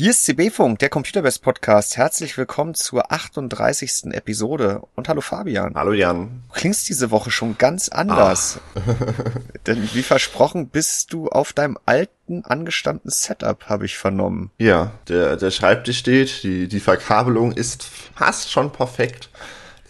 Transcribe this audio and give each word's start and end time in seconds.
Hier 0.00 0.12
ist 0.12 0.24
CB-Funk, 0.24 0.78
der 0.78 0.88
Computerbest 0.88 1.42
Podcast. 1.42 1.98
Herzlich 1.98 2.38
willkommen 2.38 2.72
zur 2.72 3.12
38. 3.12 4.14
Episode. 4.14 4.80
Und 4.94 5.10
hallo 5.10 5.20
Fabian. 5.20 5.74
Hallo 5.74 5.92
Jan. 5.92 6.42
Du 6.48 6.54
klingst 6.54 6.88
diese 6.88 7.10
Woche 7.10 7.30
schon 7.30 7.58
ganz 7.58 7.90
anders. 7.90 8.60
Denn 9.66 9.90
wie 9.92 10.02
versprochen 10.02 10.70
bist 10.70 11.12
du 11.12 11.28
auf 11.28 11.52
deinem 11.52 11.76
alten 11.84 12.46
angestammten 12.46 13.10
Setup, 13.10 13.66
habe 13.66 13.84
ich 13.84 13.98
vernommen. 13.98 14.50
Ja, 14.56 14.92
der, 15.08 15.36
der 15.36 15.50
Schreibtisch 15.50 15.98
steht, 15.98 16.44
die, 16.44 16.66
die 16.66 16.80
Verkabelung 16.80 17.52
ist 17.52 17.84
fast 17.84 18.50
schon 18.50 18.72
perfekt. 18.72 19.28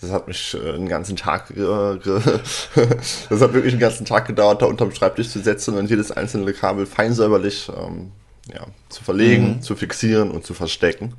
Das 0.01 0.11
hat 0.11 0.27
mich 0.27 0.57
äh, 0.61 0.71
einen 0.71 0.89
ganzen 0.89 1.15
Tag, 1.15 1.53
äh, 1.53 1.55
das 2.03 3.41
hat 3.41 3.53
wirklich 3.53 3.75
einen 3.75 3.81
ganzen 3.81 4.06
Tag 4.06 4.27
gedauert, 4.27 4.61
da 4.61 4.67
unterm 4.67 4.91
Schreibtisch 4.91 5.29
zu 5.29 5.39
setzen 5.39 5.77
und 5.77 5.89
jedes 5.89 6.11
einzelne 6.11 6.53
Kabel 6.53 6.87
fein 6.87 7.12
säuberlich 7.12 7.70
ähm, 7.79 8.11
ja, 8.55 8.67
zu 8.89 9.05
verlegen, 9.05 9.57
mhm. 9.57 9.63
zu 9.63 9.77
fixieren 9.77 10.31
und 10.31 10.45
zu 10.45 10.55
verstecken. 10.55 11.15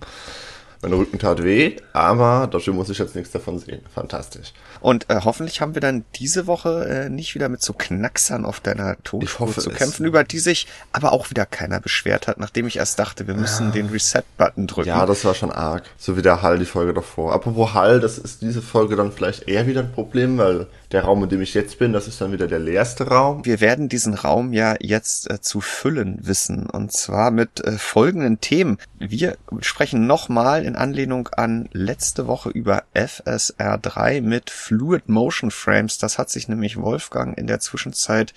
Mein 0.84 0.94
Rücken 0.94 1.20
tat 1.20 1.44
weh, 1.44 1.76
aber 1.94 2.48
dafür 2.48 2.74
muss 2.74 2.90
ich 2.90 2.98
jetzt 2.98 3.16
nichts 3.16 3.32
davon 3.32 3.60
sehen. 3.60 3.82
Fantastisch. 3.94 4.52
Und 4.80 5.08
äh, 5.12 5.22
hoffentlich 5.24 5.62
haben 5.62 5.76
wir 5.76 5.82
dann 5.82 6.06
diese 6.16 6.48
Woche 6.48 6.86
äh, 6.86 7.10
nicht 7.10 7.36
wieder 7.36 7.50
mit 7.50 7.62
so 7.62 7.74
Knacksern 7.74 8.46
auf 8.46 8.62
deiner 8.62 8.98
Tonspur 9.04 9.54
zu 9.54 9.70
kämpfen, 9.70 10.08
über 10.08 10.24
die 10.24 10.40
sich 10.40 10.66
aber 10.92 11.12
auch 11.12 11.30
wieder 11.30 11.46
keiner 11.46 11.80
beschwert 11.80 12.28
hat, 12.28 12.40
nachdem 12.40 12.66
ich 12.66 12.78
erst 12.78 12.98
dachte, 12.98 13.28
wir 13.28 13.36
müssen 13.36 13.68
ja. 13.68 13.72
den 13.74 13.90
Reset-Button 13.90 14.66
drücken. 14.66 14.90
Ja, 14.90 15.06
das 15.06 15.24
war 15.24 15.36
schon 15.36 15.52
arg. 15.52 15.84
So 16.00 16.18
wie 16.18 16.24
der 16.24 16.42
Hall 16.42 16.58
die 16.58 16.66
Folge 16.66 16.96
davor. 16.96 17.32
Apropos 17.34 17.76
Hall, 17.76 18.00
das 18.00 18.18
ist 18.18 18.42
diese 18.42 18.64
Folge 18.64 18.96
dann 18.96 19.12
vielleicht 19.12 19.48
eher 19.48 19.68
wieder 19.68 19.82
ein 19.82 19.92
Problem, 19.92 20.40
weil 20.40 20.66
der 20.92 21.04
Raum, 21.04 21.24
in 21.24 21.30
dem 21.30 21.42
ich 21.42 21.54
jetzt 21.54 21.80
bin, 21.80 21.94
das 21.94 22.08
ist 22.08 22.20
dann 22.20 22.32
wieder 22.32 22.48
der 22.48 22.60
leerste 22.60 23.08
Raum. 23.08 23.46
Wir 23.46 23.62
werden 23.62 23.90
diesen 23.90 24.14
Raum 24.14 24.54
ja 24.54 24.76
jetzt 24.80 25.30
äh, 25.30 25.42
zu 25.42 25.62
füllen 25.62 26.20
wissen. 26.22 26.70
Und 26.70 26.92
zwar 26.92 27.32
mit 27.32 27.64
äh, 27.64 27.78
folgenden 27.78 28.42
Themen. 28.42 28.78
Wir 29.00 29.38
sprechen 29.62 30.08
nochmal 30.08 30.66
in 30.66 30.76
Anlehnung 30.76 31.30
an 31.30 31.70
letzte 31.72 32.28
Woche 32.28 32.50
über 32.50 32.84
FSR 32.94 33.78
3 33.78 34.22
mit 34.22 34.50
Fluid 34.50 35.08
Motion 35.10 35.52
Frames. 35.52 35.98
Das 35.98 36.18
hat 36.18 36.30
sich 36.30 36.48
nämlich 36.48 36.78
Wolfgang 36.78 37.38
in 37.38 37.48
der 37.48 37.60
Zwischenzeit 37.60 38.34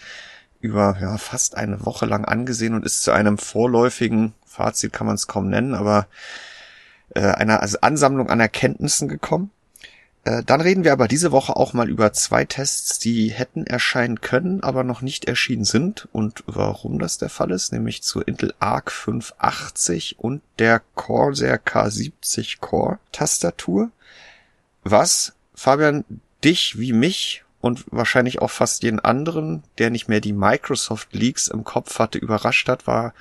über 0.60 0.96
ja, 1.00 1.18
fast 1.18 1.56
eine 1.56 1.84
Woche 1.84 2.06
lang 2.06 2.24
angesehen 2.24 2.74
und 2.74 2.86
ist 2.86 3.02
zu 3.02 3.12
einem 3.12 3.36
vorläufigen 3.36 4.32
Fazit, 4.46 4.92
kann 4.92 5.06
man 5.06 5.16
es 5.16 5.26
kaum 5.26 5.50
nennen, 5.50 5.74
aber 5.74 6.06
äh, 7.14 7.20
einer 7.20 7.60
also 7.60 7.78
Ansammlung 7.82 8.30
an 8.30 8.40
Erkenntnissen 8.40 9.08
gekommen. 9.08 9.50
Äh, 10.24 10.42
dann 10.42 10.60
reden 10.60 10.84
wir 10.84 10.92
aber 10.92 11.06
diese 11.06 11.32
Woche 11.32 11.56
auch 11.56 11.74
mal 11.74 11.88
über 11.88 12.12
zwei 12.12 12.44
Tests, 12.44 12.98
die 12.98 13.28
hätten 13.30 13.66
erscheinen 13.66 14.20
können, 14.20 14.62
aber 14.62 14.82
noch 14.82 15.02
nicht 15.02 15.26
erschienen 15.26 15.64
sind 15.64 16.08
und 16.12 16.42
warum 16.46 16.98
das 16.98 17.18
der 17.18 17.28
Fall 17.28 17.50
ist, 17.50 17.72
nämlich 17.72 18.02
zur 18.02 18.26
Intel 18.26 18.54
Arc 18.58 18.90
580 18.90 20.18
und 20.18 20.40
der 20.58 20.80
Corsair 20.94 21.60
K70 21.62 22.60
Core 22.60 22.98
Tastatur. 23.12 23.90
Was, 24.82 25.34
Fabian, 25.54 26.04
dich 26.42 26.78
wie 26.78 26.92
mich 26.92 27.44
und 27.60 27.84
wahrscheinlich 27.90 28.40
auch 28.40 28.50
fast 28.50 28.82
jeden 28.82 29.00
anderen, 29.00 29.62
der 29.78 29.90
nicht 29.90 30.08
mehr 30.08 30.20
die 30.20 30.32
Microsoft 30.32 31.14
Leaks 31.14 31.48
im 31.48 31.64
Kopf 31.64 31.98
hatte, 31.98 32.18
überrascht 32.18 32.68
hat, 32.68 32.86
war 32.86 33.14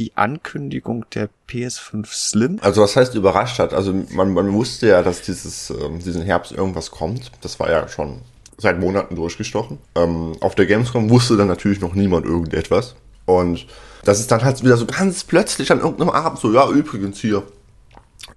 die 0.00 0.16
Ankündigung 0.16 1.04
der 1.14 1.28
PS5 1.46 2.06
Slim. 2.06 2.58
Also 2.62 2.80
was 2.80 2.96
heißt 2.96 3.14
überrascht 3.14 3.58
hat? 3.58 3.74
Also 3.74 3.92
man, 4.12 4.32
man 4.32 4.50
wusste 4.54 4.88
ja, 4.88 5.02
dass 5.02 5.20
dieses, 5.20 5.68
ähm, 5.68 5.98
diesen 5.98 6.22
Herbst 6.22 6.52
irgendwas 6.52 6.90
kommt. 6.90 7.30
Das 7.42 7.60
war 7.60 7.70
ja 7.70 7.86
schon 7.86 8.22
seit 8.56 8.80
Monaten 8.80 9.14
durchgestochen. 9.14 9.76
Ähm, 9.94 10.32
auf 10.40 10.54
der 10.54 10.64
Gamescom 10.64 11.10
wusste 11.10 11.36
dann 11.36 11.48
natürlich 11.48 11.82
noch 11.82 11.92
niemand 11.92 12.24
irgendetwas. 12.24 12.94
Und 13.26 13.66
das 14.02 14.20
ist 14.20 14.30
dann 14.30 14.42
halt 14.42 14.64
wieder 14.64 14.78
so 14.78 14.86
ganz 14.86 15.24
plötzlich 15.24 15.70
an 15.70 15.80
irgendeinem 15.80 16.10
Abend 16.10 16.38
so, 16.38 16.50
ja, 16.50 16.66
übrigens 16.70 17.20
hier. 17.20 17.42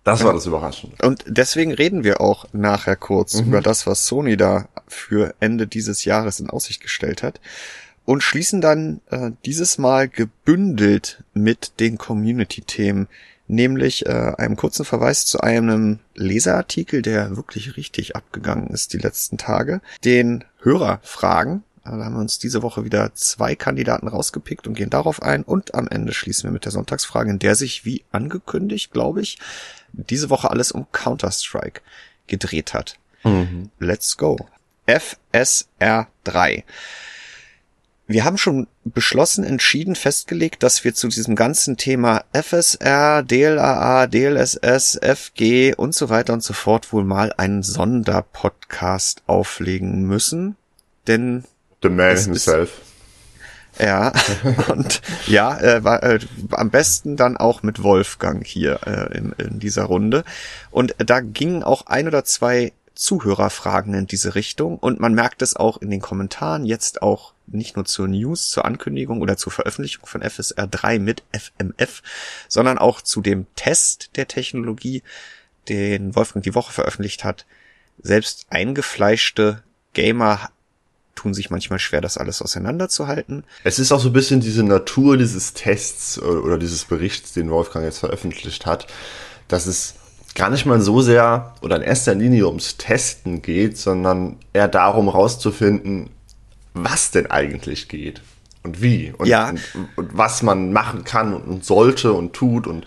Das 0.03 0.21
war 0.25 0.33
das 0.33 0.45
Überraschende. 0.45 0.97
Und 1.01 1.23
deswegen 1.27 1.73
reden 1.73 2.03
wir 2.03 2.19
auch 2.19 2.45
nachher 2.51 2.97
kurz 2.97 3.35
mhm. 3.35 3.47
über 3.47 3.61
das, 3.61 3.87
was 3.87 4.05
Sony 4.05 4.35
da 4.35 4.67
für 4.89 5.33
Ende 5.39 5.65
dieses 5.65 6.03
Jahres 6.03 6.41
in 6.41 6.49
Aussicht 6.49 6.81
gestellt 6.81 7.23
hat 7.23 7.39
und 8.05 8.21
schließen 8.21 8.61
dann 8.61 9.01
äh, 9.09 9.31
dieses 9.45 9.77
Mal 9.77 10.07
gebündelt 10.07 11.23
mit 11.33 11.79
den 11.79 11.97
Community-Themen, 11.97 13.07
nämlich 13.47 14.05
äh, 14.05 14.33
einem 14.37 14.55
kurzen 14.55 14.85
Verweis 14.85 15.25
zu 15.25 15.39
einem 15.39 15.99
Leserartikel, 16.15 17.01
der 17.01 17.35
wirklich 17.35 17.77
richtig 17.77 18.15
abgegangen 18.15 18.67
ist 18.67 18.93
die 18.93 18.97
letzten 18.97 19.37
Tage, 19.37 19.81
den 20.03 20.43
Hörerfragen. 20.61 21.63
Da 21.85 21.91
haben 21.91 22.13
wir 22.13 22.21
uns 22.21 22.39
diese 22.39 22.61
Woche 22.61 22.85
wieder 22.85 23.13
zwei 23.13 23.55
Kandidaten 23.55 24.07
rausgepickt 24.07 24.67
und 24.67 24.73
gehen 24.73 24.89
darauf 24.89 25.21
ein. 25.21 25.43
Und 25.43 25.75
am 25.75 25.89
Ende 25.89 26.13
schließen 26.13 26.45
wir 26.45 26.53
mit 26.53 26.63
der 26.63 26.71
Sonntagsfrage, 26.71 27.29
in 27.29 27.39
der 27.39 27.55
sich, 27.55 27.83
wie 27.83 28.05
angekündigt, 28.11 28.91
glaube 28.91 29.21
ich, 29.21 29.37
diese 29.91 30.29
Woche 30.29 30.49
alles 30.49 30.71
um 30.71 30.87
Counter-Strike 30.93 31.81
gedreht 32.27 32.73
hat. 32.73 32.97
Mhm. 33.25 33.69
Let's 33.79 34.15
go. 34.15 34.37
FSR 34.87 36.07
3. 36.23 36.63
Wir 38.05 38.25
haben 38.25 38.37
schon 38.37 38.67
beschlossen, 38.83 39.45
entschieden, 39.45 39.95
festgelegt, 39.95 40.61
dass 40.61 40.83
wir 40.83 40.93
zu 40.93 41.07
diesem 41.07 41.35
ganzen 41.35 41.77
Thema 41.77 42.25
FSR, 42.33 43.23
DLAA, 43.23 44.07
DLSS, 44.07 44.99
FG 45.01 45.73
und 45.75 45.95
so 45.95 46.09
weiter 46.09 46.33
und 46.33 46.43
so 46.43 46.53
fort 46.53 46.91
wohl 46.91 47.05
mal 47.05 47.31
einen 47.37 47.63
Sonderpodcast 47.63 49.23
auflegen 49.25 50.03
müssen. 50.03 50.57
Denn 51.07 51.45
The 51.81 51.89
man 51.89 52.17
himself. 52.17 52.81
ja, 53.79 54.11
und 54.67 55.01
ja, 55.27 55.57
äh, 55.61 55.83
war, 55.85 56.03
äh, 56.03 56.19
am 56.51 56.71
besten 56.71 57.15
dann 57.15 57.37
auch 57.37 57.63
mit 57.63 57.83
Wolfgang 57.83 58.45
hier 58.45 58.81
äh, 58.85 59.17
in, 59.17 59.31
in 59.37 59.59
dieser 59.59 59.83
Runde. 59.83 60.25
Und 60.71 60.93
da 60.97 61.21
gingen 61.21 61.63
auch 61.63 61.87
ein 61.87 62.07
oder 62.07 62.25
zwei 62.25 62.73
Zuhörerfragen 62.95 63.93
in 63.93 64.07
diese 64.07 64.35
Richtung 64.35 64.77
und 64.77 64.99
man 64.99 65.13
merkt 65.13 65.41
es 65.41 65.55
auch 65.55 65.77
in 65.77 65.89
den 65.89 66.01
Kommentaren, 66.01 66.65
jetzt 66.65 67.01
auch 67.01 67.32
nicht 67.47 67.75
nur 67.75 67.85
zur 67.85 68.07
News, 68.07 68.49
zur 68.49 68.65
Ankündigung 68.65 69.21
oder 69.21 69.37
zur 69.37 69.51
Veröffentlichung 69.51 70.05
von 70.05 70.21
FSR 70.21 70.67
3 70.67 70.99
mit 70.99 71.23
FMF, 71.31 72.01
sondern 72.47 72.77
auch 72.77 73.01
zu 73.01 73.21
dem 73.21 73.45
Test 73.55 74.15
der 74.15 74.27
Technologie, 74.27 75.03
den 75.69 76.15
Wolfgang 76.15 76.43
die 76.43 76.55
Woche 76.55 76.73
veröffentlicht 76.73 77.23
hat. 77.23 77.45
Selbst 78.01 78.47
eingefleischte 78.49 79.63
Gamer 79.93 80.49
tun 81.15 81.33
sich 81.33 81.49
manchmal 81.49 81.79
schwer, 81.79 82.01
das 82.01 82.17
alles 82.17 82.41
auseinanderzuhalten. 82.41 83.43
Es 83.63 83.79
ist 83.79 83.91
auch 83.91 83.99
so 83.99 84.09
ein 84.09 84.13
bisschen 84.13 84.41
diese 84.41 84.63
Natur 84.63 85.15
dieses 85.17 85.53
Tests 85.53 86.19
oder 86.19 86.57
dieses 86.57 86.85
Berichts, 86.85 87.33
den 87.33 87.49
Wolfgang 87.49 87.85
jetzt 87.85 87.99
veröffentlicht 87.99 88.65
hat, 88.65 88.87
dass 89.47 89.67
es 89.67 89.95
gar 90.35 90.49
nicht 90.49 90.65
mal 90.65 90.81
so 90.81 91.01
sehr 91.01 91.53
oder 91.61 91.75
in 91.75 91.83
erster 91.83 92.15
Linie 92.15 92.47
ums 92.47 92.77
Testen 92.77 93.41
geht, 93.41 93.77
sondern 93.77 94.37
eher 94.51 94.67
darum 94.67 95.07
rauszufinden, 95.09 96.09
was 96.73 97.11
denn 97.11 97.29
eigentlich 97.29 97.87
geht 97.87 98.21
und 98.63 98.81
wie 98.81 99.13
und, 99.17 99.27
ja. 99.27 99.49
und, 99.49 99.61
und 99.95 100.17
was 100.17 100.41
man 100.41 100.73
machen 100.73 101.03
kann 101.03 101.33
und, 101.33 101.43
und, 101.43 101.65
sollte 101.65 102.13
und 102.13 102.33
tut 102.33 102.67
und 102.67 102.85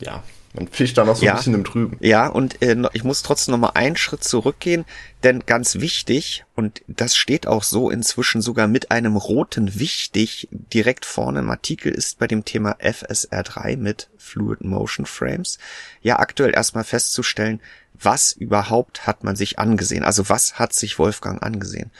ja, 0.00 0.22
man 0.54 0.68
fischt 0.68 0.96
da 0.96 1.04
noch 1.04 1.16
so 1.16 1.26
ja. 1.26 1.32
ein 1.32 1.36
bisschen 1.36 1.54
im 1.54 1.64
Trüben. 1.64 1.96
Ja, 2.00 2.28
und 2.28 2.62
äh, 2.62 2.76
ich 2.92 3.02
muss 3.02 3.22
trotzdem 3.22 3.52
noch 3.52 3.58
mal 3.58 3.70
einen 3.70 3.96
Schritt 3.96 4.22
zurückgehen, 4.22 4.84
denn 5.24 5.40
ganz 5.46 5.80
wichtig, 5.80 6.44
und 6.54 6.82
das 6.86 7.16
steht 7.16 7.48
auch 7.48 7.64
so 7.64 7.90
inzwischen 7.90 8.40
sogar 8.40 8.68
mit 8.68 8.92
einem 8.92 9.16
roten 9.16 9.80
Wichtig 9.80 10.48
direkt 10.52 11.06
vorne 11.06 11.40
im 11.40 11.50
Artikel, 11.50 11.90
ist 11.92 12.20
bei 12.20 12.28
dem 12.28 12.44
Thema 12.44 12.76
FSR3 12.80 13.76
mit 13.76 14.08
Fluid 14.16 14.62
Motion 14.62 15.06
Frames 15.06 15.58
ja 16.02 16.20
aktuell 16.20 16.54
erstmal 16.54 16.84
festzustellen, 16.84 17.60
was 18.00 18.32
überhaupt 18.32 19.08
hat 19.08 19.24
man 19.24 19.34
sich 19.34 19.58
angesehen? 19.58 20.04
Also 20.04 20.28
was 20.28 20.58
hat 20.58 20.72
sich 20.72 20.98
Wolfgang 21.00 21.42
angesehen? 21.42 21.90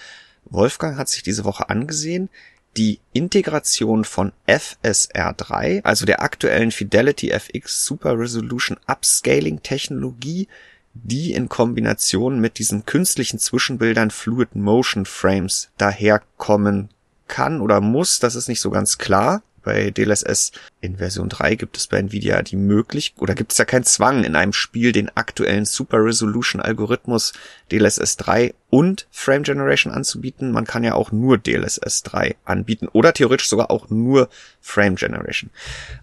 Wolfgang 0.47 0.97
hat 0.97 1.09
sich 1.09 1.23
diese 1.23 1.45
Woche 1.45 1.71
angesehen, 1.71 2.29
die 2.77 3.01
Integration 3.13 4.05
von 4.05 4.33
FSR3, 4.49 5.85
also 5.85 6.07
der 6.07 6.23
aktuellen 6.23 6.73
Fidelity 6.73 7.31
FX 7.31 7.85
Super 7.85 8.19
Resolution 8.19 8.79
Upscaling 8.87 9.63
Technologie, 9.63 10.49
die 10.95 11.33
in 11.33 11.49
Kombination 11.49 12.41
mit 12.41 12.59
diesen 12.59 12.87
künstlichen 12.87 13.39
Zwischenbildern 13.39 14.11
Fluid 14.11 14.55
Motion 14.55 15.07
Frames 15.07 15.71
daherkommen 15.77 16.91
kann 17.27 17.61
oder 17.61 17.81
muss, 17.81 18.19
das 18.19 18.35
ist 18.35 18.49
nicht 18.49 18.61
so 18.61 18.71
ganz 18.71 18.99
klar 18.99 19.43
bei 19.65 19.91
DLSS 19.91 20.53
in 20.81 20.97
Version 20.99 21.29
3 21.29 21.55
gibt 21.57 21.77
es 21.77 21.87
bei 21.87 21.99
Nvidia 21.99 22.43
die 22.43 22.57
Möglichkeit, 22.57 23.23
oder 23.23 23.35
gibt 23.35 23.53
es 23.53 23.59
ja 23.59 23.65
keinen 23.65 23.85
Zwang, 23.85 24.25
in 24.25 24.37
einem 24.37 24.53
Spiel 24.53 24.93
den 24.93 25.15
aktuellen 25.17 25.65
Super 25.65 26.05
Resolution 26.05 26.61
Algorithmus 26.61 27.33
DLSS 27.73 28.17
3 28.19 28.55
und 28.71 29.07
Frame 29.11 29.43
Generation 29.43 29.93
anzubieten. 29.93 30.53
Man 30.53 30.67
kann 30.67 30.85
ja 30.85 30.95
auch 30.95 31.13
nur 31.13 31.39
DLSS 31.39 32.03
3 32.03 32.37
anbieten 32.45 32.89
oder 32.89 33.13
theoretisch 33.13 33.49
sogar 33.49 33.71
auch 33.71 33.89
nur 33.91 34.29
Frame 34.61 34.97
Generation. 34.97 35.51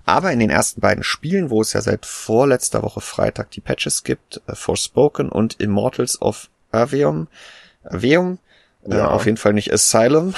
Aber 0.05 0.31
in 0.31 0.39
den 0.39 0.49
ersten 0.49 0.81
beiden 0.81 1.03
Spielen, 1.03 1.49
wo 1.49 1.61
es 1.61 1.73
ja 1.73 1.81
seit 1.81 2.05
vorletzter 2.05 2.81
Woche 2.83 3.01
Freitag 3.01 3.51
die 3.51 3.61
Patches 3.61 4.03
gibt, 4.03 4.41
äh, 4.47 4.55
Forspoken 4.55 5.29
und 5.29 5.59
Immortals 5.59 6.21
of 6.21 6.49
Avium 6.71 7.27
äh, 7.83 8.01
ja. 8.87 8.97
Äh, 8.97 9.01
auf 9.01 9.25
jeden 9.25 9.37
Fall 9.37 9.53
nicht 9.53 9.71
Asylum. 9.73 10.33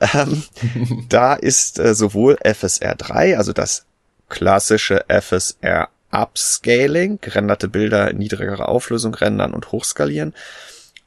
ähm, 0.14 0.42
da 1.08 1.34
ist 1.34 1.78
äh, 1.78 1.94
sowohl 1.94 2.36
FSR 2.42 2.94
3, 2.94 3.38
also 3.38 3.52
das 3.52 3.86
klassische 4.28 5.04
FSR 5.08 5.88
Upscaling, 6.10 7.18
gerenderte 7.20 7.68
Bilder 7.68 8.10
in 8.10 8.18
niedrigerer 8.18 8.68
Auflösung 8.68 9.14
rendern 9.14 9.52
und 9.52 9.72
hochskalieren, 9.72 10.32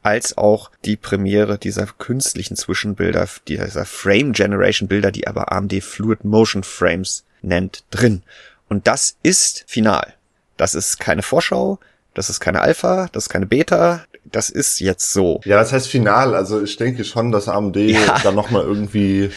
als 0.04 0.38
auch 0.38 0.70
die 0.86 0.98
Premiere 0.98 1.58
dieser 1.58 1.86
künstlichen 1.86 2.56
Zwischenbilder, 2.56 3.28
dieser 3.48 3.86
Frame 3.86 4.34
Generation 4.34 4.88
Bilder, 4.88 5.12
die 5.12 5.28
aber 5.28 5.52
AMD 5.52 5.82
Fluid 5.82 6.26
Motion 6.26 6.64
Frames 6.64 7.24
nennt, 7.42 7.84
drin. 7.90 8.22
Und 8.70 8.88
das 8.88 9.18
ist 9.24 9.64
final. 9.68 10.14
Das 10.58 10.76
ist 10.76 11.00
keine 11.00 11.24
Vorschau, 11.24 11.80
das 12.14 12.30
ist 12.30 12.40
keine 12.40 12.62
Alpha, 12.62 13.10
das 13.12 13.26
ist 13.26 13.30
keine 13.30 13.46
Beta, 13.46 14.06
das 14.32 14.50
ist 14.50 14.80
jetzt 14.80 15.14
so. 15.14 15.42
Ja, 15.46 15.58
das 15.58 15.74
heißt 15.74 15.88
final. 15.88 16.36
Also 16.36 16.62
ich 16.62 16.78
denke 16.78 17.04
schon, 17.04 17.32
dass 17.32 17.48
AMD 17.48 17.76
ja. 17.76 18.20
da 18.24 18.32
nochmal 18.32 18.64
irgendwie 18.64 19.32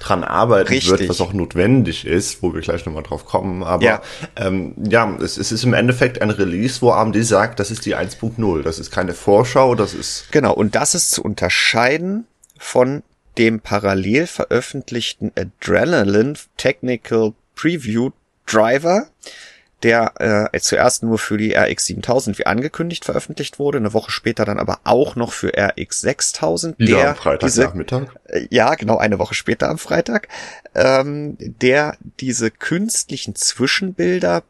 dran 0.00 0.24
arbeiten 0.24 0.68
Richtig. 0.68 0.90
wird, 0.90 1.08
was 1.08 1.20
auch 1.20 1.32
notwendig 1.32 2.06
ist, 2.06 2.42
wo 2.42 2.54
wir 2.54 2.60
gleich 2.60 2.86
nochmal 2.86 3.02
drauf 3.02 3.24
kommen. 3.24 3.62
Aber 3.62 3.84
ja, 3.84 4.02
ähm, 4.36 4.74
ja 4.82 5.16
es, 5.20 5.36
es 5.36 5.52
ist 5.52 5.64
im 5.64 5.74
Endeffekt 5.74 6.22
ein 6.22 6.30
Release, 6.30 6.80
wo 6.82 6.90
AMD 6.90 7.16
sagt, 7.24 7.60
das 7.60 7.70
ist 7.70 7.84
die 7.86 7.96
1.0. 7.96 8.62
Das 8.62 8.78
ist 8.78 8.90
keine 8.90 9.14
Vorschau, 9.14 9.74
das 9.74 9.94
ist. 9.94 10.30
Genau, 10.30 10.52
und 10.52 10.74
das 10.74 10.94
ist 10.94 11.10
zu 11.10 11.22
unterscheiden 11.22 12.26
von 12.58 13.02
dem 13.38 13.60
parallel 13.60 14.26
veröffentlichten 14.26 15.32
Adrenaline 15.36 16.34
Technical 16.56 17.34
Preview 17.54 18.10
Driver, 18.46 19.06
der 19.82 20.50
äh, 20.52 20.58
zuerst 20.60 21.02
nur 21.02 21.18
für 21.18 21.38
die 21.38 21.54
RX 21.54 21.86
7000 21.86 22.38
wie 22.38 22.46
angekündigt 22.46 23.04
veröffentlicht 23.04 23.58
wurde, 23.58 23.78
eine 23.78 23.92
Woche 23.92 24.10
später 24.10 24.44
dann 24.44 24.58
aber 24.58 24.80
auch 24.84 25.14
noch 25.14 25.32
für 25.32 25.52
RX 25.56 26.00
6000. 26.00 26.78
Wieder 26.78 26.96
der 26.96 27.10
am 27.10 27.16
Freitagnachmittag? 27.16 28.08
Äh, 28.24 28.46
ja, 28.50 28.74
genau, 28.74 28.98
eine 28.98 29.18
Woche 29.18 29.34
später 29.34 29.68
am 29.68 29.78
Freitag, 29.78 30.28
ähm, 30.74 31.36
der 31.38 31.96
diese 32.18 32.50
künstlichen 32.50 33.36
Zwischenbilder 33.36 34.42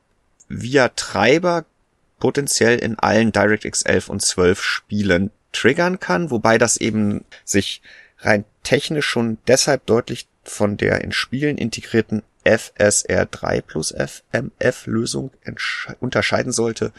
via 0.49 0.89
Treiber 0.89 1.67
potenziell 2.19 2.79
in 2.79 2.99
allen 2.99 3.31
DirectX 3.31 3.83
11 3.83 4.09
und 4.09 4.23
12 4.23 4.63
Spielen 4.63 5.31
triggern 5.53 6.01
kann, 6.01 6.31
wobei 6.31 6.59
das 6.59 6.79
eben 6.79 7.25
sich 7.45 7.83
rein 8.21 8.45
technisch 8.63 9.07
schon 9.07 9.39
deshalb 9.47 9.87
deutlich 9.87 10.27
von 10.43 10.77
der 10.77 11.03
in 11.03 11.13
Spielen 11.13 11.59
integrierten 11.59 12.23
FSR3 12.49 13.63
plus 13.63 13.93
FMF 13.93 14.87
Lösung 14.87 15.31
unterscheiden 16.01 16.53
sollte, 16.53 16.93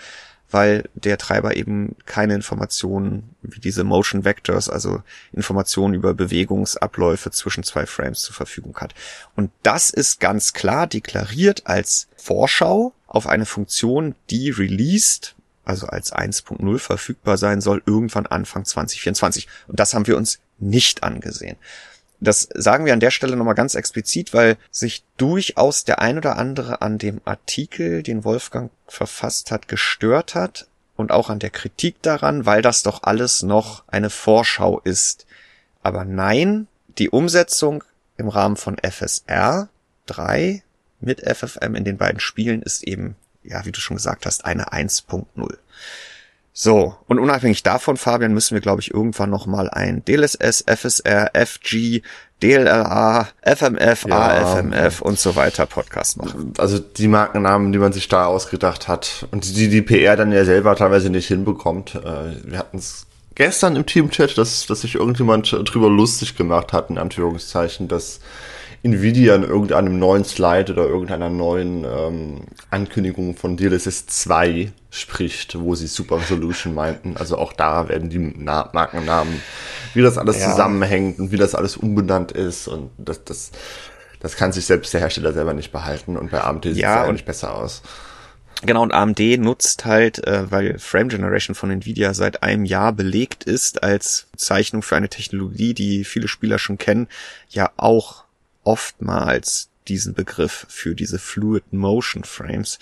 weil 0.52 0.90
der 0.96 1.18
Treiber 1.18 1.56
eben 1.56 1.96
keine 2.06 2.34
Informationen 2.36 3.36
wie 3.42 3.60
diese 3.60 3.84
Motion 3.84 4.26
Vectors, 4.26 4.70
also 4.70 5.04
Informationen 5.32 5.94
über 5.94 6.14
Bewegungsabläufe 6.14 7.32
zwischen 7.32 7.64
zwei 7.64 7.86
Frames 7.86 8.22
zur 8.22 8.36
Verfügung 8.36 8.76
hat. 8.78 8.94
Und 9.36 9.52
das 9.64 9.90
ist 9.90 10.20
ganz 10.20 10.54
klar 10.54 10.88
deklariert 10.88 11.68
als 11.68 12.08
Vorschau 12.16 12.94
auf 13.08 13.28
eine 13.28 13.46
Funktion, 13.46 14.16
die 14.30 14.50
released, 14.50 15.36
also 15.66 15.88
als 15.88 16.12
1.0 16.12 16.80
verfügbar 16.80 17.38
sein 17.38 17.62
soll, 17.62 17.84
irgendwann 17.86 18.26
Anfang 18.26 18.66
2024. 18.66 19.48
Und 19.68 19.80
das 19.80 19.94
haben 19.94 20.08
wir 20.08 20.18
uns 20.18 20.40
nicht 20.58 21.04
angesehen. 21.04 21.58
Das 22.20 22.50
sagen 22.54 22.86
wir 22.86 22.94
an 22.94 23.00
der 23.00 23.12
Stelle 23.12 23.36
nochmal 23.36 23.56
ganz 23.56 23.76
explizit, 23.76 24.34
weil 24.34 24.58
sich 24.72 25.04
durchaus 25.18 25.86
der 25.86 26.00
ein 26.00 26.18
oder 26.18 26.38
andere 26.38 26.82
an 26.82 26.98
dem 26.98 27.22
Artikel, 27.24 28.04
den 28.04 28.24
Wolfgang 28.26 28.72
verfasst 28.88 29.52
hat, 29.52 29.68
gestört 29.68 30.36
hat 30.36 30.68
und 30.98 31.12
auch 31.12 31.30
an 31.30 31.40
der 31.40 31.50
Kritik 31.50 32.02
daran, 32.02 32.46
weil 32.46 32.62
das 32.62 32.84
doch 32.84 33.04
alles 33.04 33.42
noch 33.42 33.84
eine 33.88 34.10
Vorschau 34.10 34.82
ist. 34.82 35.26
Aber 35.82 36.04
nein, 36.04 36.68
die 36.98 37.10
Umsetzung 37.10 37.86
im 38.18 38.28
Rahmen 38.28 38.58
von 38.58 38.78
FSR 38.78 39.70
3 40.08 40.62
mit 41.00 41.22
FFM 41.22 41.76
in 41.76 41.86
den 41.86 41.98
beiden 41.98 42.20
Spielen 42.20 42.62
ist 42.62 42.84
eben, 42.84 43.16
ja, 43.44 43.66
wie 43.66 43.72
du 43.72 43.80
schon 43.80 43.96
gesagt 43.96 44.26
hast, 44.26 44.44
eine 44.44 44.74
1.0. 44.74 45.58
So, 46.62 46.98
und 47.08 47.20
unabhängig 47.20 47.64
davon, 47.64 47.96
Fabian, 47.96 48.34
müssen 48.34 48.54
wir, 48.54 48.60
glaube 48.60 48.82
ich, 48.82 48.94
irgendwann 48.94 49.30
nochmal 49.30 49.70
ein 49.70 50.04
DLSS, 50.04 50.66
FSR, 50.68 51.32
FG, 51.34 52.02
DLLA, 52.44 53.30
FMF, 53.44 54.06
ja, 54.06 54.18
AFMF 54.18 55.02
und 55.02 55.18
so 55.18 55.38
weiter 55.38 55.66
Podcast 55.66 56.18
machen. 56.18 56.54
Also 56.58 56.78
die 56.78 57.08
Markennamen, 57.08 57.72
die 57.72 57.80
man 57.80 57.94
sich 57.94 58.10
da 58.10 58.26
ausgedacht 58.26 58.90
hat 58.90 59.26
und 59.32 59.56
die 59.56 59.70
die 59.70 59.82
PR 59.82 60.18
dann 60.18 60.34
ja 60.34 60.44
selber 60.44 60.76
teilweise 60.76 61.10
nicht 61.10 61.30
hinbekommt. 61.30 61.96
Äh, 61.96 62.44
wir 62.44 62.58
hatten 62.58 62.78
es 62.78 63.08
gestern 63.36 63.78
im 63.78 63.86
Teamchat, 63.86 64.38
dass, 64.38 64.66
dass 64.66 64.82
sich 64.82 64.96
irgendjemand 64.96 65.54
drüber 65.64 65.90
lustig 65.90 66.36
gemacht 66.36 66.74
hat, 66.74 66.90
in 66.90 66.98
Anführungszeichen, 66.98 67.88
dass 67.88 68.20
Nvidia 68.82 69.36
in 69.36 69.44
irgendeinem 69.44 70.00
neuen 70.00 70.24
Slide 70.24 70.72
oder 70.72 70.86
irgendeiner 70.86 71.30
neuen 71.30 71.84
ähm, 71.84 72.42
Ankündigung 72.70 73.36
von 73.36 73.58
DLSS 73.58 74.08
2 74.08 74.72
spricht, 74.90 75.60
wo 75.60 75.76
sie 75.76 75.88
Super 75.88 76.18
Resolution 76.18 76.74
meinten. 76.74 77.18
Also 77.18 77.38
auch 77.38 77.54
da 77.54 77.90
werden 77.90 78.10
die 78.10 78.20
Na 78.20 78.70
Markennamen, 78.74 79.42
wie 79.94 80.02
das 80.02 80.18
alles 80.18 80.40
ja. 80.40 80.52
zusammenhängt 80.52 81.20
und 81.20 81.32
wie 81.32 81.38
das 81.38 81.56
alles 81.56 81.78
umbenannt 81.78 82.32
ist 82.32 82.68
und 82.68 82.92
das, 82.98 83.24
das, 83.26 83.52
das 84.20 84.36
kann 84.36 84.54
sich 84.54 84.66
selbst 84.66 84.94
der 84.94 85.02
Hersteller 85.02 85.34
selber 85.34 85.54
nicht 85.54 85.72
behalten 85.72 86.16
und 86.16 86.32
bei 86.32 86.42
AMD 86.42 86.64
sieht 86.64 86.78
ja, 86.78 87.06
es 87.06 87.12
nicht 87.12 87.26
besser 87.26 87.54
aus. 87.56 87.82
Genau, 88.62 88.84
und 88.84 88.94
AMD 88.94 89.20
nutzt 89.40 89.86
halt, 89.86 90.26
äh, 90.28 90.52
weil 90.52 90.80
Frame 90.80 91.08
Generation 91.10 91.56
von 91.56 91.72
Nvidia 91.72 92.14
seit 92.14 92.44
einem 92.44 92.66
Jahr 92.66 92.92
belegt 92.92 93.46
ist 93.46 93.84
als 93.84 94.28
Zeichnung 94.36 94.82
für 94.82 94.98
eine 94.98 95.08
Technologie, 95.08 95.74
die 95.74 96.04
viele 96.04 96.28
Spieler 96.28 96.60
schon 96.60 96.78
kennen, 96.78 97.08
ja 97.50 97.72
auch 97.78 98.26
oftmals 98.70 99.70
diesen 99.88 100.14
Begriff 100.14 100.68
für 100.70 100.94
diese 100.94 101.18
Fluid 101.18 101.74
Motion 101.74 102.24
Frames. 102.24 102.78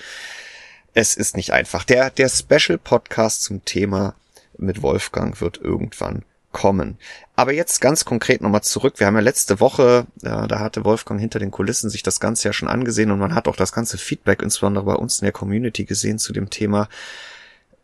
Es 0.94 1.16
ist 1.16 1.38
nicht 1.38 1.54
einfach. 1.54 1.86
Der, 1.86 2.10
der 2.10 2.28
Special 2.28 2.78
Podcast 2.78 3.44
zum 3.44 3.64
Thema 3.64 4.16
mit 4.58 4.82
Wolfgang 4.82 5.40
wird 5.40 5.62
irgendwann 5.62 6.24
kommen. 6.52 6.98
Aber 7.38 7.54
jetzt 7.54 7.80
ganz 7.80 8.04
konkret 8.04 8.42
nochmal 8.42 8.64
zurück. 8.64 8.96
Wir 8.98 9.08
haben 9.08 9.16
ja 9.16 9.22
letzte 9.22 9.62
Woche, 9.62 10.08
ja, 10.24 10.46
da 10.46 10.60
hatte 10.60 10.84
Wolfgang 10.84 11.22
hinter 11.22 11.40
den 11.40 11.52
Kulissen 11.52 11.90
sich 11.90 12.04
das 12.04 12.20
Ganze 12.20 12.50
ja 12.50 12.54
schon 12.54 12.68
angesehen 12.68 13.12
und 13.12 13.20
man 13.20 13.34
hat 13.34 13.48
auch 13.48 13.56
das 13.56 13.72
ganze 13.72 13.98
Feedback, 13.98 14.42
insbesondere 14.42 14.84
bei 14.84 14.96
uns 14.96 15.20
in 15.20 15.26
der 15.26 15.32
Community 15.32 15.86
gesehen 15.86 16.20
zu 16.20 16.34
dem 16.34 16.50
Thema. 16.50 16.90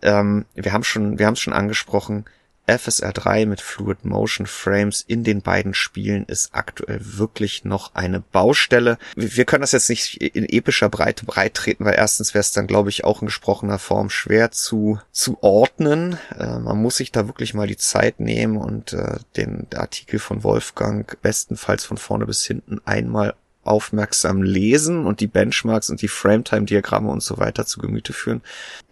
Ähm, 0.01 0.43
wir 0.55 0.73
haben 0.73 0.83
schon, 0.83 1.19
wir 1.19 1.25
haben 1.25 1.35
es 1.35 1.39
schon 1.39 1.53
angesprochen. 1.53 2.25
FSR 2.67 3.11
3 3.11 3.45
mit 3.45 3.61
Fluid 3.61 4.05
Motion 4.05 4.47
Frames 4.47 5.03
in 5.05 5.23
den 5.23 5.41
beiden 5.41 5.73
Spielen 5.73 6.25
ist 6.25 6.53
aktuell 6.53 6.99
wirklich 7.01 7.65
noch 7.65 7.93
eine 7.93 8.21
Baustelle. 8.21 8.97
Wir 9.15 9.45
können 9.45 9.61
das 9.61 9.73
jetzt 9.73 9.89
nicht 9.89 10.21
in 10.21 10.47
epischer 10.47 10.89
Breite 10.89 11.25
breit 11.25 11.55
treten, 11.55 11.85
weil 11.85 11.95
erstens 11.95 12.33
wäre 12.33 12.41
es 12.41 12.51
dann, 12.51 12.67
glaube 12.67 12.89
ich, 12.89 13.03
auch 13.03 13.21
in 13.21 13.27
gesprochener 13.27 13.79
Form 13.79 14.09
schwer 14.09 14.51
zu, 14.51 14.99
zu 15.11 15.37
ordnen. 15.41 16.17
Äh, 16.37 16.59
man 16.59 16.81
muss 16.81 16.97
sich 16.97 17.11
da 17.11 17.27
wirklich 17.27 17.53
mal 17.53 17.67
die 17.67 17.77
Zeit 17.77 18.19
nehmen 18.19 18.57
und 18.57 18.93
äh, 18.93 19.17
den 19.35 19.67
Artikel 19.75 20.19
von 20.19 20.43
Wolfgang 20.43 21.17
bestenfalls 21.21 21.85
von 21.85 21.97
vorne 21.97 22.25
bis 22.25 22.45
hinten 22.45 22.79
einmal 22.85 23.35
aufmerksam 23.63 24.41
lesen 24.41 25.05
und 25.05 25.19
die 25.19 25.27
Benchmarks 25.27 25.89
und 25.89 26.01
die 26.01 26.07
Frametime-Diagramme 26.07 27.09
und 27.09 27.23
so 27.23 27.37
weiter 27.37 27.65
zu 27.65 27.79
Gemüte 27.79 28.13
führen. 28.13 28.41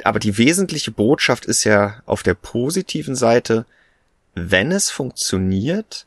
Aber 0.04 0.20
die 0.20 0.38
wesentliche 0.38 0.92
Botschaft 0.92 1.46
ist 1.46 1.63
ja 1.63 2.01
auf 2.06 2.24
der 2.24 2.34
positiven 2.34 3.16
Seite, 3.16 3.66
wenn 4.34 4.72
es 4.72 4.90
funktioniert, 4.90 6.06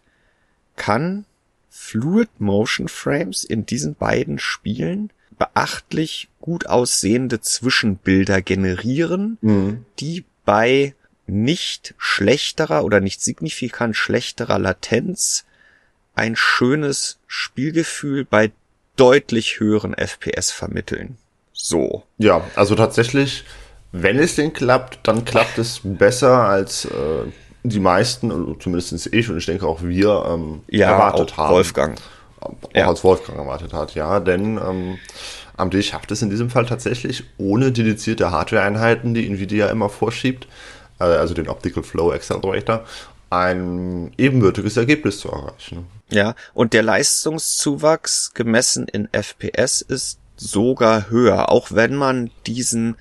kann 0.76 1.25
Fluid 1.71 2.28
Motion 2.38 2.88
Frames 2.88 3.44
in 3.44 3.66
diesen 3.66 3.94
beiden 3.94 4.38
Spielen 4.38 5.11
beachtlich 5.38 6.28
gut 6.40 6.66
aussehende 6.66 7.40
Zwischenbilder 7.40 8.40
generieren, 8.40 9.38
mhm. 9.40 9.85
die 9.99 10.25
bei 10.44 10.94
nicht 11.26 11.94
schlechterer 11.99 12.85
oder 12.85 13.00
nicht 13.00 13.21
signifikant 13.23 13.97
schlechterer 13.97 14.59
Latenz 14.59 15.44
ein 16.14 16.37
schönes 16.37 17.18
Spielgefühl 17.26 18.25
bei 18.25 18.52
deutlich 18.97 19.61
höheren 19.61 19.94
FPS 19.94 20.50
vermitteln. 20.50 21.18
So. 21.52 22.04
Ja, 22.18 22.42
also 22.56 22.75
tatsächlich, 22.75 23.44
wenn 23.92 24.18
es 24.18 24.37
denn 24.37 24.52
klappt, 24.52 25.00
dann 25.06 25.25
klappt 25.25 25.59
es 25.59 25.80
besser 25.83 26.44
als 26.44 26.85
äh, 26.85 27.25
die 27.62 27.80
meisten, 27.80 28.56
zumindest 28.61 29.06
ich 29.12 29.30
und 29.30 29.38
ich 29.38 29.47
denke 29.47 29.66
auch 29.66 29.83
wir 29.83 30.25
ähm, 30.28 30.62
ja, 30.68 30.90
erwartet 30.90 31.33
auch 31.33 31.37
haben. 31.38 31.54
Wolfgang. 31.54 31.99
Auch 32.40 32.52
ja. 32.75 32.88
als 32.88 33.02
Wolfgang 33.02 33.38
erwartet 33.38 33.73
hat, 33.73 33.94
ja, 33.94 34.21
denn 34.21 34.59
ähm, 34.59 34.99
AMD 35.56 35.83
schafft 35.83 36.11
es 36.11 36.21
in 36.21 36.30
diesem 36.30 36.50
Fall 36.50 36.66
tatsächlich 36.66 37.25
ohne 37.38 37.73
dedizierte 37.73 38.30
Hardware-Einheiten, 38.30 39.14
die 39.14 39.26
Nvidia 39.26 39.68
immer 39.68 39.88
vorschiebt, 39.88 40.47
äh, 41.00 41.04
also 41.04 41.33
den 41.33 41.49
Optical 41.49 41.83
Flow 41.83 42.12
Accelerator, 42.12 42.85
ein 43.31 44.12
ebenbürtiges 44.16 44.76
Ergebnis 44.76 45.19
zu 45.19 45.28
erreichen. 45.28 45.87
Ja, 46.11 46.35
und 46.52 46.73
der 46.73 46.83
Leistungszuwachs 46.83 48.35
gemessen 48.35 48.87
in 48.88 49.09
FPS 49.12 49.81
ist 49.81 50.19
sogar 50.37 51.11
höher, 51.11 51.50
auch 51.50 51.73
wenn 51.73 51.95
man 51.95 52.31
diesen 52.47 52.97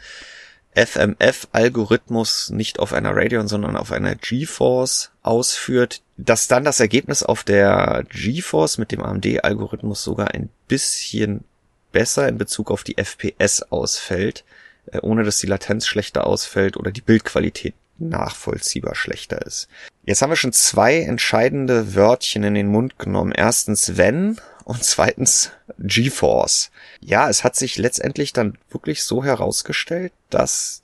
FMF-Algorithmus 0.75 2.50
nicht 2.50 2.80
auf 2.80 2.94
einer 2.94 3.15
Radeon, 3.15 3.48
sondern 3.48 3.77
auf 3.77 3.92
einer 3.92 4.15
GeForce 4.15 5.12
ausführt, 5.22 6.01
dass 6.18 6.48
dann 6.48 6.63
das 6.63 6.80
Ergebnis 6.80 7.24
auf 7.24 7.44
der 7.44 8.03
GeForce 8.10 8.77
mit 8.77 8.92
dem 8.92 9.03
AMD-Algorithmus 9.03 10.03
sogar 10.03 10.34
ein 10.34 10.50
bisschen 10.68 11.44
besser 11.92 12.27
in 12.27 12.38
Bezug 12.38 12.72
auf 12.72 12.84
die 12.84 12.98
FPS 12.98 13.62
ausfällt, 13.70 14.44
äh, 14.88 15.00
ohne 15.00 15.24
dass 15.24 15.38
die 15.38 15.48
Latenz 15.48 15.86
schlechter 15.86 16.25
ausfällt 16.25 16.75
oder 16.75 16.92
die 16.92 17.01
Bildqualität 17.01 17.75
nachvollziehbar 18.03 18.95
schlechter 18.95 19.45
ist. 19.45 19.67
Jetzt 20.05 20.22
haben 20.22 20.29
wir 20.31 20.36
schon 20.36 20.53
zwei 20.53 21.01
entscheidende 21.01 21.95
Wörtchen 21.95 22.43
in 22.43 22.53
den 22.53 22.67
Mund 22.67 23.00
genommen. 23.00 23.31
Erstens 23.31 23.98
wenn 23.98 24.39
und 24.65 24.83
zweitens 24.83 25.51
GeForce. 25.79 26.72
Ja, 27.00 27.29
es 27.29 27.43
hat 27.43 27.55
sich 27.55 27.77
letztendlich 27.77 28.33
dann 28.33 28.57
wirklich 28.69 29.03
so 29.03 29.24
herausgestellt, 29.24 30.13
dass 30.29 30.83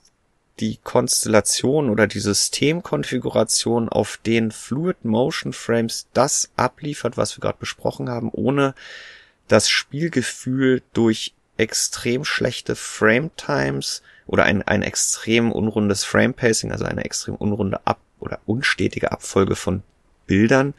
die 0.60 0.78
Konstellation 0.82 1.88
oder 1.88 2.06
die 2.06 2.20
Systemkonfiguration 2.20 3.88
auf 3.88 4.18
den 4.24 4.50
Fluid 4.50 5.04
Motion 5.04 5.52
Frames 5.52 6.06
das 6.12 6.50
abliefert, 6.56 7.16
was 7.16 7.36
wir 7.36 7.40
gerade 7.40 7.58
besprochen 7.58 8.10
haben, 8.10 8.30
ohne 8.30 8.74
das 9.48 9.68
Spielgefühl 9.68 10.82
durch 10.92 11.34
extrem 11.56 12.24
schlechte 12.24 12.76
Frame 12.76 13.30
Times 13.36 14.02
oder 14.30 14.44
ein, 14.44 14.62
ein 14.62 14.84
extrem 14.84 15.50
unrundes 15.50 16.04
Frame 16.04 16.34
Pacing, 16.34 16.70
also 16.70 16.84
eine 16.84 17.04
extrem 17.04 17.34
unrunde 17.34 17.84
Ab- 17.84 17.98
oder 18.20 18.38
unstetige 18.46 19.10
Abfolge 19.10 19.56
von 19.56 19.82
Bildern 20.26 20.74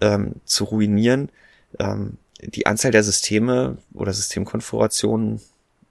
ähm, 0.00 0.40
zu 0.44 0.64
ruinieren. 0.64 1.28
Ähm, 1.78 2.18
die 2.40 2.66
Anzahl 2.66 2.90
der 2.90 3.04
Systeme 3.04 3.78
oder 3.92 4.12
Systemkonfigurationen 4.12 5.40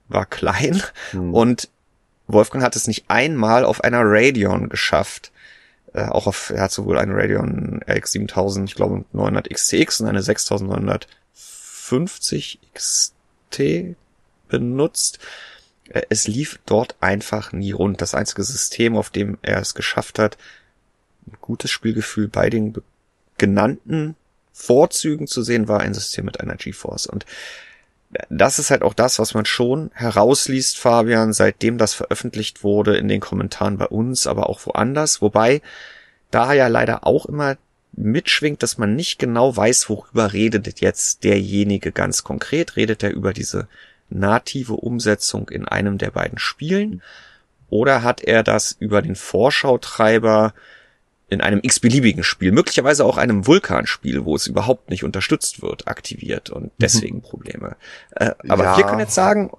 war 0.08 0.26
klein 0.26 0.82
mhm. 1.14 1.32
und 1.32 1.70
Wolfgang 2.26 2.62
hat 2.62 2.76
es 2.76 2.86
nicht 2.86 3.06
einmal 3.08 3.64
auf 3.64 3.82
einer 3.82 4.02
Radeon 4.04 4.68
geschafft. 4.68 5.32
Äh, 5.94 6.04
auch 6.04 6.26
auf, 6.26 6.50
er 6.50 6.64
hat 6.64 6.72
sowohl 6.72 6.98
eine 6.98 7.14
Radeon 7.14 7.80
RX 7.88 8.12
7000, 8.12 8.68
ich 8.68 8.74
glaube 8.74 9.06
900 9.14 9.48
XTX 9.48 10.02
und 10.02 10.08
eine 10.08 10.22
6950 10.22 12.58
XT 12.74 13.96
benutzt. 14.48 15.18
Äh, 15.88 16.02
es 16.08 16.26
lief 16.26 16.60
dort 16.66 16.96
einfach 17.00 17.52
nie 17.52 17.72
rund. 17.72 18.00
Das 18.00 18.14
einzige 18.14 18.42
System, 18.42 18.96
auf 18.96 19.10
dem 19.10 19.38
er 19.42 19.60
es 19.60 19.74
geschafft 19.74 20.18
hat, 20.18 20.36
ein 21.26 21.36
gutes 21.40 21.70
Spielgefühl 21.70 22.28
bei 22.28 22.50
den 22.50 22.74
genannten 23.38 24.16
Vorzügen 24.52 25.26
zu 25.26 25.42
sehen, 25.42 25.68
war 25.68 25.80
ein 25.80 25.94
System 25.94 26.24
mit 26.24 26.40
einer 26.40 26.56
GeForce. 26.56 27.06
Und 27.06 27.26
das 28.30 28.58
ist 28.58 28.70
halt 28.70 28.82
auch 28.82 28.94
das, 28.94 29.18
was 29.18 29.34
man 29.34 29.44
schon 29.44 29.90
herausliest, 29.94 30.78
Fabian, 30.78 31.32
seitdem 31.32 31.78
das 31.78 31.94
veröffentlicht 31.94 32.62
wurde 32.62 32.96
in 32.96 33.08
den 33.08 33.20
Kommentaren 33.20 33.78
bei 33.78 33.86
uns, 33.86 34.26
aber 34.26 34.48
auch 34.48 34.64
woanders. 34.66 35.20
Wobei 35.20 35.62
da 36.30 36.52
ja 36.52 36.68
leider 36.68 37.06
auch 37.06 37.26
immer 37.26 37.56
mitschwingt, 37.92 38.62
dass 38.62 38.78
man 38.78 38.94
nicht 38.94 39.18
genau 39.18 39.56
weiß, 39.56 39.88
worüber 39.88 40.32
redet 40.32 40.80
jetzt 40.80 41.24
derjenige 41.24 41.92
ganz 41.92 42.24
konkret. 42.24 42.76
Redet 42.76 43.02
er 43.02 43.12
über 43.12 43.32
diese 43.32 43.68
native 44.10 44.74
Umsetzung 44.74 45.48
in 45.48 45.66
einem 45.66 45.98
der 45.98 46.10
beiden 46.10 46.38
Spielen? 46.38 47.02
Oder 47.70 48.02
hat 48.02 48.22
er 48.22 48.42
das 48.42 48.72
über 48.78 49.02
den 49.02 49.16
Vorschautreiber 49.16 50.54
in 51.28 51.40
einem 51.40 51.60
x-beliebigen 51.62 52.22
Spiel, 52.22 52.52
möglicherweise 52.52 53.04
auch 53.04 53.16
einem 53.16 53.46
Vulkanspiel, 53.46 54.24
wo 54.24 54.36
es 54.36 54.46
überhaupt 54.46 54.90
nicht 54.90 55.04
unterstützt 55.04 55.62
wird, 55.62 55.88
aktiviert 55.88 56.50
und 56.50 56.64
mhm. 56.64 56.70
deswegen 56.78 57.22
Probleme. 57.22 57.76
Äh, 58.12 58.32
aber 58.48 58.64
ja. 58.64 58.76
wir 58.76 58.84
können 58.84 59.00
jetzt 59.00 59.14
sagen, 59.14 59.50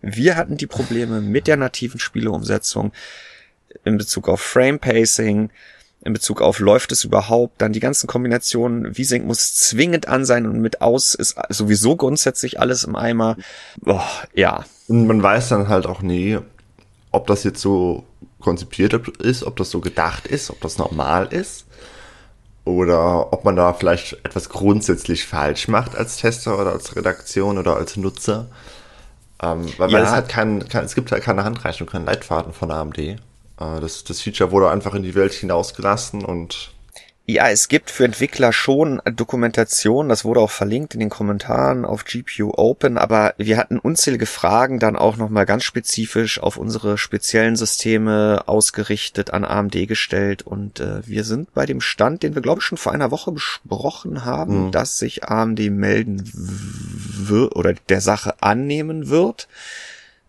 wir 0.00 0.36
hatten 0.36 0.56
die 0.56 0.66
Probleme 0.66 1.20
mit 1.20 1.46
der 1.46 1.56
nativen 1.56 2.00
Spieleumsetzung 2.00 2.92
in 3.84 3.98
Bezug 3.98 4.28
auf 4.28 4.40
Frame 4.40 4.78
Pacing, 4.78 5.50
in 6.02 6.12
Bezug 6.12 6.40
auf 6.40 6.58
läuft 6.58 6.92
es 6.92 7.04
überhaupt, 7.04 7.60
dann 7.60 7.72
die 7.72 7.80
ganzen 7.80 8.06
Kombinationen, 8.06 8.94
V-Sync 8.94 9.26
muss 9.26 9.54
zwingend 9.54 10.08
an 10.08 10.24
sein 10.24 10.46
und 10.46 10.60
mit 10.60 10.80
aus 10.80 11.14
ist 11.14 11.36
sowieso 11.50 11.96
grundsätzlich 11.96 12.58
alles 12.58 12.84
im 12.84 12.96
Eimer. 12.96 13.36
Boah, 13.80 14.06
ja. 14.34 14.64
Und 14.88 15.06
man 15.06 15.22
weiß 15.22 15.50
dann 15.50 15.68
halt 15.68 15.86
auch 15.86 16.00
nie, 16.00 16.38
ob 17.10 17.26
das 17.26 17.44
jetzt 17.44 17.60
so 17.60 18.04
konzipiert 18.40 18.94
ist, 19.18 19.44
ob 19.44 19.56
das 19.56 19.70
so 19.70 19.80
gedacht 19.80 20.26
ist, 20.26 20.50
ob 20.50 20.60
das 20.62 20.78
normal 20.78 21.26
ist 21.26 21.66
oder 22.64 23.32
ob 23.32 23.44
man 23.44 23.56
da 23.56 23.72
vielleicht 23.74 24.14
etwas 24.24 24.48
grundsätzlich 24.48 25.26
falsch 25.26 25.68
macht 25.68 25.96
als 25.96 26.16
Tester 26.16 26.58
oder 26.58 26.72
als 26.72 26.96
Redaktion 26.96 27.58
oder 27.58 27.76
als 27.76 27.96
Nutzer. 27.96 28.46
Ähm, 29.42 29.66
weil, 29.78 29.90
ja. 29.90 29.98
weil 29.98 30.04
es 30.04 30.10
hat 30.10 30.28
kein, 30.28 30.68
kein, 30.68 30.84
es 30.84 30.94
gibt 30.94 31.12
halt 31.12 31.22
keine 31.22 31.44
Handreichung, 31.44 31.86
keinen 31.86 32.06
Leitfaden 32.06 32.52
von 32.52 32.70
AMD. 32.70 33.20
Äh, 33.60 33.80
das, 33.80 34.04
das 34.04 34.20
Feature 34.20 34.50
wurde 34.50 34.70
einfach 34.70 34.94
in 34.94 35.02
die 35.02 35.14
Welt 35.14 35.32
hinausgelassen 35.32 36.24
und 36.24 36.72
ja, 37.26 37.48
es 37.48 37.68
gibt 37.68 37.92
für 37.92 38.04
Entwickler 38.04 38.52
schon 38.52 39.00
Dokumentation, 39.04 40.08
das 40.08 40.24
wurde 40.24 40.40
auch 40.40 40.50
verlinkt 40.50 40.94
in 40.94 41.00
den 41.00 41.10
Kommentaren 41.10 41.84
auf 41.84 42.04
GPU 42.04 42.50
Open, 42.56 42.98
aber 42.98 43.34
wir 43.38 43.56
hatten 43.56 43.78
unzählige 43.78 44.26
Fragen 44.26 44.80
dann 44.80 44.96
auch 44.96 45.16
nochmal 45.16 45.46
ganz 45.46 45.62
spezifisch 45.62 46.40
auf 46.40 46.56
unsere 46.56 46.98
speziellen 46.98 47.54
Systeme 47.54 48.42
ausgerichtet 48.46 49.32
an 49.32 49.44
AMD 49.44 49.86
gestellt. 49.86 50.42
Und 50.42 50.80
äh, 50.80 51.06
wir 51.06 51.22
sind 51.22 51.54
bei 51.54 51.66
dem 51.66 51.80
Stand, 51.80 52.24
den 52.24 52.34
wir 52.34 52.42
glaube 52.42 52.60
ich 52.60 52.64
schon 52.64 52.78
vor 52.78 52.90
einer 52.90 53.12
Woche 53.12 53.30
besprochen 53.30 54.24
haben, 54.24 54.66
mhm. 54.66 54.70
dass 54.72 54.98
sich 54.98 55.22
AMD 55.28 55.60
melden 55.70 56.28
wird 56.34 57.54
oder 57.54 57.74
der 57.74 58.00
Sache 58.00 58.42
annehmen 58.42 59.08
wird 59.08 59.46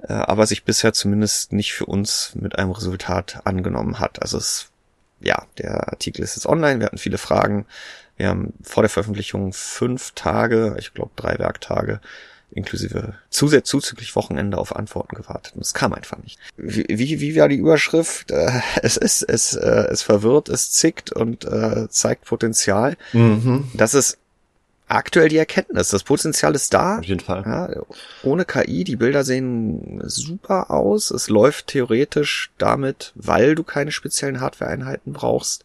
aber 0.07 0.47
sich 0.47 0.63
bisher 0.63 0.93
zumindest 0.93 1.53
nicht 1.53 1.73
für 1.73 1.85
uns 1.85 2.31
mit 2.35 2.57
einem 2.57 2.71
Resultat 2.71 3.41
angenommen 3.45 3.99
hat. 3.99 4.21
Also 4.21 4.37
es 4.37 4.71
ja, 5.21 5.45
der 5.57 5.89
Artikel 5.89 6.23
ist 6.23 6.35
jetzt 6.35 6.47
online, 6.47 6.79
wir 6.79 6.87
hatten 6.87 6.97
viele 6.97 7.17
Fragen. 7.17 7.65
Wir 8.17 8.29
haben 8.29 8.53
vor 8.61 8.83
der 8.83 8.89
Veröffentlichung 8.89 9.53
fünf 9.53 10.11
Tage, 10.11 10.75
ich 10.79 10.93
glaube 10.93 11.11
drei 11.15 11.39
Werktage, 11.39 12.01
inklusive 12.51 13.15
zusätzlich 13.29 13.69
zuzüglich 13.69 14.15
Wochenende 14.15 14.57
auf 14.57 14.75
Antworten 14.75 15.15
gewartet. 15.15 15.53
Und 15.55 15.61
es 15.61 15.73
kam 15.73 15.93
einfach 15.93 16.17
nicht. 16.17 16.37
Wie, 16.57 16.85
wie, 16.89 17.21
wie 17.21 17.35
war 17.35 17.47
die 17.47 17.55
Überschrift? 17.55 18.31
Äh, 18.31 18.61
es 18.81 18.97
ist, 18.97 19.23
es, 19.23 19.53
äh, 19.53 19.87
es 19.89 20.01
verwirrt, 20.01 20.49
es 20.49 20.71
zickt 20.71 21.11
und 21.11 21.45
äh, 21.45 21.87
zeigt 21.89 22.25
Potenzial. 22.25 22.97
Mhm. 23.13 23.71
Das 23.73 23.93
ist 23.93 24.17
aktuell 24.91 25.29
die 25.29 25.37
Erkenntnis. 25.37 25.89
Das 25.89 26.03
Potenzial 26.03 26.55
ist 26.55 26.73
da. 26.73 26.99
Auf 26.99 27.05
jeden 27.05 27.19
Fall. 27.19 27.43
Ja, 27.45 27.83
ohne 28.23 28.45
KI, 28.45 28.83
die 28.83 28.95
Bilder 28.95 29.23
sehen 29.23 30.01
super 30.05 30.71
aus. 30.71 31.11
Es 31.11 31.29
läuft 31.29 31.67
theoretisch 31.67 32.51
damit, 32.57 33.11
weil 33.15 33.55
du 33.55 33.63
keine 33.63 33.91
speziellen 33.91 34.41
Hardware-Einheiten 34.41 35.13
brauchst, 35.13 35.63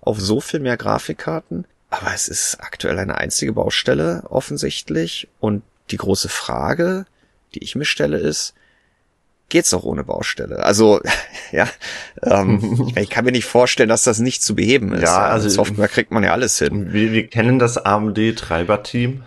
auf 0.00 0.20
so 0.20 0.40
viel 0.40 0.60
mehr 0.60 0.76
Grafikkarten. 0.76 1.66
Aber 1.90 2.14
es 2.14 2.28
ist 2.28 2.58
aktuell 2.60 2.98
eine 2.98 3.18
einzige 3.18 3.52
Baustelle 3.52 4.24
offensichtlich. 4.28 5.28
Und 5.40 5.62
die 5.90 5.98
große 5.98 6.28
Frage, 6.28 7.04
die 7.54 7.62
ich 7.62 7.74
mir 7.74 7.84
stelle, 7.84 8.18
ist, 8.18 8.54
geht's 9.52 9.74
auch 9.74 9.84
ohne 9.84 10.02
Baustelle. 10.02 10.64
Also 10.64 11.00
ja, 11.52 11.68
ähm, 12.22 12.90
ich, 12.96 13.10
kann 13.10 13.26
mir 13.26 13.32
nicht 13.32 13.44
vorstellen, 13.44 13.90
dass 13.90 14.02
das 14.02 14.18
nicht 14.18 14.42
zu 14.42 14.56
beheben 14.56 14.92
ist. 14.94 15.02
Ja, 15.02 15.26
also 15.26 15.48
Software 15.48 15.88
kriegt 15.88 16.10
man 16.10 16.24
ja 16.24 16.32
alles 16.32 16.58
hin. 16.58 16.92
Wir, 16.92 17.12
wir 17.12 17.26
kennen 17.28 17.58
das 17.58 17.76
AMD-Treiber-Team. 17.76 19.22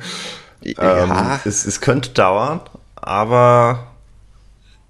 ja. 0.62 1.04
Ähm, 1.04 1.40
es, 1.44 1.66
es 1.66 1.80
könnte 1.82 2.10
dauern, 2.10 2.62
aber 2.96 3.86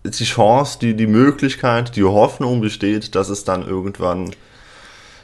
die 0.05 0.25
Chance, 0.25 0.79
die, 0.81 0.95
die 0.95 1.09
Möglichkeit, 1.09 1.97
die 1.97 2.05
Hoffnung 2.05 2.61
besteht, 2.61 3.17
dass 3.17 3.29
es 3.29 3.45
dann 3.45 3.67
irgendwann, 3.67 4.31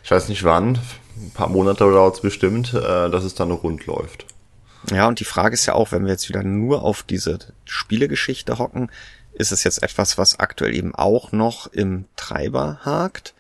ich 0.03 0.11
weiß 0.11 0.29
nicht 0.29 0.43
wann, 0.43 0.81
ein 1.17 1.31
paar 1.33 1.49
Monate 1.49 1.85
dauert 1.85 2.17
es 2.17 2.21
bestimmt, 2.21 2.75
äh, 2.75 3.09
dass 3.11 3.23
es 3.23 3.37
dann 3.37 3.53
rund 3.53 3.87
läuft. 3.87 4.27
Ja, 4.91 5.07
und 5.09 5.19
die 5.21 5.25
Frage 5.25 5.55
ist 5.55 5.67
ja 5.67 5.75
auch, 5.75 5.93
wenn 5.93 6.05
wir 6.05 6.13
jetzt 6.13 6.29
wieder 6.29 6.43
nur 6.43 6.83
auf 6.83 7.03
diese 7.03 7.39
Spielegeschichte 7.65 8.59
hocken, 8.59 8.91
ist 9.37 9.53
es 9.53 9.65
jetzt 9.65 9.83
etwas, 9.83 10.19
was 10.19 10.41
aktuell 10.41 10.75
eben 10.75 10.95
auch 10.95 11.33
noch 11.33 11.67
im 11.69 12.07
Treiber 12.17 12.81
hakt, 12.85 13.35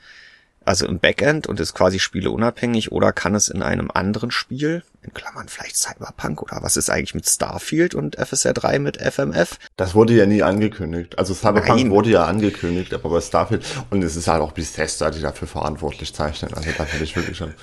also 0.64 0.86
im 0.86 0.98
Backend 0.98 1.46
und 1.46 1.60
ist 1.60 1.74
quasi 1.74 1.98
spieleunabhängig 1.98 2.92
oder 2.92 3.12
kann 3.12 3.34
es 3.34 3.48
in 3.48 3.62
einem 3.62 3.90
anderen 3.90 4.30
Spiel, 4.30 4.82
in 5.06 5.14
Klammern 5.14 5.48
vielleicht 5.48 5.76
Cyberpunk 5.76 6.42
oder 6.42 6.62
was 6.62 6.76
ist 6.76 6.90
eigentlich 6.90 7.14
mit 7.14 7.26
Starfield 7.26 7.94
und 7.94 8.16
FSR 8.16 8.52
3 8.52 8.78
mit 8.78 8.98
FMF? 8.98 9.58
Das 9.76 9.94
wurde 9.94 10.14
ja 10.14 10.26
nie 10.26 10.42
angekündigt. 10.42 11.18
Also 11.18 11.34
Cyberpunk 11.34 11.80
Nein. 11.80 11.90
wurde 11.90 12.10
ja 12.10 12.24
angekündigt, 12.24 12.92
aber 12.92 13.10
bei 13.10 13.20
Starfield 13.20 13.64
und 13.90 14.02
es 14.02 14.16
ist 14.16 14.28
halt 14.28 14.42
auch 14.42 14.52
Bethesda, 14.52 15.10
die 15.10 15.20
dafür 15.20 15.48
verantwortlich 15.48 16.14
zeichnen. 16.14 16.52
Also 16.54 16.70
da 16.76 16.84
finde 16.84 17.04
ich 17.04 17.16
wirklich 17.16 17.36
schon. 17.36 17.54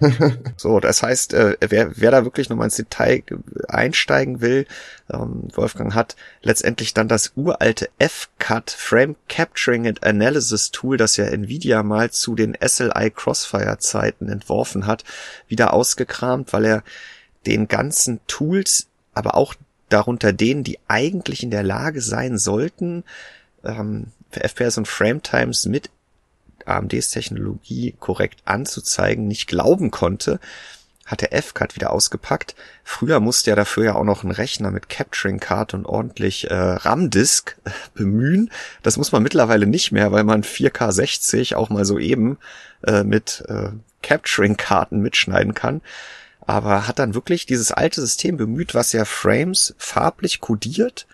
so, 0.56 0.80
das 0.80 1.02
heißt, 1.02 1.34
äh, 1.34 1.56
wer, 1.60 1.96
wer 1.96 2.10
da 2.10 2.24
wirklich 2.24 2.48
nochmal 2.48 2.66
ins 2.66 2.76
Detail 2.76 3.22
einsteigen 3.68 4.40
will, 4.40 4.66
ähm, 5.12 5.48
Wolfgang 5.54 5.94
hat 5.94 6.16
letztendlich 6.42 6.94
dann 6.94 7.08
das 7.08 7.32
uralte 7.36 7.88
F-Cut 7.98 8.70
Frame 8.70 9.16
Capturing 9.28 9.86
and 9.86 10.04
Analysis 10.04 10.70
Tool, 10.70 10.96
das 10.96 11.16
ja 11.16 11.26
Nvidia 11.26 11.82
mal 11.82 12.10
zu 12.10 12.34
den 12.34 12.56
SLI 12.60 13.10
Crossfire 13.10 13.78
Zeiten 13.78 14.28
entworfen 14.28 14.86
hat, 14.86 15.04
wieder 15.48 15.72
ausgekramt, 15.72 16.52
weil 16.52 16.64
er 16.66 16.82
den 17.46 17.68
ganzen 17.68 18.20
Tools, 18.26 18.88
aber 19.14 19.34
auch 19.36 19.54
darunter 19.88 20.32
denen, 20.32 20.64
die 20.64 20.78
eigentlich 20.88 21.42
in 21.42 21.50
der 21.50 21.62
Lage 21.62 22.00
sein 22.00 22.38
sollten, 22.38 23.04
ähm, 23.64 24.06
FPS 24.30 24.78
und 24.78 24.88
Frame 24.88 25.22
Times 25.22 25.66
mit 25.66 25.90
AMDs 26.66 27.10
Technologie 27.10 27.94
korrekt 27.98 28.40
anzuzeigen, 28.44 29.28
nicht 29.28 29.46
glauben 29.46 29.90
konnte. 29.90 30.40
hat 31.04 31.20
der 31.20 31.32
F-Card 31.32 31.76
wieder 31.76 31.92
ausgepackt. 31.92 32.56
Früher 32.82 33.20
musste 33.20 33.50
er 33.50 33.56
dafür 33.56 33.84
ja 33.84 33.94
auch 33.94 34.02
noch 34.02 34.24
einen 34.24 34.32
Rechner 34.32 34.72
mit 34.72 34.88
Capturing 34.88 35.38
Card 35.38 35.72
und 35.72 35.86
ordentlich 35.86 36.50
äh, 36.50 36.54
RAM-Disk 36.54 37.56
äh, 37.62 37.70
bemühen. 37.94 38.50
Das 38.82 38.96
muss 38.96 39.12
man 39.12 39.22
mittlerweile 39.22 39.68
nicht 39.68 39.92
mehr, 39.92 40.10
weil 40.10 40.24
man 40.24 40.42
4K 40.42 40.90
60 40.90 41.54
auch 41.54 41.70
mal 41.70 41.84
so 41.84 42.00
eben 42.00 42.38
äh, 42.84 43.04
mit 43.04 43.44
äh, 43.46 43.68
Capturing-Karten 44.02 44.98
mitschneiden 44.98 45.54
kann. 45.54 45.80
Aber 46.46 46.86
hat 46.86 46.98
dann 46.98 47.14
wirklich 47.14 47.46
dieses 47.46 47.72
alte 47.72 48.00
System 48.00 48.36
bemüht, 48.36 48.74
was 48.74 48.92
ja 48.92 49.04
Frames 49.04 49.74
farblich 49.78 50.40
kodiert 50.40 51.06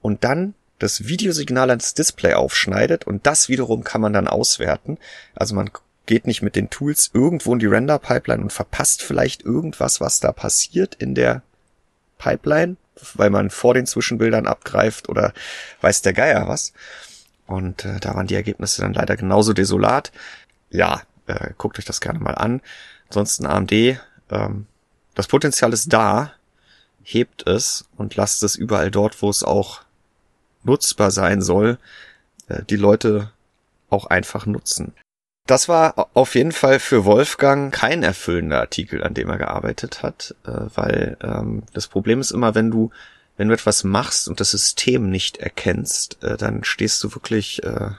und 0.00 0.24
dann 0.24 0.54
das 0.78 1.06
Videosignal 1.06 1.68
ans 1.68 1.94
Display 1.94 2.34
aufschneidet 2.34 3.06
und 3.06 3.26
das 3.26 3.48
wiederum 3.48 3.84
kann 3.84 4.00
man 4.00 4.14
dann 4.14 4.26
auswerten. 4.26 4.98
Also 5.34 5.54
man 5.54 5.70
geht 6.06 6.26
nicht 6.26 6.42
mit 6.42 6.56
den 6.56 6.70
Tools 6.70 7.10
irgendwo 7.12 7.52
in 7.52 7.58
die 7.58 7.66
Render-Pipeline 7.66 8.42
und 8.42 8.52
verpasst 8.52 9.02
vielleicht 9.02 9.42
irgendwas, 9.44 10.00
was 10.00 10.20
da 10.20 10.32
passiert 10.32 10.94
in 10.94 11.14
der 11.14 11.42
Pipeline, 12.18 12.76
weil 13.14 13.30
man 13.30 13.50
vor 13.50 13.74
den 13.74 13.86
Zwischenbildern 13.86 14.46
abgreift 14.46 15.08
oder 15.08 15.32
weiß 15.82 16.02
der 16.02 16.14
Geier 16.14 16.48
was. 16.48 16.72
Und 17.46 17.84
äh, 17.84 18.00
da 18.00 18.14
waren 18.14 18.26
die 18.26 18.34
Ergebnisse 18.34 18.82
dann 18.82 18.94
leider 18.94 19.16
genauso 19.16 19.52
desolat. 19.52 20.12
Ja, 20.70 21.02
äh, 21.26 21.50
guckt 21.58 21.78
euch 21.78 21.84
das 21.84 22.00
gerne 22.00 22.18
mal 22.18 22.34
an. 22.34 22.60
Ansonsten 23.08 23.46
AMD, 23.46 24.00
ähm, 24.30 24.66
das 25.14 25.28
Potenzial 25.28 25.72
ist 25.72 25.92
da, 25.92 26.32
hebt 27.02 27.46
es 27.46 27.86
und 27.96 28.16
lasst 28.16 28.42
es 28.42 28.56
überall 28.56 28.90
dort, 28.90 29.20
wo 29.22 29.30
es 29.30 29.42
auch 29.42 29.82
nutzbar 30.62 31.10
sein 31.10 31.42
soll, 31.42 31.78
äh, 32.48 32.62
die 32.64 32.76
Leute 32.76 33.30
auch 33.88 34.06
einfach 34.06 34.46
nutzen. 34.46 34.92
Das 35.46 35.68
war 35.68 36.08
auf 36.14 36.36
jeden 36.36 36.52
Fall 36.52 36.78
für 36.78 37.04
Wolfgang 37.04 37.74
kein 37.74 38.02
erfüllender 38.02 38.60
Artikel, 38.60 39.02
an 39.02 39.14
dem 39.14 39.28
er 39.28 39.38
gearbeitet 39.38 40.02
hat, 40.02 40.34
äh, 40.44 40.50
weil 40.74 41.16
ähm, 41.22 41.64
das 41.72 41.88
Problem 41.88 42.20
ist 42.20 42.30
immer, 42.30 42.54
wenn 42.54 42.70
du 42.70 42.90
wenn 43.36 43.48
du 43.48 43.54
etwas 43.54 43.84
machst 43.84 44.28
und 44.28 44.38
das 44.38 44.50
System 44.50 45.08
nicht 45.08 45.38
erkennst, 45.38 46.22
äh, 46.22 46.36
dann 46.36 46.62
stehst 46.62 47.02
du 47.02 47.14
wirklich 47.14 47.62
äh, 47.64 47.90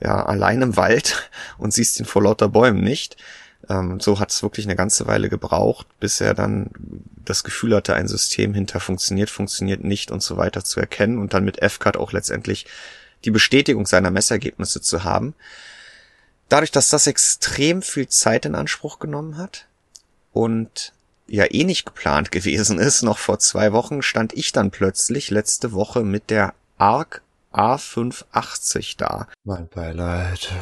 ja 0.00 0.24
allein 0.24 0.62
im 0.62 0.76
Wald 0.76 1.28
und 1.58 1.72
siehst 1.72 1.98
ihn 1.98 2.06
vor 2.06 2.22
lauter 2.22 2.48
Bäumen 2.48 2.82
nicht. 2.82 3.16
Ähm, 3.68 4.00
so 4.00 4.18
hat 4.18 4.30
es 4.30 4.42
wirklich 4.42 4.66
eine 4.66 4.76
ganze 4.76 5.06
Weile 5.06 5.28
gebraucht, 5.28 5.86
bis 6.00 6.20
er 6.20 6.34
dann 6.34 6.70
das 7.24 7.44
Gefühl 7.44 7.74
hatte, 7.74 7.94
ein 7.94 8.08
System 8.08 8.54
hinter 8.54 8.80
funktioniert, 8.80 9.30
funktioniert 9.30 9.84
nicht 9.84 10.10
und 10.10 10.22
so 10.22 10.36
weiter 10.36 10.64
zu 10.64 10.80
erkennen 10.80 11.18
und 11.18 11.34
dann 11.34 11.44
mit 11.44 11.62
FCAT 11.62 11.96
auch 11.96 12.12
letztendlich 12.12 12.66
die 13.24 13.30
Bestätigung 13.30 13.86
seiner 13.86 14.10
Messergebnisse 14.10 14.80
zu 14.80 15.04
haben. 15.04 15.34
Dadurch, 16.48 16.70
dass 16.70 16.88
das 16.88 17.06
extrem 17.06 17.82
viel 17.82 18.08
Zeit 18.08 18.46
in 18.46 18.54
Anspruch 18.54 18.98
genommen 18.98 19.36
hat 19.36 19.66
und 20.32 20.92
ja 21.26 21.44
eh 21.50 21.64
nicht 21.64 21.84
geplant 21.84 22.30
gewesen 22.30 22.78
ist, 22.78 23.02
noch 23.02 23.18
vor 23.18 23.38
zwei 23.38 23.72
Wochen 23.72 24.02
stand 24.02 24.32
ich 24.32 24.52
dann 24.52 24.70
plötzlich 24.70 25.30
letzte 25.30 25.72
Woche 25.72 26.02
mit 26.04 26.30
der 26.30 26.54
ARC 26.78 27.22
A580 27.52 28.96
da. 28.98 29.26
Mein 29.44 29.68
Beileid. 29.68 30.52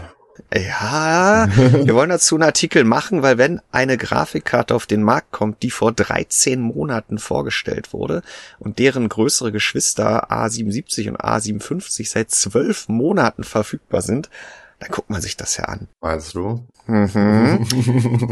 Ja, 0.55 1.49
wir 1.51 1.95
wollen 1.95 2.11
dazu 2.11 2.37
einen 2.37 2.45
Artikel 2.45 2.85
machen, 2.85 3.23
weil 3.23 3.39
wenn 3.39 3.61
eine 3.73 3.97
Grafikkarte 3.97 4.75
auf 4.75 4.87
den 4.87 5.03
Markt 5.03 5.33
kommt, 5.33 5.63
die 5.63 5.71
vor 5.71 5.93
13 5.93 6.61
Monaten 6.61 7.19
vorgestellt 7.19 7.93
wurde 7.93 8.23
und 8.59 8.79
deren 8.79 9.09
größere 9.09 9.53
Geschwister 9.53 10.31
A77 10.31 11.09
und 11.09 11.21
A57 11.21 12.09
seit 12.09 12.31
12 12.31 12.89
Monaten 12.89 13.45
verfügbar 13.45 14.03
sind, 14.03 14.31
dann 14.79 14.91
guckt 14.91 15.11
man 15.11 15.23
sich 15.23 15.37
das 15.37 15.57
ja 15.57 15.65
an. 15.65 15.89
Meinst 16.01 16.35
du? 16.35 16.67
Mhm. 16.87 17.67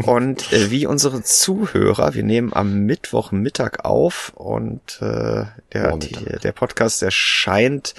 und 0.05 0.53
äh, 0.53 0.71
wie 0.71 0.85
unsere 0.85 1.23
Zuhörer, 1.23 2.13
wir 2.13 2.23
nehmen 2.23 2.53
am 2.53 2.85
Mittwochmittag 2.85 3.83
auf 3.83 4.31
und 4.35 5.01
äh, 5.01 5.45
der, 5.73 5.97
die, 5.97 6.13
der 6.41 6.51
Podcast 6.51 7.03
erscheint 7.03 7.95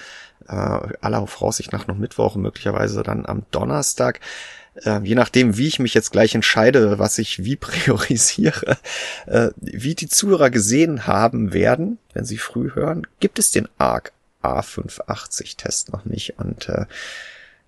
äh, 0.49 0.53
aller 1.01 1.27
Voraussicht 1.27 1.73
nach 1.73 1.87
noch 1.87 1.97
Mittwoch, 1.97 2.37
möglicherweise 2.37 3.03
dann 3.03 3.27
am 3.27 3.43
Donnerstag. 3.51 4.21
Äh, 4.85 5.01
je 5.03 5.15
nachdem, 5.15 5.57
wie 5.57 5.69
ich 5.69 5.79
mich 5.79 5.95
jetzt 5.95 6.13
gleich 6.13 6.35
entscheide, 6.35 6.99
was 6.99 7.19
ich 7.19 7.45
wie 7.45 7.57
priorisiere, 7.57 8.77
äh, 9.27 9.51
wie 9.57 9.95
die 9.95 10.09
Zuhörer 10.09 10.51
gesehen 10.51 11.07
haben 11.07 11.53
werden, 11.53 11.99
wenn 12.13 12.25
sie 12.25 12.39
früh 12.39 12.71
hören, 12.75 13.07
gibt 13.21 13.39
es 13.39 13.51
den 13.51 13.69
ARC 13.79 14.13
A580 14.43 15.57
Test 15.57 15.93
noch 15.93 16.05
nicht. 16.05 16.39
Und 16.39 16.69
äh, 16.69 16.87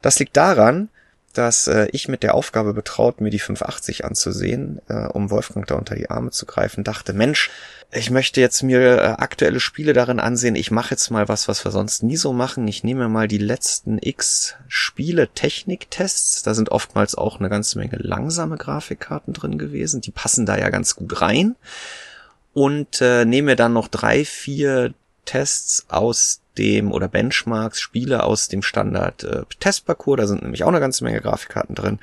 das 0.03 0.19
liegt 0.19 0.37
daran, 0.37 0.89
dass 1.33 1.69
äh, 1.69 1.89
ich 1.93 2.09
mit 2.09 2.23
der 2.23 2.35
Aufgabe 2.35 2.75
betraut, 2.75 3.21
mir 3.21 3.31
die 3.31 3.39
580 3.39 4.05
anzusehen, 4.05 4.81
äh, 4.89 5.07
um 5.07 5.31
Wolfgang 5.31 5.67
da 5.67 5.77
unter 5.77 5.95
die 5.95 6.11
Arme 6.11 6.31
zu 6.31 6.47
greifen, 6.47 6.85
dachte, 6.85 7.13
Mensch, 7.13 7.51
ich 7.91 8.11
möchte 8.11 8.41
jetzt 8.41 8.63
mir 8.63 8.81
äh, 8.81 9.01
aktuelle 9.19 9.61
Spiele 9.61 9.95
darin 9.95 10.21
ansehen. 10.21 10.57
Ich 10.57 10.71
mache 10.71 10.91
jetzt 10.91 11.11
mal 11.11 11.29
was, 11.29 11.49
was 11.49 11.65
wir 11.65 11.73
sonst 11.73 12.03
nie 12.03 12.17
so 12.19 12.33
machen. 12.33 12.69
Ich 12.69 12.85
nehme 12.85 13.09
mal 13.09 13.29
die 13.29 13.39
letzten 13.39 13.99
X 13.99 14.57
Spiele 14.69 15.29
Techniktests. 15.29 16.43
Da 16.43 16.53
sind 16.53 16.71
oftmals 16.71 17.15
auch 17.15 17.41
eine 17.41 17.49
ganze 17.49 17.79
Menge 17.79 17.97
langsame 17.97 18.59
Grafikkarten 18.59 19.33
drin 19.33 19.59
gewesen. 19.59 20.03
Die 20.03 20.11
passen 20.11 20.45
da 20.45 20.59
ja 20.59 20.69
ganz 20.69 20.97
gut 20.97 21.21
rein. 21.23 21.57
Und 22.53 23.01
äh, 23.01 23.25
nehme 23.25 23.57
dann 23.57 23.73
noch 23.73 23.89
drei, 23.89 24.25
vier 24.25 24.93
Tests 25.29 25.85
aus 25.89 26.41
dem 26.57 26.91
oder 26.91 27.07
Benchmarks, 27.07 27.83
Spiele 27.83 28.25
aus 28.25 28.49
dem 28.49 28.63
Standard 28.63 29.25
äh, 29.25 29.43
Testparcours, 29.61 30.17
da 30.17 30.27
sind 30.27 30.41
nämlich 30.41 30.65
auch 30.65 30.69
eine 30.69 30.81
ganze 30.81 31.05
Menge 31.05 31.21
Grafikkarten 31.21 31.75
drin. 31.75 31.99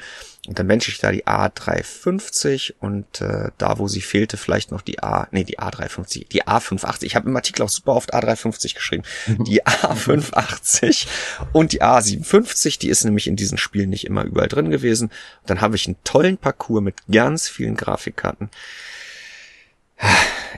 Und 0.48 0.60
dann 0.60 0.68
bench 0.68 0.88
ich 0.90 1.00
da 1.00 1.12
die 1.12 1.26
A350 1.26 2.76
und 2.80 3.22
äh, 3.22 3.50
da, 3.58 3.80
wo 3.80 3.88
sie 3.88 4.02
fehlte, 4.02 4.38
vielleicht 4.38 4.70
noch 4.70 4.84
die 4.84 5.02
A, 5.02 5.28
nee, 5.32 5.44
die 5.44 5.58
A350, 5.58 6.30
die 6.30 6.44
A580. 6.44 7.06
Ich 7.06 7.16
habe 7.16 7.28
im 7.28 7.36
Artikel 7.36 7.64
auch 7.64 7.70
super 7.70 7.94
oft 7.94 8.14
A350 8.14 8.76
geschrieben. 8.76 9.04
Die 9.48 9.66
A580 9.66 11.08
und 11.52 11.74
die 11.74 11.82
A57, 11.82 12.78
die 12.78 12.90
ist 12.90 13.06
nämlich 13.06 13.26
in 13.26 13.36
diesen 13.36 13.58
Spielen 13.58 13.90
nicht 13.90 14.06
immer 14.06 14.24
überall 14.24 14.48
drin 14.48 14.70
gewesen. 14.70 15.08
Und 15.42 15.50
dann 15.50 15.62
habe 15.62 15.76
ich 15.76 15.88
einen 15.88 15.98
tollen 16.04 16.38
Parcours 16.38 16.84
mit 16.84 16.96
ganz 17.12 17.50
vielen 17.50 17.76
Grafikkarten. 17.76 18.52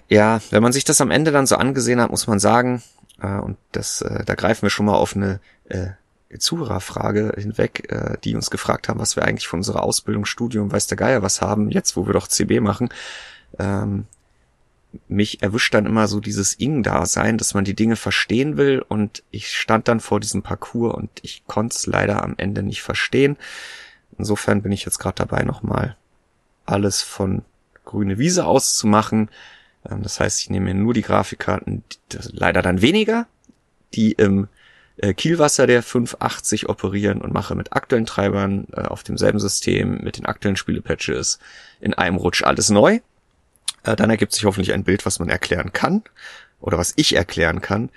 Ja, 0.09 0.39
wenn 0.49 0.63
man 0.63 0.73
sich 0.73 0.83
das 0.83 1.01
am 1.01 1.11
Ende 1.11 1.31
dann 1.31 1.47
so 1.47 1.55
angesehen 1.55 2.01
hat, 2.01 2.11
muss 2.11 2.27
man 2.27 2.39
sagen, 2.39 2.81
äh, 3.21 3.37
und 3.37 3.57
das, 3.71 4.01
äh, 4.01 4.23
da 4.25 4.35
greifen 4.35 4.63
wir 4.63 4.69
schon 4.69 4.85
mal 4.85 4.95
auf 4.95 5.15
eine 5.15 5.39
äh, 5.69 5.87
Zuhörerfrage 6.37 7.33
hinweg, 7.37 7.91
äh, 7.91 8.17
die 8.23 8.35
uns 8.35 8.49
gefragt 8.49 8.89
haben, 8.89 8.99
was 8.99 9.15
wir 9.15 9.23
eigentlich 9.23 9.47
von 9.47 9.59
unserer 9.59 9.83
Ausbildung, 9.83 10.25
Studium, 10.25 10.71
weiß 10.71 10.87
der 10.87 10.97
Geier 10.97 11.21
was 11.21 11.41
haben, 11.41 11.69
jetzt 11.71 11.95
wo 11.95 12.05
wir 12.05 12.13
doch 12.13 12.27
CB 12.27 12.59
machen. 12.59 12.89
Ähm, 13.59 14.05
mich 15.07 15.41
erwischt 15.41 15.73
dann 15.73 15.85
immer 15.85 16.07
so 16.07 16.19
dieses 16.19 16.59
Ing-Dasein, 16.59 17.37
dass 17.37 17.53
man 17.53 17.65
die 17.65 17.75
Dinge 17.75 17.95
verstehen 17.95 18.57
will 18.57 18.83
und 18.87 19.23
ich 19.31 19.53
stand 19.53 19.87
dann 19.87 19.99
vor 19.99 20.19
diesem 20.19 20.43
Parcours 20.43 20.95
und 20.95 21.09
ich 21.21 21.45
konnte 21.45 21.75
es 21.75 21.85
leider 21.85 22.23
am 22.23 22.35
Ende 22.37 22.63
nicht 22.63 22.81
verstehen. 22.81 23.37
Insofern 24.17 24.61
bin 24.61 24.71
ich 24.71 24.85
jetzt 24.85 24.99
gerade 24.99 25.15
dabei, 25.15 25.43
nochmal 25.43 25.97
alles 26.65 27.01
von 27.01 27.43
grüne 27.85 28.17
Wiese 28.17 28.45
auszumachen, 28.45 29.29
das 29.89 30.19
heißt, 30.19 30.41
ich 30.41 30.49
nehme 30.49 30.65
mir 30.65 30.73
nur 30.73 30.93
die 30.93 31.01
Grafikkarten, 31.01 31.83
leider 32.31 32.61
dann 32.61 32.81
weniger, 32.81 33.27
die 33.93 34.11
im 34.11 34.47
äh, 34.97 35.13
Kielwasser 35.13 35.67
der 35.67 35.83
580 35.83 36.69
operieren 36.69 37.21
und 37.21 37.33
mache 37.33 37.55
mit 37.55 37.73
aktuellen 37.73 38.05
Treibern 38.05 38.67
äh, 38.73 38.81
auf 38.81 39.03
demselben 39.03 39.39
System, 39.39 39.99
mit 40.03 40.17
den 40.17 40.25
aktuellen 40.25 40.57
Spielepatches 40.57 41.39
in 41.79 41.93
einem 41.93 42.17
Rutsch 42.17 42.43
alles 42.43 42.69
neu. 42.69 42.99
Äh, 43.83 43.95
dann 43.95 44.09
ergibt 44.09 44.33
sich 44.33 44.45
hoffentlich 44.45 44.73
ein 44.73 44.83
Bild, 44.83 45.05
was 45.05 45.19
man 45.19 45.29
erklären 45.29 45.71
kann 45.71 46.03
oder 46.59 46.77
was 46.77 46.93
ich 46.95 47.15
erklären 47.15 47.61
kann 47.61 47.89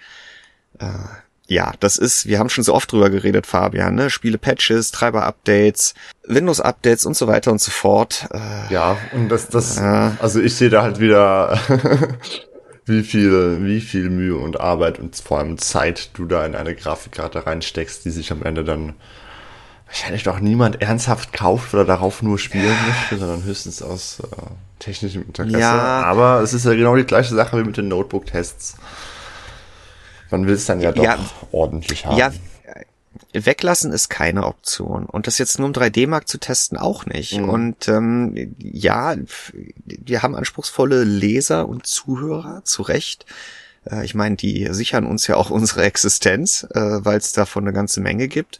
ja, 1.50 1.72
das 1.80 1.98
ist, 1.98 2.26
wir 2.26 2.38
haben 2.38 2.48
schon 2.48 2.62
so 2.62 2.72
oft 2.72 2.92
drüber 2.92 3.10
geredet, 3.10 3.44
Fabian, 3.44 3.96
ne? 3.96 4.08
Spiele 4.08 4.38
Patches, 4.38 4.92
Treiber-Updates, 4.92 5.94
Windows-Updates 6.28 7.06
und 7.06 7.16
so 7.16 7.26
weiter 7.26 7.50
und 7.50 7.60
so 7.60 7.72
fort. 7.72 8.28
Äh, 8.32 8.72
ja, 8.72 8.96
und 9.12 9.28
das, 9.30 9.48
das, 9.48 9.76
äh, 9.76 10.10
also 10.20 10.40
ich 10.40 10.54
sehe 10.54 10.70
da 10.70 10.82
halt 10.82 11.00
wieder, 11.00 11.58
wie 12.86 13.02
viel, 13.02 13.64
wie 13.64 13.80
viel 13.80 14.10
Mühe 14.10 14.36
und 14.36 14.60
Arbeit 14.60 15.00
und 15.00 15.16
vor 15.16 15.40
allem 15.40 15.58
Zeit 15.58 16.10
du 16.14 16.24
da 16.24 16.46
in 16.46 16.54
eine 16.54 16.76
Grafikkarte 16.76 17.44
reinsteckst, 17.44 18.04
die 18.04 18.10
sich 18.10 18.30
am 18.30 18.44
Ende 18.44 18.62
dann 18.62 18.94
wahrscheinlich 19.86 20.22
doch 20.22 20.38
niemand 20.38 20.80
ernsthaft 20.80 21.32
kauft 21.32 21.74
oder 21.74 21.84
darauf 21.84 22.22
nur 22.22 22.38
spielen 22.38 22.76
möchte, 22.86 23.18
sondern 23.18 23.42
höchstens 23.42 23.82
aus 23.82 24.20
äh, 24.20 24.26
technischem 24.78 25.22
Interesse. 25.22 25.58
Ja. 25.58 26.04
Aber 26.04 26.42
es 26.42 26.54
ist 26.54 26.64
ja 26.64 26.74
genau 26.74 26.94
die 26.94 27.02
gleiche 27.02 27.34
Sache 27.34 27.58
wie 27.58 27.64
mit 27.64 27.76
den 27.76 27.88
Notebook-Tests. 27.88 28.76
Man 30.30 30.46
will 30.46 30.54
es 30.54 30.66
dann 30.66 30.80
ja 30.80 30.92
doch 30.92 31.02
ja, 31.02 31.18
ordentlich 31.52 32.06
haben. 32.06 32.16
Ja, 32.16 32.32
weglassen 33.32 33.92
ist 33.92 34.08
keine 34.08 34.46
Option. 34.46 35.06
Und 35.06 35.26
das 35.26 35.38
jetzt 35.38 35.58
nur 35.58 35.68
im 35.68 35.74
3D-Markt 35.74 36.28
zu 36.28 36.38
testen 36.38 36.78
auch 36.78 37.06
nicht. 37.06 37.38
Mhm. 37.38 37.48
Und 37.48 37.88
ähm, 37.88 38.54
ja, 38.58 39.16
wir 39.84 40.22
haben 40.22 40.34
anspruchsvolle 40.34 41.04
Leser 41.04 41.68
und 41.68 41.86
Zuhörer, 41.86 42.62
zu 42.64 42.82
Recht. 42.82 43.26
Äh, 43.88 44.04
ich 44.04 44.14
meine, 44.14 44.36
die 44.36 44.68
sichern 44.70 45.06
uns 45.06 45.26
ja 45.26 45.36
auch 45.36 45.50
unsere 45.50 45.84
Existenz, 45.84 46.66
äh, 46.74 47.04
weil 47.04 47.18
es 47.18 47.32
davon 47.32 47.64
eine 47.64 47.72
ganze 47.72 48.00
Menge 48.00 48.28
gibt. 48.28 48.58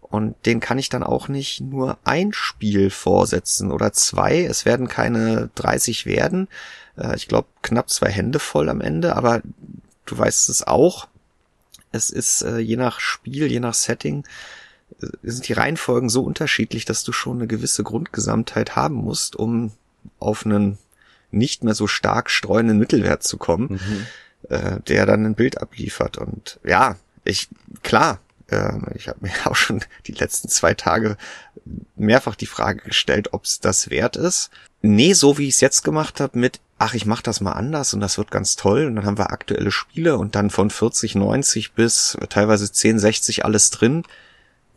und 0.00 0.34
den 0.44 0.60
kann 0.60 0.78
ich 0.78 0.90
dann 0.90 1.02
auch 1.02 1.28
nicht 1.28 1.60
nur 1.62 1.98
ein 2.04 2.32
Spiel 2.32 2.90
vorsetzen 2.90 3.72
oder 3.72 3.92
zwei. 3.92 4.44
Es 4.44 4.66
werden 4.66 4.86
keine 4.86 5.50
30 5.54 6.06
werden. 6.06 6.48
Äh, 6.96 7.16
ich 7.16 7.28
glaube 7.28 7.48
knapp 7.62 7.90
zwei 7.90 8.10
Hände 8.10 8.38
voll 8.38 8.68
am 8.68 8.80
Ende, 8.80 9.16
aber 9.16 9.42
du 10.06 10.18
weißt 10.18 10.48
es 10.48 10.66
auch. 10.66 11.08
Es 11.92 12.10
ist 12.10 12.42
äh, 12.42 12.58
je 12.58 12.76
nach 12.76 13.00
Spiel, 13.00 13.46
je 13.46 13.60
nach 13.60 13.74
Setting, 13.74 14.24
äh, 15.00 15.06
sind 15.22 15.48
die 15.48 15.52
Reihenfolgen 15.52 16.08
so 16.08 16.22
unterschiedlich, 16.22 16.84
dass 16.84 17.04
du 17.04 17.12
schon 17.12 17.38
eine 17.38 17.46
gewisse 17.46 17.84
Grundgesamtheit 17.84 18.76
haben 18.76 18.96
musst, 18.96 19.36
um 19.36 19.72
auf 20.18 20.44
einen 20.44 20.78
nicht 21.30 21.64
mehr 21.64 21.74
so 21.74 21.86
stark 21.86 22.30
streuenden 22.30 22.78
Mittelwert 22.78 23.22
zu 23.22 23.38
kommen, 23.38 23.80
mhm. 23.80 24.06
äh, 24.48 24.80
der 24.80 25.06
dann 25.06 25.24
ein 25.24 25.34
Bild 25.34 25.60
abliefert. 25.60 26.18
Und 26.18 26.60
ja, 26.64 26.96
ich, 27.24 27.48
klar, 27.82 28.20
äh, 28.48 28.72
ich 28.94 29.08
habe 29.08 29.20
mir 29.22 29.32
auch 29.44 29.56
schon 29.56 29.84
die 30.06 30.12
letzten 30.12 30.48
zwei 30.48 30.74
Tage 30.74 31.16
mehrfach 31.96 32.34
die 32.34 32.46
Frage 32.46 32.82
gestellt, 32.82 33.32
ob 33.32 33.44
es 33.44 33.60
das 33.60 33.90
wert 33.90 34.16
ist. 34.16 34.50
Nee, 34.80 35.12
so 35.12 35.38
wie 35.38 35.48
ich 35.48 35.54
es 35.54 35.60
jetzt 35.60 35.82
gemacht 35.82 36.20
habe 36.20 36.38
mit, 36.38 36.60
ach, 36.78 36.94
ich 36.94 37.06
mache 37.06 37.22
das 37.22 37.40
mal 37.40 37.52
anders 37.52 37.94
und 37.94 38.00
das 38.00 38.18
wird 38.18 38.30
ganz 38.30 38.56
toll. 38.56 38.86
Und 38.86 38.96
dann 38.96 39.06
haben 39.06 39.18
wir 39.18 39.30
aktuelle 39.30 39.70
Spiele 39.70 40.18
und 40.18 40.34
dann 40.34 40.50
von 40.50 40.70
40, 40.70 41.14
90 41.14 41.72
bis 41.72 42.18
teilweise 42.28 42.70
10, 42.70 42.98
60 42.98 43.44
alles 43.44 43.70
drin 43.70 44.04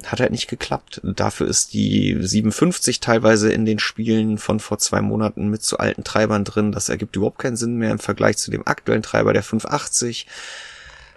hat 0.04 0.20
halt 0.20 0.32
nicht 0.32 0.48
geklappt. 0.48 1.02
Dafür 1.04 1.48
ist 1.48 1.74
die 1.74 2.18
57 2.20 3.00
teilweise 3.00 3.52
in 3.52 3.66
den 3.66 3.80
Spielen 3.80 4.38
von 4.38 4.60
vor 4.60 4.78
zwei 4.78 5.02
Monaten 5.02 5.50
mit 5.50 5.64
zu 5.64 5.80
alten 5.80 6.04
Treibern 6.04 6.44
drin. 6.44 6.72
Das 6.72 6.90
ergibt 6.90 7.16
überhaupt 7.16 7.40
keinen 7.40 7.58
Sinn 7.58 7.78
mehr 7.78 7.92
im 7.92 8.00
Vergleich 8.00 8.38
zu 8.38 8.52
dem 8.52 8.68
aktuellen 8.68 9.02
Treiber 9.02 9.34
der 9.34 9.42
580. 9.42 10.28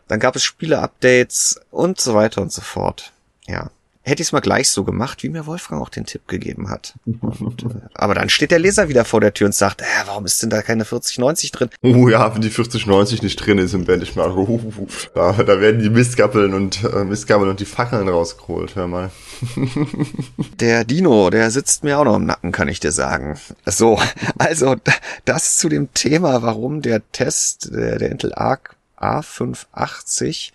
Dann 0.07 0.20
gab 0.20 0.37
es 0.37 0.44
Spiele-Updates 0.44 1.61
und 1.70 2.00
so 2.00 2.14
weiter 2.14 2.40
und 2.40 2.52
so 2.52 2.62
fort. 2.62 3.12
Ja 3.46 3.70
hätte 4.08 4.22
ich 4.22 4.28
es 4.28 4.32
mal 4.32 4.40
gleich 4.40 4.68
so 4.70 4.84
gemacht, 4.84 5.22
wie 5.22 5.28
mir 5.28 5.46
Wolfgang 5.46 5.82
auch 5.82 5.88
den 5.88 6.06
Tipp 6.06 6.26
gegeben 6.26 6.70
hat. 6.70 6.94
Und, 7.04 7.62
äh, 7.64 7.80
aber 7.94 8.14
dann 8.14 8.28
steht 8.28 8.50
der 8.50 8.58
Leser 8.58 8.88
wieder 8.88 9.04
vor 9.04 9.20
der 9.20 9.34
Tür 9.34 9.46
und 9.46 9.54
sagt, 9.54 9.82
äh, 9.82 9.84
warum 10.06 10.24
ist 10.24 10.42
denn 10.42 10.50
da 10.50 10.62
keine 10.62 10.84
4090 10.84 11.52
drin? 11.52 11.70
Oh 11.82 12.08
ja, 12.08 12.34
wenn 12.34 12.40
die 12.40 12.50
4090 12.50 13.22
nicht 13.22 13.36
drin 13.36 13.58
ist 13.58 13.74
im 13.74 13.84
Benchmark, 13.84 14.36
uh, 14.36 14.88
da, 15.14 15.32
da 15.32 15.60
werden 15.60 15.80
die 15.80 15.90
Mistgabeln 15.90 16.54
und 16.54 16.82
äh, 16.84 17.04
Mistgabeln 17.04 17.50
und 17.50 17.60
die 17.60 17.64
Fackeln 17.64 18.08
rausgeholt, 18.08 18.74
hör 18.74 18.86
mal. 18.86 19.10
der 20.60 20.84
Dino, 20.84 21.30
der 21.30 21.50
sitzt 21.50 21.84
mir 21.84 21.98
auch 21.98 22.04
noch 22.04 22.16
im 22.16 22.26
Nacken, 22.26 22.52
kann 22.52 22.68
ich 22.68 22.80
dir 22.80 22.92
sagen. 22.92 23.38
So, 23.66 24.00
also 24.38 24.76
das 25.24 25.58
zu 25.58 25.68
dem 25.68 25.92
Thema, 25.94 26.42
warum 26.42 26.82
der 26.82 27.02
Test 27.12 27.70
der, 27.72 27.98
der 27.98 28.10
Intel 28.10 28.32
Arc 28.34 28.76
A580 29.00 30.50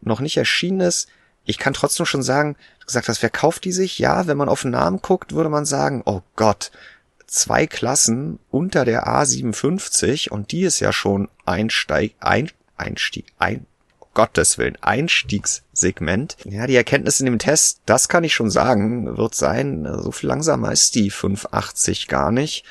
noch 0.00 0.20
nicht 0.20 0.36
erschienen 0.36 0.80
ist. 0.80 1.08
Ich 1.44 1.58
kann 1.58 1.74
trotzdem 1.74 2.06
schon 2.06 2.22
sagen, 2.22 2.56
gesagt 2.86 3.08
hast, 3.08 3.22
wer 3.22 3.30
kauft 3.30 3.64
die 3.64 3.72
sich? 3.72 3.98
Ja, 3.98 4.26
wenn 4.26 4.36
man 4.36 4.48
auf 4.48 4.62
den 4.62 4.72
Namen 4.72 5.00
guckt, 5.00 5.32
würde 5.32 5.50
man 5.50 5.64
sagen, 5.64 6.02
oh 6.04 6.22
Gott, 6.36 6.70
zwei 7.26 7.66
Klassen 7.66 8.38
unter 8.50 8.84
der 8.84 9.06
A57 9.06 10.30
und 10.30 10.52
die 10.52 10.62
ist 10.62 10.80
ja 10.80 10.92
schon 10.92 11.28
Einsteig, 11.44 12.14
ein, 12.20 12.50
Einstieg, 12.76 13.26
ein, 13.38 13.66
oh 14.00 14.06
Gottes 14.14 14.58
Willen, 14.58 14.78
Einstiegssegment. 14.80 16.36
Ja, 16.44 16.66
die 16.66 16.76
Erkenntnis 16.76 17.20
in 17.20 17.26
dem 17.26 17.38
Test, 17.38 17.80
das 17.86 18.08
kann 18.08 18.24
ich 18.24 18.34
schon 18.34 18.50
sagen, 18.50 19.16
wird 19.16 19.34
sein, 19.34 19.86
so 20.00 20.12
viel 20.12 20.28
langsamer 20.28 20.72
ist 20.72 20.94
die 20.94 21.10
580 21.10 22.08
gar 22.08 22.30
nicht. 22.30 22.64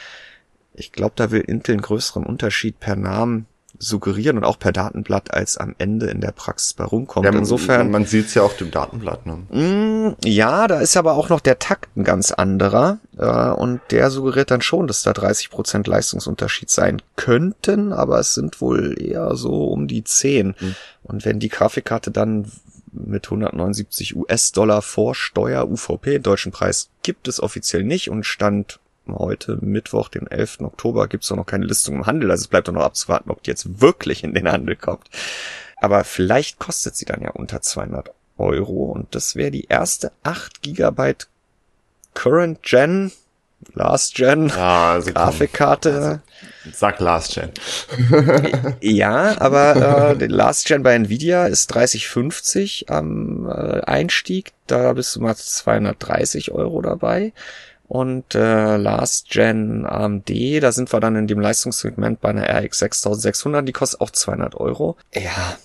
Ich 0.73 0.91
glaube, 0.91 1.13
da 1.15 1.32
will 1.32 1.41
Intel 1.41 1.73
einen 1.73 1.82
größeren 1.82 2.26
Unterschied 2.26 2.80
per 2.80 2.95
Namen 2.95 3.45
suggerieren 3.80 4.38
und 4.38 4.44
auch 4.44 4.60
per 4.60 4.72
Datenblatt 4.72 5.34
als 5.34 5.58
am 5.58 5.76
Ende 5.78 6.08
in 6.08 6.22
der 6.22 6.32
Praxis 6.32 6.74
bei 6.74 6.84
rumkommt. 6.84 7.26
Ja, 7.26 7.32
Insofern. 7.32 7.92
Man 7.92 8.06
sieht 8.06 8.28
es 8.28 8.34
ja 8.34 8.44
auf 8.44 8.56
dem 8.56 8.72
Datenblatt, 8.72 9.26
ne? 9.26 9.44
Mh, 9.50 10.10
mm, 10.10 10.16
ja, 10.26 10.68
da 10.68 10.80
ist 10.80 10.96
aber 10.96 11.14
auch 11.14 11.30
noch 11.30 11.40
der 11.40 11.60
Takt 11.60 11.96
ein 11.98 12.04
ganz 12.04 12.32
anderer. 12.32 13.00
Äh, 13.18 13.26
und 13.26 13.82
der 13.92 14.10
suggeriert 14.10 14.52
dann 14.52 14.62
schon, 14.62 14.88
dass 14.88 15.04
da 15.04 15.14
30 15.14 15.50
Prozent 15.50 15.88
Leistungsunterschied 15.88 16.70
sein 16.70 17.02
könnten, 17.16 17.94
aber 17.94 18.20
es 18.20 18.34
sind 18.34 18.62
wohl 18.62 18.96
eher 19.02 19.36
so 19.36 19.68
um 19.68 19.88
die 19.88 20.04
10. 20.04 20.56
Mhm. 20.60 20.76
Und 21.04 21.26
wenn 21.26 21.40
die 21.40 21.50
Grafikkarte 21.50 22.12
dann 22.12 22.52
mit 22.94 23.26
179 23.26 24.16
US-Dollar 24.16 24.82
vor 24.82 25.16
Steuer 25.16 25.70
UVP, 25.70 26.20
deutschen 26.20 26.52
Preis 26.52 26.90
gibt 27.02 27.28
es 27.28 27.42
offiziell 27.42 27.84
nicht 27.84 28.10
und 28.10 28.24
stand 28.24 28.80
heute 29.08 29.58
Mittwoch, 29.62 30.10
den 30.10 30.28
11. 30.28 30.62
Oktober, 30.62 31.08
gibt 31.08 31.24
es 31.24 31.30
noch 31.30 31.46
keine 31.46 31.66
Listung 31.66 31.96
im 31.96 32.06
Handel. 32.06 32.32
Also 32.32 32.44
es 32.44 32.48
bleibt 32.48 32.68
doch 32.68 32.74
noch 32.74 32.84
abzuwarten, 32.84 33.30
ob 33.30 33.44
die 33.44 33.52
jetzt 33.52 33.82
wirklich 33.82 34.24
in 34.24 34.34
den 34.34 34.50
Handel 34.50 34.76
kommt. 34.76 35.10
Aber 35.78 36.04
vielleicht 36.04 36.60
kostet 36.60 36.96
sie 36.96 37.06
dann 37.06 37.22
ja 37.22 37.32
unter 37.32 37.62
200 37.62 38.12
Euro 38.38 38.86
und 38.86 39.13
das 39.16 39.36
wäre 39.36 39.52
die 39.52 39.66
erste 39.66 40.12
8 40.24 40.62
Gigabyte 40.62 41.28
Current 42.13 42.63
Gen, 42.63 43.12
Last 43.74 44.16
Gen 44.16 44.50
ja, 44.50 44.94
also 44.94 45.13
Grafikkarte. 45.13 45.94
Also, 45.94 46.20
sag 46.74 47.00
Last 47.00 47.36
Gen. 47.36 47.52
ja, 48.82 49.39
aber 49.39 50.16
äh, 50.20 50.26
Last 50.26 50.66
Gen 50.66 50.84
bei 50.84 50.96
Nvidia 50.96 51.48
ist 51.48 51.68
3050 51.68 52.89
am 52.89 53.48
äh, 53.50 53.82
Einstieg. 53.82 54.52
Da 54.68 54.94
bist 54.94 55.16
du 55.16 55.22
mal 55.22 55.36
230 55.36 56.52
Euro 56.52 56.82
dabei. 56.82 57.34
Und 57.94 58.34
äh, 58.34 58.76
Last 58.78 59.30
Gen 59.30 59.86
AMD, 59.86 60.28
da 60.64 60.72
sind 60.72 60.92
wir 60.92 61.00
dann 61.00 61.16
in 61.16 61.28
dem 61.28 61.40
Leistungssegment 61.40 62.22
bei 62.22 62.30
einer 62.30 62.50
RX 62.50 62.80
6600, 62.80 63.68
die 63.68 63.72
kostet 63.72 64.02
auch 64.02 64.10
200 64.10 64.56
Euro. 64.56 64.98
Ja, 65.14 65.58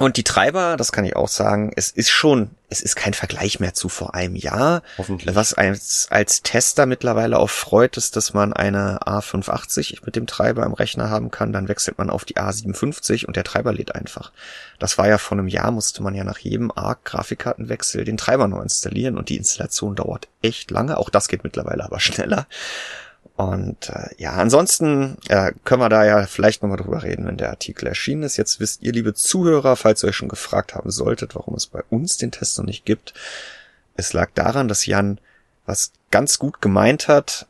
und 0.00 0.16
die 0.16 0.24
Treiber, 0.24 0.76
das 0.76 0.90
kann 0.90 1.04
ich 1.04 1.14
auch 1.14 1.28
sagen, 1.28 1.70
es 1.76 1.90
ist 1.90 2.10
schon, 2.10 2.50
es 2.68 2.80
ist 2.80 2.96
kein 2.96 3.14
Vergleich 3.14 3.60
mehr 3.60 3.74
zu 3.74 3.88
vor 3.88 4.12
einem 4.12 4.34
Jahr. 4.34 4.82
Hoffentlich. 4.98 5.36
Was 5.36 5.54
als, 5.54 6.08
als 6.10 6.42
Tester 6.42 6.84
mittlerweile 6.86 7.38
auch 7.38 7.50
freut, 7.50 7.96
ist, 7.96 8.16
dass 8.16 8.34
man 8.34 8.52
eine 8.52 8.98
A580 9.02 10.00
mit 10.04 10.16
dem 10.16 10.26
Treiber 10.26 10.66
im 10.66 10.72
Rechner 10.72 11.10
haben 11.10 11.30
kann. 11.30 11.52
Dann 11.52 11.68
wechselt 11.68 11.96
man 11.96 12.10
auf 12.10 12.24
die 12.24 12.38
A57 12.38 13.24
und 13.24 13.36
der 13.36 13.44
Treiber 13.44 13.72
lädt 13.72 13.94
einfach. 13.94 14.32
Das 14.80 14.98
war 14.98 15.06
ja 15.06 15.16
vor 15.16 15.38
einem 15.38 15.46
Jahr, 15.46 15.70
musste 15.70 16.02
man 16.02 16.16
ja 16.16 16.24
nach 16.24 16.38
jedem 16.38 16.72
ARC-Grafikkartenwechsel 16.72 18.04
den 18.04 18.16
Treiber 18.16 18.48
neu 18.48 18.62
installieren 18.62 19.16
und 19.16 19.28
die 19.28 19.36
Installation 19.36 19.94
dauert 19.94 20.26
echt 20.42 20.72
lange. 20.72 20.96
Auch 20.96 21.08
das 21.08 21.28
geht 21.28 21.44
mittlerweile 21.44 21.84
aber 21.84 22.00
schneller. 22.00 22.48
Und 23.36 23.88
äh, 23.88 24.10
ja, 24.16 24.34
ansonsten 24.34 25.16
äh, 25.28 25.52
können 25.64 25.82
wir 25.82 25.88
da 25.88 26.04
ja 26.04 26.26
vielleicht 26.26 26.62
nochmal 26.62 26.78
drüber 26.78 27.02
reden, 27.02 27.26
wenn 27.26 27.36
der 27.36 27.50
Artikel 27.50 27.88
erschienen 27.88 28.22
ist. 28.22 28.36
Jetzt 28.36 28.60
wisst 28.60 28.82
ihr, 28.82 28.92
liebe 28.92 29.12
Zuhörer, 29.12 29.74
falls 29.74 30.04
ihr 30.04 30.08
euch 30.08 30.16
schon 30.16 30.28
gefragt 30.28 30.74
haben 30.74 30.90
solltet, 30.90 31.34
warum 31.34 31.54
es 31.54 31.66
bei 31.66 31.82
uns 31.90 32.16
den 32.16 32.30
Test 32.30 32.58
noch 32.58 32.64
nicht 32.64 32.84
gibt. 32.84 33.12
Es 33.96 34.12
lag 34.12 34.30
daran, 34.34 34.68
dass 34.68 34.86
Jan 34.86 35.18
was 35.66 35.92
ganz 36.12 36.38
gut 36.38 36.60
gemeint 36.60 37.08
hat, 37.08 37.46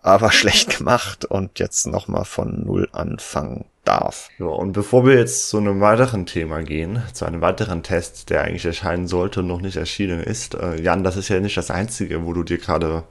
aber 0.00 0.32
schlecht 0.32 0.78
gemacht 0.78 1.26
und 1.26 1.58
jetzt 1.58 1.86
nochmal 1.86 2.24
von 2.24 2.64
Null 2.64 2.88
anfangen 2.92 3.66
darf. 3.84 4.30
Ja, 4.38 4.46
und 4.46 4.72
bevor 4.72 5.04
wir 5.04 5.18
jetzt 5.18 5.50
zu 5.50 5.58
einem 5.58 5.82
weiteren 5.82 6.24
Thema 6.24 6.62
gehen, 6.62 7.02
zu 7.12 7.26
einem 7.26 7.42
weiteren 7.42 7.82
Test, 7.82 8.30
der 8.30 8.42
eigentlich 8.42 8.64
erscheinen 8.64 9.06
sollte 9.06 9.40
und 9.40 9.48
noch 9.48 9.60
nicht 9.60 9.76
erschienen 9.76 10.22
ist, 10.22 10.54
äh, 10.54 10.80
Jan, 10.80 11.04
das 11.04 11.18
ist 11.18 11.28
ja 11.28 11.40
nicht 11.40 11.58
das 11.58 11.70
einzige, 11.70 12.24
wo 12.24 12.32
du 12.32 12.42
dir 12.42 12.58
gerade 12.58 13.04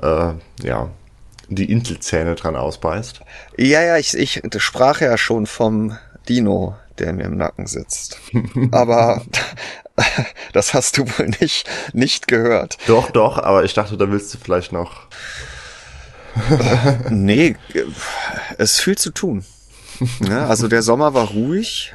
äh, 0.00 0.32
ja 0.62 0.90
die 1.48 1.70
Intelzähne 1.70 2.34
dran 2.34 2.56
ausbeißt. 2.56 3.20
Ja, 3.56 3.82
ja, 3.82 3.96
ich, 3.96 4.14
ich 4.14 4.42
sprach 4.58 5.00
ja 5.00 5.16
schon 5.16 5.46
vom 5.46 5.96
Dino, 6.28 6.76
der 6.98 7.12
mir 7.12 7.24
im 7.24 7.36
Nacken 7.36 7.66
sitzt. 7.66 8.18
Aber 8.72 9.22
das 10.52 10.74
hast 10.74 10.98
du 10.98 11.06
wohl 11.06 11.28
nicht, 11.40 11.68
nicht 11.92 12.28
gehört. 12.28 12.78
Doch, 12.86 13.10
doch, 13.10 13.38
aber 13.38 13.64
ich 13.64 13.74
dachte, 13.74 13.96
da 13.96 14.10
willst 14.10 14.32
du 14.34 14.38
vielleicht 14.38 14.72
noch. 14.72 15.06
nee, 17.08 17.56
es 18.58 18.72
ist 18.72 18.80
viel 18.80 18.98
zu 18.98 19.10
tun. 19.10 19.44
Ja, 20.28 20.46
also 20.46 20.68
der 20.68 20.82
Sommer 20.82 21.14
war 21.14 21.28
ruhig, 21.28 21.94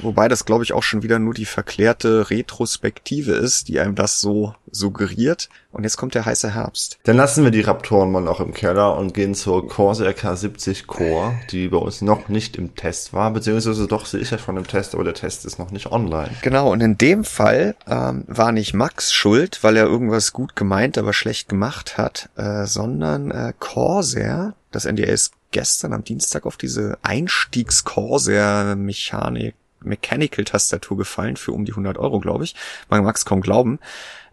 wobei 0.00 0.28
das 0.28 0.44
glaube 0.44 0.64
ich 0.64 0.72
auch 0.72 0.82
schon 0.82 1.02
wieder 1.02 1.18
nur 1.18 1.34
die 1.34 1.44
verklärte 1.44 2.30
Retrospektive 2.30 3.32
ist, 3.32 3.68
die 3.68 3.80
einem 3.80 3.94
das 3.94 4.20
so 4.20 4.54
suggeriert. 4.70 5.48
Und 5.70 5.84
jetzt 5.84 5.96
kommt 5.96 6.14
der 6.14 6.26
heiße 6.26 6.54
Herbst. 6.54 6.98
Dann 7.04 7.16
lassen 7.16 7.44
wir 7.44 7.50
die 7.50 7.62
Raptoren 7.62 8.12
mal 8.12 8.20
noch 8.20 8.40
im 8.40 8.52
Keller 8.52 8.96
und 8.96 9.14
gehen 9.14 9.34
zur 9.34 9.66
Corsair 9.68 10.14
K70 10.14 10.86
Core, 10.86 11.34
die 11.50 11.68
bei 11.68 11.78
uns 11.78 12.02
noch 12.02 12.28
nicht 12.28 12.56
im 12.56 12.74
Test 12.74 13.14
war, 13.14 13.30
beziehungsweise 13.30 13.86
doch, 13.86 14.04
sie 14.04 14.18
ist 14.18 14.30
ja 14.30 14.38
schon 14.38 14.58
im 14.58 14.66
Test, 14.66 14.94
aber 14.94 15.04
der 15.04 15.14
Test 15.14 15.46
ist 15.46 15.58
noch 15.58 15.70
nicht 15.70 15.90
online. 15.90 16.30
Genau, 16.42 16.70
und 16.70 16.82
in 16.82 16.98
dem 16.98 17.24
Fall 17.24 17.74
ähm, 17.86 18.24
war 18.26 18.52
nicht 18.52 18.74
Max 18.74 19.12
schuld, 19.12 19.60
weil 19.62 19.76
er 19.76 19.86
irgendwas 19.86 20.32
gut 20.32 20.56
gemeint, 20.56 20.98
aber 20.98 21.12
schlecht 21.12 21.48
gemacht 21.48 21.96
hat, 21.96 22.28
äh, 22.36 22.66
sondern 22.66 23.30
äh, 23.30 23.52
Corsair, 23.58 24.54
das 24.72 24.84
NDA 24.84 25.06
ist 25.06 25.32
gestern 25.52 25.92
am 25.92 26.02
Dienstag 26.04 26.46
auf 26.46 26.56
diese 26.56 26.98
Einstiegs-Corsair-Mechanik 27.02 29.54
Mechanical-Tastatur 29.84 30.96
gefallen 30.96 31.36
für 31.36 31.52
um 31.52 31.64
die 31.64 31.72
100 31.72 31.98
Euro, 31.98 32.20
glaube 32.20 32.44
ich. 32.44 32.54
Man 32.88 33.02
mag 33.02 33.16
es 33.16 33.24
kaum 33.24 33.40
glauben. 33.40 33.80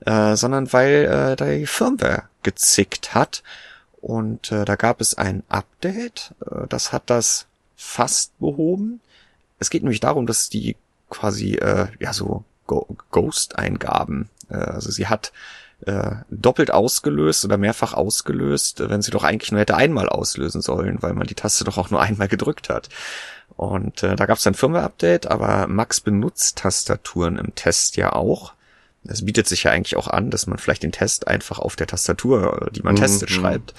Äh, 0.05 0.35
sondern 0.35 0.71
weil 0.71 1.05
äh, 1.05 1.35
die 1.35 1.65
Firmware 1.65 2.23
gezickt 2.43 3.13
hat. 3.13 3.43
Und 3.99 4.51
äh, 4.51 4.63
da 4.63 4.75
gab 4.75 5.01
es 5.01 5.15
ein 5.15 5.43
Update. 5.49 6.33
Äh, 6.45 6.67
das 6.69 6.93
hat 6.93 7.03
das 7.07 7.47
fast 7.75 8.37
behoben. 8.39 9.01
Es 9.59 9.69
geht 9.69 9.83
nämlich 9.83 9.99
darum, 9.99 10.25
dass 10.25 10.49
die 10.49 10.77
quasi 11.09 11.55
äh, 11.55 11.87
ja 11.99 12.13
so 12.13 12.43
Ghost-Eingaben 12.67 14.29
Äh, 14.49 14.55
also 14.55 14.91
sie 14.91 15.07
hat 15.07 15.31
äh, 15.85 16.11
doppelt 16.29 16.71
ausgelöst 16.71 17.45
oder 17.45 17.57
mehrfach 17.57 17.93
ausgelöst, 17.93 18.81
wenn 18.89 19.01
sie 19.01 19.11
doch 19.11 19.23
eigentlich 19.23 19.51
nur 19.51 19.61
hätte 19.61 19.75
einmal 19.75 20.09
auslösen 20.09 20.61
sollen, 20.61 21.01
weil 21.01 21.13
man 21.13 21.27
die 21.27 21.35
Taste 21.35 21.63
doch 21.63 21.77
auch 21.77 21.89
nur 21.89 22.01
einmal 22.01 22.27
gedrückt 22.27 22.69
hat. 22.69 22.89
Und 23.55 24.03
äh, 24.03 24.15
da 24.15 24.25
gab 24.25 24.37
es 24.37 24.47
ein 24.47 24.53
Firmware-Update, 24.53 25.27
aber 25.27 25.67
Max 25.67 26.01
benutzt 26.01 26.57
Tastaturen 26.57 27.37
im 27.37 27.55
Test 27.55 27.97
ja 27.97 28.13
auch. 28.13 28.53
Es 29.05 29.25
bietet 29.25 29.47
sich 29.47 29.63
ja 29.63 29.71
eigentlich 29.71 29.95
auch 29.95 30.07
an, 30.07 30.29
dass 30.29 30.47
man 30.47 30.57
vielleicht 30.57 30.83
den 30.83 30.91
Test 30.91 31.27
einfach 31.27 31.59
auf 31.59 31.75
der 31.75 31.87
Tastatur, 31.87 32.69
die 32.73 32.81
man 32.81 32.95
mhm. 32.95 32.99
testet, 32.99 33.29
schreibt 33.29 33.73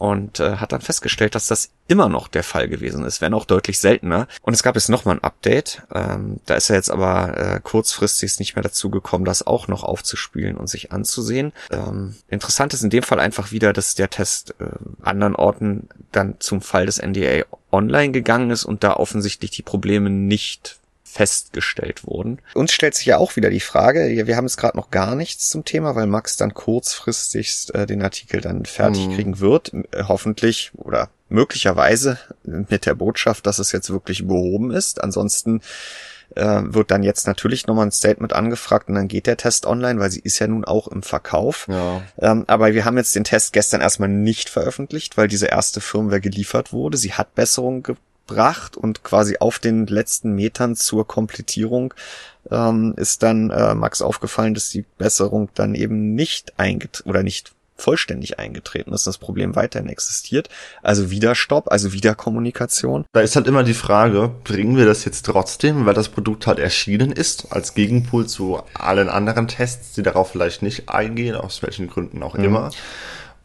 und 0.00 0.40
äh, 0.40 0.56
hat 0.56 0.72
dann 0.72 0.80
festgestellt, 0.80 1.34
dass 1.34 1.46
das 1.46 1.72
immer 1.86 2.08
noch 2.08 2.26
der 2.26 2.42
Fall 2.42 2.68
gewesen 2.68 3.04
ist, 3.04 3.20
wenn 3.20 3.34
auch 3.34 3.44
deutlich 3.44 3.78
seltener. 3.78 4.28
Und 4.40 4.54
es 4.54 4.62
gab 4.62 4.74
jetzt 4.74 4.88
nochmal 4.88 5.16
ein 5.16 5.22
Update. 5.22 5.82
Ähm, 5.94 6.40
da 6.46 6.54
ist 6.54 6.70
er 6.70 6.76
jetzt 6.76 6.90
aber 6.90 7.36
äh, 7.36 7.60
kurzfristig 7.62 8.38
nicht 8.38 8.56
mehr 8.56 8.62
dazu 8.62 8.88
gekommen, 8.88 9.26
das 9.26 9.46
auch 9.46 9.68
noch 9.68 9.84
aufzuspielen 9.84 10.56
und 10.56 10.68
sich 10.68 10.90
anzusehen. 10.90 11.52
Ähm, 11.70 12.14
interessant 12.28 12.72
ist 12.72 12.82
in 12.82 12.88
dem 12.88 13.02
Fall 13.02 13.20
einfach 13.20 13.52
wieder, 13.52 13.74
dass 13.74 13.94
der 13.94 14.08
Test 14.08 14.54
äh, 14.58 14.70
anderen 15.02 15.36
Orten 15.36 15.90
dann 16.12 16.36
zum 16.38 16.62
Fall 16.62 16.86
des 16.86 16.96
NDA 16.96 17.44
online 17.70 18.12
gegangen 18.12 18.50
ist 18.50 18.64
und 18.64 18.82
da 18.82 18.94
offensichtlich 18.94 19.50
die 19.50 19.62
Probleme 19.62 20.08
nicht 20.08 20.79
festgestellt 21.12 22.06
wurden. 22.06 22.40
Uns 22.54 22.72
stellt 22.72 22.94
sich 22.94 23.06
ja 23.06 23.18
auch 23.18 23.36
wieder 23.36 23.50
die 23.50 23.60
Frage, 23.60 24.26
wir 24.26 24.36
haben 24.36 24.46
jetzt 24.46 24.56
gerade 24.56 24.76
noch 24.76 24.90
gar 24.90 25.14
nichts 25.14 25.48
zum 25.48 25.64
Thema, 25.64 25.94
weil 25.94 26.06
Max 26.06 26.36
dann 26.36 26.54
kurzfristig 26.54 27.68
äh, 27.74 27.86
den 27.86 28.02
Artikel 28.02 28.40
dann 28.40 28.64
fertig 28.64 29.08
mhm. 29.08 29.14
kriegen 29.14 29.40
wird, 29.40 29.72
äh, 29.72 30.04
hoffentlich 30.06 30.72
oder 30.76 31.10
möglicherweise 31.28 32.18
mit 32.44 32.86
der 32.86 32.94
Botschaft, 32.94 33.46
dass 33.46 33.58
es 33.58 33.72
jetzt 33.72 33.90
wirklich 33.90 34.26
behoben 34.26 34.70
ist. 34.70 35.02
Ansonsten 35.02 35.62
äh, 36.36 36.62
wird 36.64 36.90
dann 36.90 37.02
jetzt 37.02 37.26
natürlich 37.26 37.66
nochmal 37.66 37.86
ein 37.86 37.92
Statement 37.92 38.32
angefragt 38.32 38.88
und 38.88 38.94
dann 38.94 39.08
geht 39.08 39.26
der 39.26 39.36
Test 39.36 39.66
online, 39.66 40.00
weil 40.00 40.10
sie 40.10 40.20
ist 40.20 40.38
ja 40.38 40.46
nun 40.46 40.64
auch 40.64 40.88
im 40.88 41.02
Verkauf. 41.02 41.66
Ja. 41.68 42.02
Ähm, 42.18 42.44
aber 42.46 42.72
wir 42.74 42.84
haben 42.84 42.96
jetzt 42.96 43.16
den 43.16 43.24
Test 43.24 43.52
gestern 43.52 43.80
erstmal 43.80 44.08
nicht 44.08 44.48
veröffentlicht, 44.48 45.16
weil 45.16 45.28
diese 45.28 45.46
erste 45.46 45.80
Firmware 45.80 46.20
geliefert 46.20 46.72
wurde. 46.72 46.98
Sie 46.98 47.14
hat 47.14 47.34
Besserungen 47.34 47.82
gebracht 48.30 48.76
und 48.76 49.02
quasi 49.02 49.36
auf 49.40 49.58
den 49.58 49.86
letzten 49.86 50.32
Metern 50.34 50.76
zur 50.76 51.06
Komplettierung 51.06 51.92
ähm, 52.50 52.94
ist 52.96 53.22
dann 53.22 53.50
äh, 53.50 53.74
Max 53.74 54.02
aufgefallen, 54.02 54.54
dass 54.54 54.70
die 54.70 54.84
Besserung 54.98 55.48
dann 55.54 55.74
eben 55.74 56.14
nicht 56.14 56.58
eingetreten 56.58 57.10
oder 57.10 57.22
nicht 57.22 57.52
vollständig 57.76 58.38
eingetreten 58.38 58.92
ist, 58.92 59.06
das 59.06 59.16
Problem 59.16 59.56
weiterhin 59.56 59.88
existiert. 59.88 60.50
Also 60.82 61.10
wieder 61.10 61.34
Stopp, 61.34 61.72
also 61.72 61.94
wieder 61.94 62.14
Kommunikation. 62.14 63.06
Da 63.12 63.20
ist 63.22 63.36
halt 63.36 63.46
immer 63.46 63.64
die 63.64 63.74
Frage, 63.74 64.30
bringen 64.44 64.76
wir 64.76 64.84
das 64.84 65.06
jetzt 65.06 65.24
trotzdem, 65.24 65.86
weil 65.86 65.94
das 65.94 66.10
Produkt 66.10 66.46
halt 66.46 66.58
erschienen 66.58 67.10
ist, 67.10 67.52
als 67.52 67.72
Gegenpol 67.72 68.26
zu 68.26 68.60
allen 68.74 69.08
anderen 69.08 69.48
Tests, 69.48 69.94
die 69.94 70.02
darauf 70.02 70.30
vielleicht 70.30 70.62
nicht 70.62 70.90
eingehen, 70.90 71.34
aus 71.34 71.62
welchen 71.62 71.88
Gründen 71.88 72.22
auch 72.22 72.36
mhm. 72.36 72.44
immer. 72.44 72.70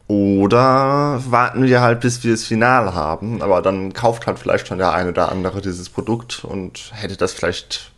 Oder 0.08 1.20
warten 1.26 1.64
wir 1.64 1.80
halt, 1.80 2.00
bis 2.00 2.22
wir 2.22 2.30
das 2.32 2.44
Finale 2.44 2.94
haben, 2.94 3.42
aber 3.42 3.60
dann 3.60 3.92
kauft 3.92 4.26
halt 4.26 4.38
vielleicht 4.38 4.68
schon 4.68 4.78
der 4.78 4.92
eine 4.92 5.10
oder 5.10 5.32
andere 5.32 5.60
dieses 5.60 5.88
Produkt 5.88 6.44
und 6.44 6.92
hätte 6.94 7.16
das 7.16 7.32
vielleicht 7.32 7.90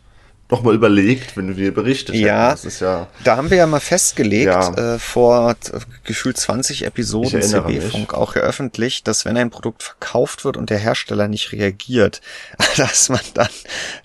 noch 0.51 0.63
mal 0.63 0.73
überlegt, 0.73 1.37
wenn 1.37 1.47
du 1.47 1.53
dir 1.53 1.71
berichtet 1.71 2.15
ja, 2.15 2.49
Das 2.49 2.65
ist 2.65 2.79
ja, 2.79 3.07
da 3.23 3.37
haben 3.37 3.51
wir 3.51 3.57
ja 3.57 3.67
mal 3.67 3.79
festgelegt, 3.79 4.47
ja. 4.47 4.95
äh, 4.95 4.99
vor 4.99 5.55
gefühlt 6.03 6.37
20 6.37 6.85
Episoden 6.85 7.41
CB-Funk 7.41 8.15
auch 8.15 8.33
geöffentlicht, 8.33 9.07
dass 9.07 9.25
wenn 9.25 9.37
ein 9.37 9.51
Produkt 9.51 9.83
verkauft 9.83 10.45
wird 10.45 10.57
und 10.57 10.71
der 10.71 10.79
Hersteller 10.79 11.27
nicht 11.27 11.51
reagiert, 11.51 12.21
dass 12.77 13.09
man 13.09 13.21
dann 13.35 13.49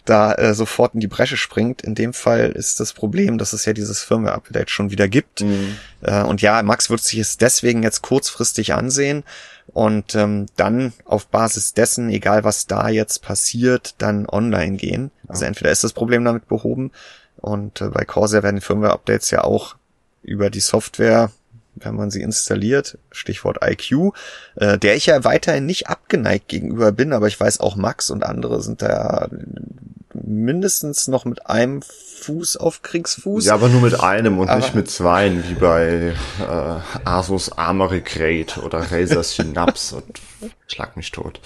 da 0.04 0.34
äh, 0.34 0.54
sofort 0.54 0.94
in 0.94 1.00
die 1.00 1.08
Bresche 1.08 1.38
springt. 1.38 1.80
In 1.80 1.94
dem 1.94 2.12
Fall 2.12 2.50
ist 2.50 2.78
das 2.78 2.92
Problem, 2.92 3.38
dass 3.38 3.54
es 3.54 3.64
ja 3.64 3.72
dieses 3.72 4.02
Firmware-Update 4.02 4.70
schon 4.70 4.90
wieder 4.90 5.08
gibt. 5.08 5.40
Mhm. 5.40 5.78
Äh, 6.02 6.22
und 6.24 6.42
ja, 6.42 6.62
Max 6.62 6.90
wird 6.90 7.00
sich 7.00 7.20
es 7.20 7.38
deswegen 7.38 7.82
jetzt 7.82 8.02
kurzfristig 8.02 8.74
ansehen 8.74 9.24
und 9.68 10.14
ähm, 10.14 10.46
dann 10.56 10.92
auf 11.04 11.26
Basis 11.26 11.72
dessen, 11.74 12.10
egal 12.10 12.44
was 12.44 12.66
da 12.66 12.88
jetzt 12.88 13.22
passiert, 13.22 13.94
dann 13.98 14.28
online 14.28 14.76
gehen. 14.76 15.10
Also 15.26 15.44
entweder 15.44 15.70
ist 15.70 15.84
das 15.84 15.92
Problem 15.92 16.24
damit 16.24 16.48
behoben 16.48 16.92
und 17.36 17.80
äh, 17.80 17.88
bei 17.88 18.04
Corsair 18.04 18.42
werden 18.42 18.60
Firmware-Updates 18.60 19.30
ja 19.30 19.44
auch 19.44 19.76
über 20.22 20.50
die 20.50 20.60
Software, 20.60 21.30
wenn 21.74 21.96
man 21.96 22.10
sie 22.10 22.22
installiert, 22.22 22.98
Stichwort 23.10 23.58
IQ, 23.64 24.14
äh, 24.56 24.78
der 24.78 24.96
ich 24.96 25.06
ja 25.06 25.24
weiterhin 25.24 25.66
nicht 25.66 25.88
abgeneigt 25.88 26.48
gegenüber 26.48 26.92
bin, 26.92 27.12
aber 27.12 27.26
ich 27.26 27.38
weiß 27.38 27.60
auch 27.60 27.76
Max 27.76 28.10
und 28.10 28.24
andere 28.24 28.62
sind 28.62 28.80
da 28.82 29.28
mindestens 30.26 31.08
noch 31.08 31.24
mit 31.24 31.46
einem 31.46 31.82
Fuß 31.82 32.56
auf 32.56 32.82
Kriegsfuß. 32.82 33.46
Ja, 33.46 33.54
aber 33.54 33.68
nur 33.68 33.82
mit 33.82 34.00
einem 34.00 34.38
und 34.38 34.48
aber 34.48 34.60
nicht 34.60 34.74
mit 34.74 34.90
zweien, 34.90 35.44
wie 35.48 35.54
bei 35.54 36.14
äh, 36.40 36.98
Asus 37.04 37.52
Armory 37.52 38.00
Crate 38.00 38.60
oder 38.60 38.90
Razer 38.90 39.22
Synapse 39.22 39.96
und 39.96 40.20
schlag 40.66 40.96
mich 40.96 41.10
tot. 41.10 41.40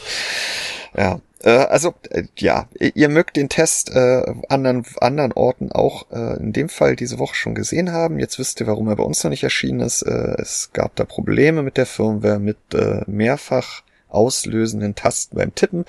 Ja, 0.96 1.20
äh, 1.42 1.50
also 1.50 1.94
äh, 2.10 2.24
ja, 2.36 2.68
ihr 2.78 3.08
mögt 3.08 3.36
den 3.36 3.48
Test 3.48 3.90
äh, 3.90 4.22
anderen 4.48 4.84
anderen 5.00 5.32
Orten 5.32 5.72
auch 5.72 6.10
äh, 6.10 6.36
in 6.38 6.52
dem 6.52 6.68
Fall 6.68 6.96
diese 6.96 7.18
Woche 7.18 7.34
schon 7.34 7.54
gesehen 7.54 7.92
haben. 7.92 8.18
Jetzt 8.18 8.38
wisst 8.38 8.60
ihr, 8.60 8.66
warum 8.66 8.88
er 8.88 8.96
bei 8.96 9.04
uns 9.04 9.22
noch 9.22 9.30
nicht 9.30 9.44
erschienen 9.44 9.80
ist. 9.80 10.02
Äh, 10.02 10.36
es 10.38 10.70
gab 10.72 10.96
da 10.96 11.04
Probleme 11.04 11.62
mit 11.62 11.76
der 11.76 11.86
Firmware, 11.86 12.38
mit 12.38 12.58
äh, 12.74 13.02
mehrfach 13.06 13.82
auslösenden 14.08 14.94
Tasten 14.94 15.36
beim 15.36 15.54
Tippen. 15.54 15.84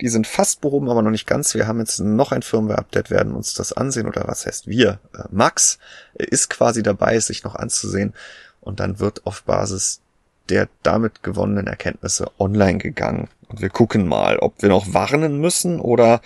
Die 0.00 0.08
sind 0.08 0.26
fast 0.26 0.60
behoben, 0.60 0.90
aber 0.90 1.02
noch 1.02 1.10
nicht 1.10 1.26
ganz. 1.26 1.54
Wir 1.54 1.66
haben 1.66 1.78
jetzt 1.78 2.00
noch 2.00 2.32
ein 2.32 2.42
Firmware-Update, 2.42 3.10
werden 3.10 3.34
uns 3.34 3.54
das 3.54 3.72
ansehen 3.72 4.06
oder 4.06 4.26
was 4.26 4.46
heißt 4.46 4.66
wir? 4.66 4.98
Äh, 5.14 5.24
Max 5.30 5.78
ist 6.14 6.50
quasi 6.50 6.82
dabei, 6.82 7.16
es 7.16 7.26
sich 7.26 7.44
noch 7.44 7.54
anzusehen 7.54 8.14
und 8.60 8.80
dann 8.80 9.00
wird 9.00 9.26
auf 9.26 9.42
Basis 9.44 10.00
der 10.48 10.68
damit 10.82 11.22
gewonnenen 11.22 11.66
Erkenntnisse 11.66 12.30
online 12.38 12.78
gegangen. 12.78 13.28
Und 13.48 13.60
wir 13.60 13.70
gucken 13.70 14.08
mal, 14.08 14.38
ob 14.38 14.60
wir 14.62 14.68
noch 14.68 14.92
warnen 14.92 15.40
müssen 15.40 15.80
oder 15.80 16.20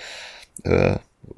äh, 0.64 0.96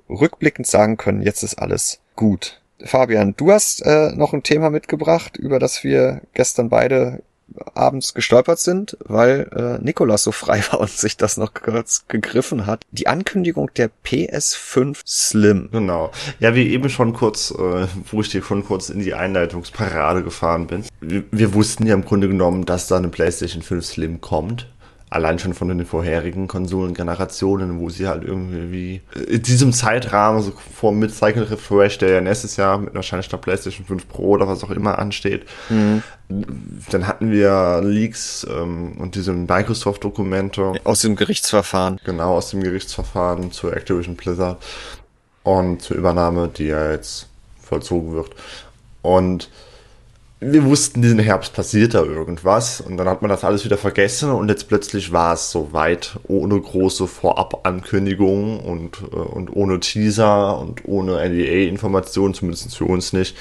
rückblickend 0.09 0.67
sagen 0.67 0.97
können, 0.97 1.23
jetzt 1.23 1.43
ist 1.43 1.59
alles 1.59 2.01
gut. 2.15 2.61
Fabian, 2.85 3.35
du 3.37 3.51
hast 3.51 3.83
äh, 3.85 4.13
noch 4.15 4.33
ein 4.33 4.43
Thema 4.43 4.71
mitgebracht, 4.71 5.37
über 5.37 5.59
das 5.59 5.83
wir 5.83 6.23
gestern 6.35 6.69
beide 6.69 7.23
abends 7.75 8.15
gestolpert 8.15 8.59
sind, 8.59 8.97
weil 9.05 9.49
äh, 9.55 9.83
Nikolas 9.83 10.25
so 10.25 10.33
frei 10.33 10.63
war 10.71 10.81
und 10.81 10.91
sich 10.91 11.17
das 11.17 11.37
noch 11.37 11.55
kurz 11.55 12.05
gegriffen 12.09 12.67
hat. 12.67 12.83
Die 12.91 13.07
Ankündigung 13.07 13.71
der 13.77 13.91
PS5 14.05 14.99
Slim. 15.07 15.69
Genau. 15.73 16.11
Ja, 16.41 16.55
wie 16.55 16.69
eben 16.69 16.89
schon 16.89 17.13
kurz, 17.13 17.51
äh, 17.51 17.87
wo 18.11 18.21
ich 18.21 18.29
dir 18.29 18.43
schon 18.43 18.65
kurz 18.65 18.91
in 18.91 19.01
die 19.01 19.15
Einleitungsparade 19.15 20.23
gefahren 20.23 20.67
bin. 20.67 20.85
Wir, 21.01 21.25
wir 21.31 21.55
wussten 21.55 21.87
ja 21.87 21.95
im 21.95 22.05
Grunde 22.05 22.29
genommen, 22.29 22.65
dass 22.65 22.89
da 22.89 22.97
eine 22.97 23.09
PlayStation 23.09 23.63
5 23.63 23.85
Slim 23.85 24.21
kommt 24.21 24.69
allein 25.11 25.39
schon 25.39 25.55
von 25.55 25.69
den 25.69 25.87
vorherigen 25.87 26.49
Konsolengenerationen, 26.49 27.81
wo 27.81 27.89
sie 27.89 28.07
halt 28.07 28.25
irgendwie 28.25 29.01
in 29.29 29.43
diesem 29.43 29.73
Zeitrahmen, 29.73 30.43
so 30.43 30.53
vor 30.75 30.93
Mid-Cycle 30.93 31.45
Refresh, 31.45 31.99
der 31.99 32.11
ja 32.11 32.21
nächstes 32.21 32.57
Jahr 32.57 32.79
mit 32.79 32.95
wahrscheinlich 32.95 33.29
der 33.29 33.39
PlayStation 33.39 33.87
5 33.87 34.09
Pro 34.09 34.31
oder 34.31 34.47
was 34.49 34.63
auch 34.65 34.71
immer 34.71 34.99
ansteht, 34.99 35.47
mhm. 35.71 36.03
dann 36.91 37.07
hatten 37.07 37.31
wir 37.31 37.81
Leaks 37.83 38.47
ähm, 38.51 38.93
und 38.99 39.15
diese 39.15 39.33
Microsoft-Dokumente. 39.33 40.75
Aus 40.85 41.01
dem 41.01 41.17
Gerichtsverfahren. 41.17 42.01
Genau, 42.05 42.37
aus 42.37 42.51
dem 42.51 42.63
Gerichtsverfahren 42.63 43.51
zu 43.51 43.71
Activision 43.71 44.17
Blizzard 44.17 44.63
und 45.43 45.81
zur 45.81 45.97
Übernahme, 45.97 46.49
die 46.49 46.67
ja 46.67 46.91
jetzt 46.91 47.29
vollzogen 47.63 48.13
wird. 48.13 48.31
Und 49.03 49.49
wir 50.41 50.65
wussten, 50.65 51.03
diesen 51.03 51.19
Herbst 51.19 51.53
passiert 51.53 51.95
da 51.95 52.03
irgendwas 52.03 52.81
und 52.81 52.97
dann 52.97 53.09
hat 53.09 53.23
man 53.23 53.29
das 53.29 53.43
alles 53.43 53.65
wieder 53.65 53.77
vergessen 53.77 54.31
und 54.31 54.49
jetzt 54.49 54.69
plötzlich 54.69 55.11
war 55.11 55.35
es 55.35 55.51
soweit, 55.51 56.19
ohne 56.29 56.61
große 56.61 57.09
Vorab-Ankündigungen 57.09 58.61
und, 58.61 59.03
äh, 59.13 59.17
und 59.17 59.51
ohne 59.55 59.81
Teaser 59.81 60.59
und 60.59 60.85
ohne 60.85 61.19
NDA-Informationen, 61.29 62.35
zumindest 62.35 62.77
für 62.77 62.85
uns 62.85 63.13
nicht. 63.13 63.37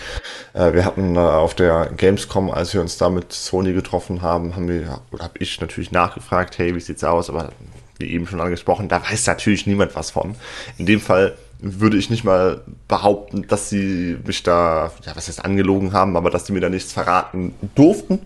Äh, 0.53 0.73
wir 0.73 0.85
hatten 0.85 1.15
äh, 1.15 1.19
auf 1.19 1.53
der 1.53 1.91
Gamescom, 1.95 2.49
als 2.49 2.73
wir 2.73 2.81
uns 2.81 2.97
da 2.97 3.09
mit 3.09 3.31
Sony 3.31 3.73
getroffen 3.73 4.23
haben, 4.23 4.55
haben 4.55 4.67
wir, 4.67 5.01
oder 5.11 5.25
habe 5.25 5.37
ich 5.37 5.61
natürlich 5.61 5.91
nachgefragt, 5.91 6.57
hey, 6.57 6.73
wie 6.73 6.79
sieht's 6.79 7.03
aus, 7.03 7.29
aber 7.29 7.51
wie 7.99 8.11
eben 8.11 8.25
schon 8.25 8.41
angesprochen, 8.41 8.89
da 8.89 9.03
weiß 9.03 9.27
natürlich 9.27 9.67
niemand 9.67 9.95
was 9.95 10.11
von. 10.11 10.35
In 10.79 10.87
dem 10.87 10.99
Fall 10.99 11.35
würde 11.59 11.97
ich 11.97 12.09
nicht 12.09 12.23
mal 12.23 12.61
behaupten, 12.87 13.47
dass 13.47 13.69
sie 13.69 14.17
mich 14.25 14.43
da, 14.43 14.91
ja, 15.05 15.15
was 15.15 15.27
heißt 15.27 15.43
angelogen 15.43 15.91
haben, 15.93 16.15
aber 16.15 16.29
dass 16.29 16.43
die 16.43 16.51
mir 16.51 16.59
da 16.59 16.69
nichts 16.69 16.93
verraten 16.93 17.53
durften, 17.73 18.19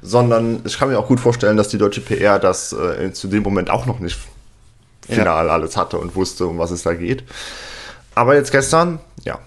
sondern 0.00 0.60
ich 0.64 0.78
kann 0.78 0.88
mir 0.88 0.98
auch 0.98 1.06
gut 1.06 1.20
vorstellen, 1.20 1.56
dass 1.56 1.68
die 1.68 1.78
deutsche 1.78 2.00
PR 2.00 2.38
das 2.38 2.72
äh, 2.72 3.12
zu 3.12 3.28
dem 3.28 3.42
Moment 3.42 3.68
auch 3.68 3.84
noch 3.84 3.98
nicht 3.98 4.18
final 5.02 5.46
ja. 5.46 5.52
alles 5.52 5.76
hatte 5.76 5.98
und 5.98 6.16
wusste, 6.16 6.46
um 6.46 6.58
was 6.58 6.70
es 6.70 6.82
da 6.82 6.94
geht. 6.94 7.24
Aber 8.14 8.34
jetzt 8.34 8.52
gestern, 8.52 9.00
ja, 9.24 9.38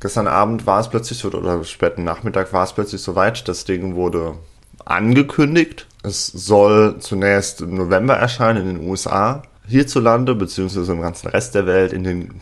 gestern 0.00 0.26
Abend 0.26 0.66
war 0.66 0.80
es 0.80 0.88
plötzlich 0.88 1.18
so, 1.18 1.28
oder 1.28 1.62
späten 1.64 2.04
Nachmittag 2.04 2.52
war 2.52 2.64
es 2.64 2.72
plötzlich 2.72 3.02
soweit, 3.02 3.46
das 3.46 3.64
Ding 3.64 3.94
wurde 3.94 4.36
angekündigt. 4.84 5.86
Es 6.02 6.26
soll 6.26 6.98
zunächst 6.98 7.60
im 7.60 7.74
November 7.74 8.14
erscheinen 8.14 8.70
in 8.70 8.78
den 8.78 8.88
USA, 8.88 9.42
hierzulande, 9.66 10.34
beziehungsweise 10.34 10.92
im 10.92 11.02
ganzen 11.02 11.28
Rest 11.28 11.54
der 11.54 11.66
Welt 11.66 11.92
in 11.92 12.04
den 12.04 12.40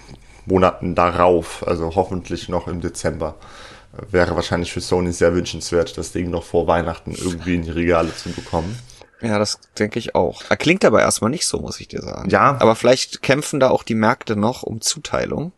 Monaten 0.49 0.95
darauf, 0.95 1.67
also 1.67 1.95
hoffentlich 1.95 2.49
noch 2.49 2.67
im 2.67 2.81
Dezember 2.81 3.37
wäre 4.11 4.35
wahrscheinlich 4.35 4.73
für 4.73 4.81
Sony 4.81 5.13
sehr 5.13 5.35
wünschenswert, 5.35 5.97
das 5.97 6.13
Ding 6.13 6.31
noch 6.31 6.45
vor 6.45 6.67
Weihnachten 6.67 7.13
irgendwie 7.13 7.55
in 7.55 7.63
die 7.63 7.71
Regale 7.71 8.15
zu 8.15 8.31
bekommen. 8.31 8.79
Ja, 9.21 9.39
das 9.39 9.59
denke 9.79 9.99
ich 9.99 10.15
auch. 10.15 10.43
Klingt 10.59 10.85
aber 10.85 11.01
erstmal 11.01 11.31
nicht 11.31 11.47
so, 11.47 11.59
muss 11.59 11.81
ich 11.81 11.89
dir 11.89 12.03
sagen. 12.03 12.31
Ja. 12.31 12.57
Aber 12.61 12.77
vielleicht 12.77 13.23
kämpfen 13.23 13.59
da 13.59 13.71
auch 13.71 13.83
die 13.83 13.95
Märkte 13.95 14.37
noch 14.37 14.63
um 14.63 14.81
Zuteilung. 14.81 15.53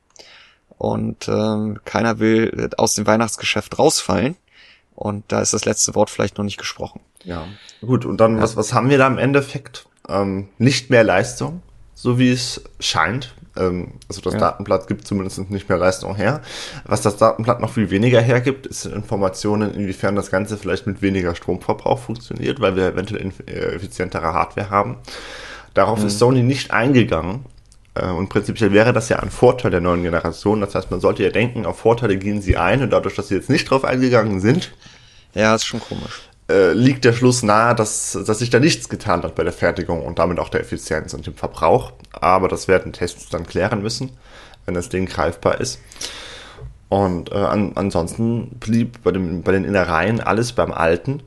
Und 0.79 1.29
ähm, 1.29 1.79
keiner 1.85 2.21
will 2.21 2.71
aus 2.79 2.95
dem 2.95 3.07
Weihnachtsgeschäft 3.07 3.79
rausfallen. 3.79 4.37
Und 4.95 5.25
da 5.29 5.43
ist 5.43 5.53
das 5.53 5.67
letzte 5.67 5.95
Wort 5.95 6.09
vielleicht 6.09 6.39
noch 6.39 6.45
nicht 6.45 6.57
gesprochen. 6.57 7.01
Ja. 7.25 7.47
Gut, 7.83 8.07
und 8.07 8.19
dann, 8.19 8.37
ja. 8.37 8.43
was, 8.43 8.57
was 8.57 8.73
haben 8.73 8.89
wir 8.89 8.97
da 8.97 9.07
im 9.07 9.19
Endeffekt? 9.19 9.87
Ähm, 10.09 10.49
nicht 10.57 10.89
mehr 10.89 11.05
Leistung, 11.05 11.61
so 11.95 12.19
wie 12.19 12.31
es 12.31 12.65
scheint. 12.81 13.35
Ähm, 13.57 13.93
also 14.09 14.21
das 14.21 14.35
ja. 14.35 14.41
Datenblatt 14.41 14.87
gibt 14.87 15.07
zumindest 15.07 15.51
nicht 15.51 15.69
mehr 15.69 15.79
Leistung 15.79 16.15
her. 16.15 16.41
Was 16.85 17.03
das 17.03 17.17
Datenblatt 17.17 17.61
noch 17.61 17.73
viel 17.73 17.91
weniger 17.91 18.21
hergibt, 18.21 18.67
ist 18.67 18.87
Informationen, 18.87 19.75
inwiefern 19.75 20.17
das 20.17 20.31
Ganze 20.31 20.57
vielleicht 20.57 20.87
mit 20.87 21.03
weniger 21.03 21.35
Stromverbrauch 21.35 21.99
funktioniert, 21.99 22.61
weil 22.61 22.77
wir 22.77 22.89
eventuell 22.89 23.33
äh, 23.47 23.75
effizientere 23.75 24.33
Hardware 24.33 24.71
haben. 24.71 24.97
Darauf 25.75 26.01
mhm. 26.01 26.07
ist 26.07 26.19
Sony 26.19 26.43
nicht 26.43 26.71
eingegangen. 26.71 27.45
Äh, 27.95 28.07
und 28.07 28.29
prinzipiell 28.29 28.73
wäre 28.73 28.93
das 28.93 29.09
ja 29.09 29.19
ein 29.19 29.31
Vorteil 29.31 29.71
der 29.71 29.81
neuen 29.81 30.03
Generation. 30.03 30.61
Das 30.61 30.75
heißt, 30.75 30.91
man 30.91 31.01
sollte 31.01 31.23
ja 31.23 31.31
denken, 31.31 31.67
auf 31.67 31.79
Vorteile 31.79 32.17
gehen 32.17 32.41
sie 32.41 32.57
ein 32.57 32.83
und 32.83 32.91
dadurch, 32.91 33.17
dass 33.17 33.29
sie 33.29 33.35
jetzt 33.35 33.51
nicht 33.51 33.69
drauf 33.69 33.85
eingegangen 33.85 34.41
sind. 34.41 34.73
Ja, 35.35 35.55
ist 35.55 35.65
schon 35.65 35.81
komisch. 35.81 36.30
Äh, 36.51 36.73
liegt 36.73 37.05
der 37.05 37.13
Schluss 37.13 37.45
nahe, 37.45 37.77
dass, 37.77 38.19
dass 38.27 38.41
sich 38.41 38.51
da 38.51 38.59
nichts 38.59 38.89
getan 38.89 39.23
hat 39.23 39.37
bei 39.37 39.45
der 39.45 39.53
Fertigung 39.53 40.05
und 40.05 40.19
damit 40.19 40.41
auch 40.41 40.49
der 40.49 40.61
Effizienz 40.61 41.15
und 41.15 41.25
dem 41.25 41.35
Verbrauch. 41.35 41.93
Aber 42.13 42.49
das 42.49 42.67
werden 42.67 42.93
Tests 42.93 43.29
dann 43.29 43.47
klären 43.47 43.83
müssen, 43.83 44.11
wenn 44.67 44.75
das 44.75 44.89
Ding 44.89 45.07
greifbar 45.07 45.61
ist. 45.61 45.81
Und 46.89 47.31
äh, 47.31 47.37
an, 47.37 47.73
ansonsten 47.77 48.49
blieb 48.59 49.05
bei, 49.05 49.13
dem, 49.13 49.43
bei 49.43 49.53
den 49.53 49.65
Innereien 49.65 50.21
alles 50.21 50.53
beim 50.53 50.73
Alten. 50.73 51.23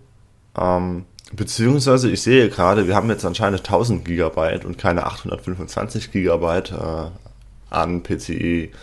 Ähm, 0.60 1.06
beziehungsweise, 1.32 2.10
ich 2.10 2.22
sehe 2.22 2.50
gerade, 2.50 2.88
wir 2.88 2.96
haben 2.96 3.10
jetzt 3.10 3.24
anscheinend 3.24 3.60
1000 3.60 4.04
Gigabyte 4.04 4.66
und 4.66 4.78
keine 4.78 5.06
825 5.06 6.12
Gigabyte 6.12 6.72
äh, 6.72 7.74
an 7.74 8.04
PCI 8.04 8.74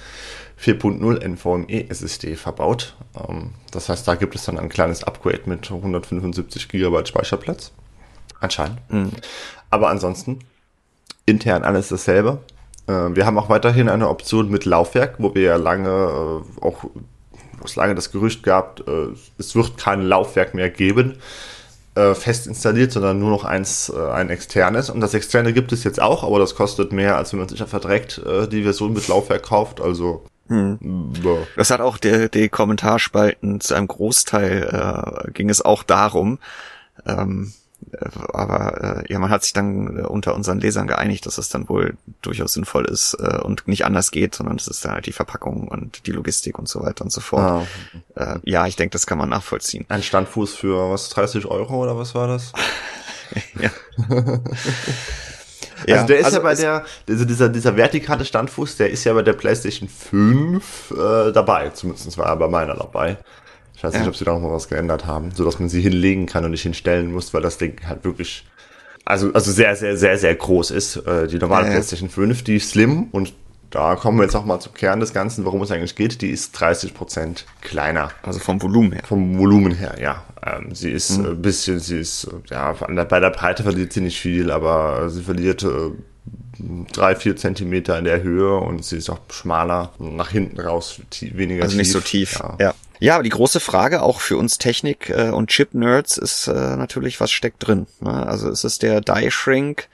4.0 0.62 1.26
NVMe 1.26 1.88
SSD 1.88 2.36
verbaut. 2.36 2.96
Ähm, 3.16 3.50
das 3.70 3.88
heißt, 3.88 4.06
da 4.06 4.14
gibt 4.14 4.34
es 4.34 4.44
dann 4.44 4.58
ein 4.58 4.68
kleines 4.68 5.04
Upgrade 5.04 5.42
mit 5.46 5.70
175 5.70 6.68
GB 6.68 7.06
Speicherplatz. 7.06 7.72
Anscheinend. 8.40 8.78
Mhm. 8.90 9.10
Aber 9.70 9.88
ansonsten 9.88 10.40
intern 11.26 11.62
alles 11.62 11.88
dasselbe. 11.88 12.38
Äh, 12.86 13.14
wir 13.14 13.26
haben 13.26 13.38
auch 13.38 13.48
weiterhin 13.48 13.88
eine 13.88 14.08
Option 14.08 14.50
mit 14.50 14.64
Laufwerk, 14.64 15.16
wo 15.18 15.34
wir 15.34 15.42
ja 15.42 15.56
lange 15.56 15.88
äh, 15.88 16.64
auch 16.64 16.84
wo 16.84 17.66
es 17.66 17.76
lange 17.76 17.94
das 17.94 18.10
Gerücht 18.10 18.42
gab, 18.42 18.88
äh, 18.88 19.08
es 19.36 19.54
wird 19.54 19.76
kein 19.76 20.00
Laufwerk 20.02 20.54
mehr 20.54 20.70
geben, 20.70 21.16
fest 22.14 22.46
installiert, 22.46 22.92
sondern 22.92 23.18
nur 23.18 23.30
noch 23.30 23.44
eins, 23.44 23.90
ein 23.92 24.30
externes. 24.30 24.90
Und 24.90 25.00
das 25.00 25.12
externe 25.12 25.52
gibt 25.52 25.72
es 25.72 25.82
jetzt 25.82 26.00
auch, 26.00 26.22
aber 26.22 26.38
das 26.38 26.54
kostet 26.54 26.92
mehr, 26.92 27.16
als 27.16 27.32
wenn 27.32 27.40
man 27.40 27.48
sich 27.48 27.60
einfach 27.60 27.80
direkt 27.80 28.22
die 28.52 28.62
Version 28.62 28.92
mit 28.92 29.06
Laufwerk 29.08 29.42
kauft. 29.42 29.80
Also 29.80 30.22
hm. 30.50 31.12
Das 31.54 31.70
hat 31.70 31.80
auch 31.80 31.96
der, 31.96 32.28
die 32.28 32.48
Kommentarspalten 32.48 33.60
zu 33.60 33.74
einem 33.74 33.86
Großteil 33.86 35.26
äh, 35.26 35.30
ging 35.30 35.48
es 35.48 35.62
auch 35.62 35.84
darum. 35.84 36.40
Ähm, 37.06 37.52
äh, 37.92 38.08
aber 38.32 39.04
äh, 39.04 39.12
ja, 39.12 39.20
man 39.20 39.30
hat 39.30 39.44
sich 39.44 39.52
dann 39.52 39.96
äh, 39.96 40.02
unter 40.02 40.34
unseren 40.34 40.58
Lesern 40.58 40.88
geeinigt, 40.88 41.24
dass 41.24 41.38
es 41.38 41.50
dann 41.50 41.68
wohl 41.68 41.96
durchaus 42.20 42.54
sinnvoll 42.54 42.84
ist 42.86 43.14
äh, 43.14 43.38
und 43.40 43.68
nicht 43.68 43.84
anders 43.84 44.10
geht, 44.10 44.34
sondern 44.34 44.56
es 44.56 44.66
ist 44.66 44.84
dann 44.84 44.92
halt 44.92 45.06
die 45.06 45.12
Verpackung 45.12 45.68
und 45.68 46.06
die 46.08 46.12
Logistik 46.12 46.58
und 46.58 46.68
so 46.68 46.82
weiter 46.82 47.04
und 47.04 47.12
so 47.12 47.20
fort. 47.20 47.68
Ah. 48.16 48.34
Äh, 48.34 48.40
ja, 48.42 48.66
ich 48.66 48.74
denke, 48.74 48.92
das 48.92 49.06
kann 49.06 49.18
man 49.18 49.28
nachvollziehen. 49.28 49.86
Ein 49.88 50.02
Standfuß 50.02 50.56
für 50.56 50.90
was 50.90 51.10
30 51.10 51.46
Euro 51.46 51.80
oder 51.80 51.96
was 51.96 52.16
war 52.16 52.26
das? 52.26 52.52
ja. 53.60 53.70
Ja, 55.86 55.96
also 55.96 56.06
der 56.06 56.18
ist 56.18 56.24
also 56.26 56.36
ja 56.38 56.42
bei 56.42 56.54
der, 56.54 56.84
also 57.08 57.24
dieser, 57.24 57.48
dieser 57.48 57.76
vertikale 57.76 58.24
Standfuß, 58.24 58.76
der 58.76 58.90
ist 58.90 59.04
ja 59.04 59.12
bei 59.12 59.22
der 59.22 59.32
PlayStation 59.32 59.88
5 59.88 60.90
äh, 60.90 61.32
dabei. 61.32 61.70
Zumindest 61.70 62.16
war 62.18 62.26
er 62.26 62.36
bei 62.36 62.48
meiner 62.48 62.74
dabei. 62.74 63.18
Ich 63.76 63.84
weiß 63.84 63.94
ja. 63.94 64.00
nicht, 64.00 64.08
ob 64.08 64.16
sie 64.16 64.24
da 64.24 64.32
noch 64.32 64.40
mal 64.40 64.52
was 64.52 64.68
geändert 64.68 65.06
haben, 65.06 65.30
so 65.34 65.44
dass 65.44 65.58
man 65.58 65.70
sie 65.70 65.80
hinlegen 65.80 66.26
kann 66.26 66.44
und 66.44 66.50
nicht 66.50 66.62
hinstellen 66.62 67.12
muss, 67.12 67.32
weil 67.32 67.40
das 67.40 67.56
Ding 67.56 67.80
halt 67.86 68.04
wirklich, 68.04 68.44
also, 69.06 69.32
also 69.32 69.50
sehr, 69.50 69.74
sehr, 69.74 69.96
sehr, 69.96 70.18
sehr 70.18 70.34
groß 70.34 70.70
ist. 70.70 70.96
Äh, 70.96 71.28
die 71.28 71.38
normale 71.38 71.66
ja, 71.66 71.72
PlayStation 71.72 72.10
5, 72.10 72.44
die 72.44 72.58
Slim 72.58 73.08
und 73.12 73.32
da 73.70 73.94
kommen 73.94 74.18
wir 74.18 74.24
jetzt 74.24 74.34
auch 74.34 74.44
mal 74.44 74.60
zum 74.60 74.74
Kern 74.74 75.00
des 75.00 75.12
Ganzen, 75.12 75.44
worum 75.44 75.62
es 75.62 75.70
eigentlich 75.70 75.94
geht. 75.94 76.22
Die 76.22 76.30
ist 76.30 76.52
30 76.52 76.92
Prozent 76.92 77.46
kleiner. 77.60 78.10
Also 78.22 78.40
vom 78.40 78.60
Volumen 78.60 78.92
her. 78.92 79.02
Vom 79.06 79.38
Volumen 79.38 79.72
her, 79.72 79.94
ja. 80.00 80.24
Ähm, 80.44 80.74
sie 80.74 80.90
ist 80.90 81.18
mhm. 81.18 81.26
ein 81.26 81.42
bisschen, 81.42 81.78
sie 81.78 82.00
ist, 82.00 82.28
ja, 82.50 82.72
bei 82.72 83.20
der 83.20 83.30
Breite 83.30 83.62
verliert 83.62 83.92
sie 83.92 84.00
nicht 84.00 84.20
viel, 84.20 84.50
aber 84.50 85.08
sie 85.08 85.22
verliert 85.22 85.62
äh, 85.62 85.90
drei, 86.92 87.14
vier 87.14 87.36
Zentimeter 87.36 87.98
in 87.98 88.04
der 88.04 88.22
Höhe 88.22 88.56
und 88.56 88.84
sie 88.84 88.96
ist 88.96 89.08
auch 89.08 89.20
schmaler, 89.30 89.92
nach 89.98 90.30
hinten 90.30 90.60
raus 90.60 91.00
weniger 91.20 91.62
also 91.62 91.76
tief. 91.76 91.76
Also 91.76 91.76
nicht 91.76 91.92
so 91.92 92.00
tief, 92.00 92.38
ja. 92.40 92.56
ja. 92.58 92.74
Ja, 93.02 93.14
aber 93.14 93.22
die 93.22 93.30
große 93.30 93.60
Frage 93.60 94.02
auch 94.02 94.20
für 94.20 94.36
uns 94.36 94.58
Technik- 94.58 95.08
äh, 95.08 95.30
und 95.30 95.48
Chip-Nerds 95.48 96.18
ist 96.18 96.48
äh, 96.48 96.76
natürlich, 96.76 97.18
was 97.18 97.30
steckt 97.30 97.66
drin? 97.66 97.86
Ne? 98.00 98.26
Also 98.26 98.50
ist 98.50 98.64
es 98.64 98.78
der 98.78 99.00
Die-Shrink, 99.00 99.88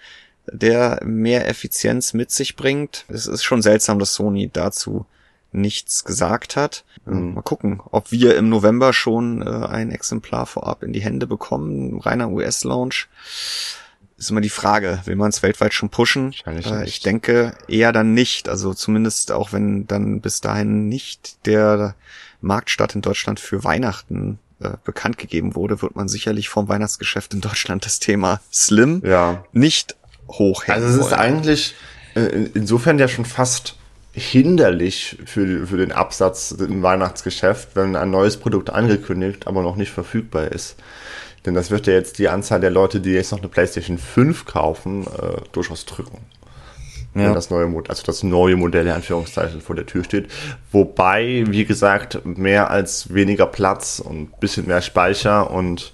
der 0.53 1.01
mehr 1.05 1.49
Effizienz 1.49 2.15
mit 2.15 2.31
sich 2.31 2.57
bringt. 2.57 3.05
Es 3.09 3.27
ist 3.27 3.45
schon 3.45 3.63
seltsam, 3.63 3.99
dass 3.99 4.15
Sony 4.15 4.51
dazu 4.53 5.07
nichts 5.53 6.05
gesagt 6.05 6.57
hat. 6.57 6.85
Mhm. 7.05 7.35
Mal 7.35 7.43
gucken, 7.43 7.81
ob 7.91 8.13
wir 8.13 8.37
im 8.37 8.49
November 8.49 8.93
schon 8.93 9.43
äh, 9.43 9.67
ein 9.67 9.91
Exemplar 9.91 10.47
vorab 10.47 10.83
in 10.83 10.93
die 10.93 11.03
Hände 11.03 11.27
bekommen. 11.27 12.01
Reiner 12.01 12.31
US-Launch. 12.31 13.09
Ist 14.19 14.31
immer 14.31 14.41
die 14.41 14.49
Frage, 14.49 15.01
will 15.05 15.17
man 15.17 15.29
es 15.29 15.43
weltweit 15.43 15.75
schon 15.75 15.91
pushen? 15.91 16.35
Äh, 16.47 16.85
ich 16.85 17.01
denke 17.01 17.55
eher 17.69 17.93
dann 17.93 18.15
nicht. 18.15 18.49
Also 18.49 18.73
zumindest 18.75 19.33
auch 19.33 19.53
wenn 19.53 19.87
dann 19.87 20.21
bis 20.21 20.41
dahin 20.41 20.89
nicht 20.89 21.45
der 21.47 21.95
Marktstart 22.41 22.95
in 22.95 23.03
Deutschland 23.03 23.41
für 23.41 23.65
Weihnachten 23.65 24.39
äh, 24.61 24.71
bekannt 24.85 25.19
gegeben 25.19 25.55
wurde, 25.55 25.83
wird 25.83 25.97
man 25.97 26.09
sicherlich 26.09 26.49
vom 26.49 26.69
Weihnachtsgeschäft 26.69 27.35
in 27.35 27.41
Deutschland 27.41 27.85
das 27.85 27.99
Thema 27.99 28.41
Slim 28.53 29.03
ja. 29.05 29.45
nicht 29.53 29.97
hochhängen 30.29 30.83
Also 30.83 30.99
es 30.99 31.07
ist 31.07 31.13
eigentlich 31.13 31.75
äh, 32.15 32.49
insofern 32.55 32.99
ja 32.99 33.09
schon 33.09 33.25
fast 33.25 33.77
hinderlich 34.13 35.19
für, 35.27 35.67
für 35.67 35.77
den 35.77 35.93
Absatz 35.93 36.51
im 36.53 36.83
Weihnachtsgeschäft, 36.83 37.71
wenn 37.75 37.97
ein 37.97 38.11
neues 38.11 38.39
Produkt 38.39 38.71
angekündigt, 38.71 39.47
aber 39.47 39.63
noch 39.63 39.77
nicht 39.77 39.91
verfügbar 39.91 40.53
ist. 40.53 40.77
Denn 41.45 41.55
das 41.55 41.71
wird 41.71 41.87
ja 41.87 41.93
jetzt 41.93 42.19
die 42.19 42.29
Anzahl 42.29 42.61
der 42.61 42.71
Leute, 42.71 43.01
die 43.01 43.11
jetzt 43.11 43.31
noch 43.31 43.39
eine 43.39 43.49
PlayStation 43.49 43.99
5 43.99 44.47
kaufen, 44.47 45.07
äh, 45.07 45.41
durchaus 45.53 45.85
drücken. 45.85 46.19
Ja. 47.15 47.27
Wenn 47.27 47.35
das 47.35 47.51
neue 47.51 47.67
Modell, 47.67 47.91
also 47.91 48.03
das 48.05 48.23
neue 48.23 48.57
Modell 48.57 48.87
in 48.87 48.93
Anführungszeichen 48.93 49.61
vor 49.61 49.77
der 49.77 49.87
Tür 49.87 50.05
steht. 50.05 50.31
Wobei, 50.73 51.45
wie 51.49 51.65
gesagt, 51.65 52.25
mehr 52.25 52.71
als 52.71 53.15
weniger 53.15 53.47
Platz 53.47 54.01
und 54.01 54.39
bisschen 54.41 54.67
mehr 54.67 54.83
Speicher 54.83 55.51
und 55.51 55.93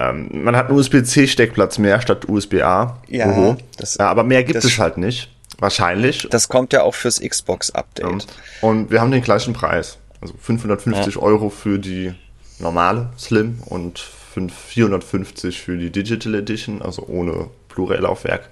ähm, 0.00 0.44
man 0.44 0.56
hat 0.56 0.68
einen 0.68 0.78
USB-C-Steckplatz 0.78 1.76
mehr 1.76 2.00
statt 2.00 2.26
USB-A. 2.26 2.98
Ja, 3.08 3.56
ja, 3.56 3.56
aber 3.98 4.24
mehr 4.24 4.44
gibt 4.44 4.64
es 4.64 4.78
halt 4.78 4.96
nicht. 4.96 5.30
Wahrscheinlich. 5.58 6.26
Das 6.30 6.48
kommt 6.48 6.72
ja 6.72 6.82
auch 6.82 6.94
fürs 6.94 7.20
Xbox-Update. 7.20 8.06
Und, 8.06 8.26
und 8.62 8.90
wir 8.90 9.02
haben 9.02 9.10
den 9.10 9.22
gleichen 9.22 9.52
Preis. 9.52 9.98
Also 10.22 10.34
550 10.40 11.16
ja. 11.16 11.20
Euro 11.20 11.50
für 11.50 11.78
die 11.78 12.14
normale 12.58 13.10
Slim 13.18 13.58
und 13.66 13.98
450 13.98 15.60
für 15.60 15.76
die 15.76 15.90
Digital 15.90 16.34
Edition, 16.34 16.80
also 16.80 17.06
ohne 17.06 17.48
Blu-ray-Laufwerk. 17.68 18.48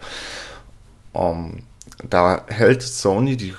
Um, 1.12 1.22
ähm, 1.22 1.62
da 2.10 2.44
hält 2.48 2.82
Sony 2.82 3.36
die 3.36 3.54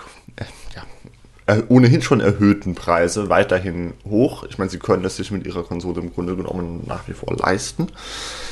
ohnehin 1.70 2.02
schon 2.02 2.20
erhöhten 2.20 2.76
Preise 2.76 3.30
weiterhin 3.30 3.93
hoch. 4.08 4.43
Ich 4.50 4.58
meine, 4.58 4.70
sie 4.70 4.80
können 4.80 5.06
es 5.06 5.16
sich 5.16 5.32
mit 5.32 5.45
ihrer 5.45 5.64
Konsole 5.64 6.02
im 6.02 6.14
Grunde 6.14 6.36
genommen 6.36 6.84
nach 6.88 7.08
wie 7.08 7.14
vor 7.14 7.36
leisten. 7.36 7.88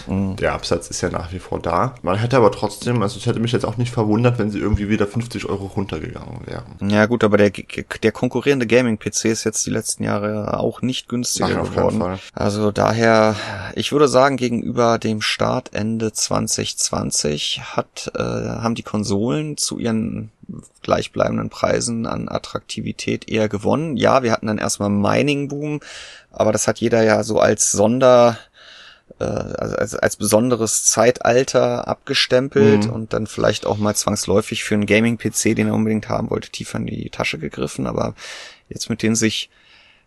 Mhm. 0.07 0.35
Der 0.37 0.53
Absatz 0.53 0.89
ist 0.89 1.01
ja 1.01 1.09
nach 1.09 1.31
wie 1.31 1.39
vor 1.39 1.59
da. 1.59 1.95
Man 2.01 2.17
hätte 2.17 2.37
aber 2.37 2.51
trotzdem, 2.51 3.01
also 3.01 3.19
es 3.19 3.25
hätte 3.25 3.39
mich 3.39 3.51
jetzt 3.51 3.65
auch 3.65 3.77
nicht 3.77 3.91
verwundert, 3.91 4.39
wenn 4.39 4.49
sie 4.49 4.59
irgendwie 4.59 4.89
wieder 4.89 5.07
50 5.07 5.45
Euro 5.45 5.65
runtergegangen 5.65 6.41
wären. 6.45 6.89
Ja 6.89 7.05
gut, 7.05 7.23
aber 7.23 7.37
der, 7.37 7.51
der 7.51 8.11
konkurrierende 8.11 8.67
Gaming-PC 8.67 9.25
ist 9.25 9.43
jetzt 9.43 9.65
die 9.65 9.71
letzten 9.71 10.03
Jahre 10.03 10.59
auch 10.59 10.81
nicht 10.81 11.09
günstiger 11.09 11.63
Ach, 11.63 11.69
geworden. 11.69 12.19
Also 12.33 12.71
daher, 12.71 13.35
ich 13.75 13.91
würde 13.91 14.07
sagen, 14.07 14.37
gegenüber 14.37 14.97
dem 14.97 15.21
Start 15.21 15.73
Ende 15.73 16.13
2020 16.13 17.61
hat, 17.75 18.11
äh, 18.15 18.21
haben 18.21 18.75
die 18.75 18.83
Konsolen 18.83 19.57
zu 19.57 19.77
ihren 19.77 20.31
gleichbleibenden 20.81 21.49
Preisen 21.49 22.05
an 22.05 22.29
Attraktivität 22.29 23.29
eher 23.29 23.49
gewonnen. 23.49 23.97
Ja, 23.97 24.23
wir 24.23 24.31
hatten 24.31 24.47
dann 24.47 24.57
erstmal 24.57 24.89
Mining-Boom, 24.89 25.81
aber 26.31 26.51
das 26.51 26.67
hat 26.67 26.79
jeder 26.79 27.03
ja 27.03 27.23
so 27.23 27.39
als 27.39 27.71
Sonder, 27.71 28.37
äh, 29.19 29.25
also 29.25 29.75
als, 29.75 29.95
als 29.95 30.15
besonderes 30.15 30.85
Zeitalter 30.85 31.87
abgestempelt 31.87 32.85
mhm. 32.85 32.93
und 32.93 33.13
dann 33.13 33.27
vielleicht 33.27 33.65
auch 33.65 33.77
mal 33.77 33.95
zwangsläufig 33.95 34.63
für 34.63 34.75
einen 34.75 34.85
Gaming-PC, 34.85 35.55
den 35.55 35.67
er 35.67 35.73
unbedingt 35.73 36.09
haben 36.09 36.29
wollte, 36.29 36.49
tiefer 36.49 36.77
in 36.77 36.85
die 36.85 37.09
Tasche 37.09 37.37
gegriffen. 37.37 37.87
Aber 37.87 38.15
jetzt 38.69 38.89
mit 38.89 39.03
den 39.03 39.15
sich 39.15 39.49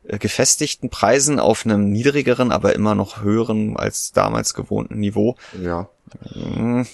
äh, 0.04 0.18
gefestigten 0.18 0.88
Preisen 0.88 1.38
auf 1.38 1.66
einem 1.66 1.90
niedrigeren, 1.90 2.52
aber 2.52 2.74
immer 2.74 2.94
noch 2.94 3.22
höheren 3.22 3.76
als 3.76 4.12
damals 4.12 4.54
gewohnten 4.54 4.98
Niveau. 4.98 5.36
Ja. 5.60 5.88
Mhm. 6.34 6.86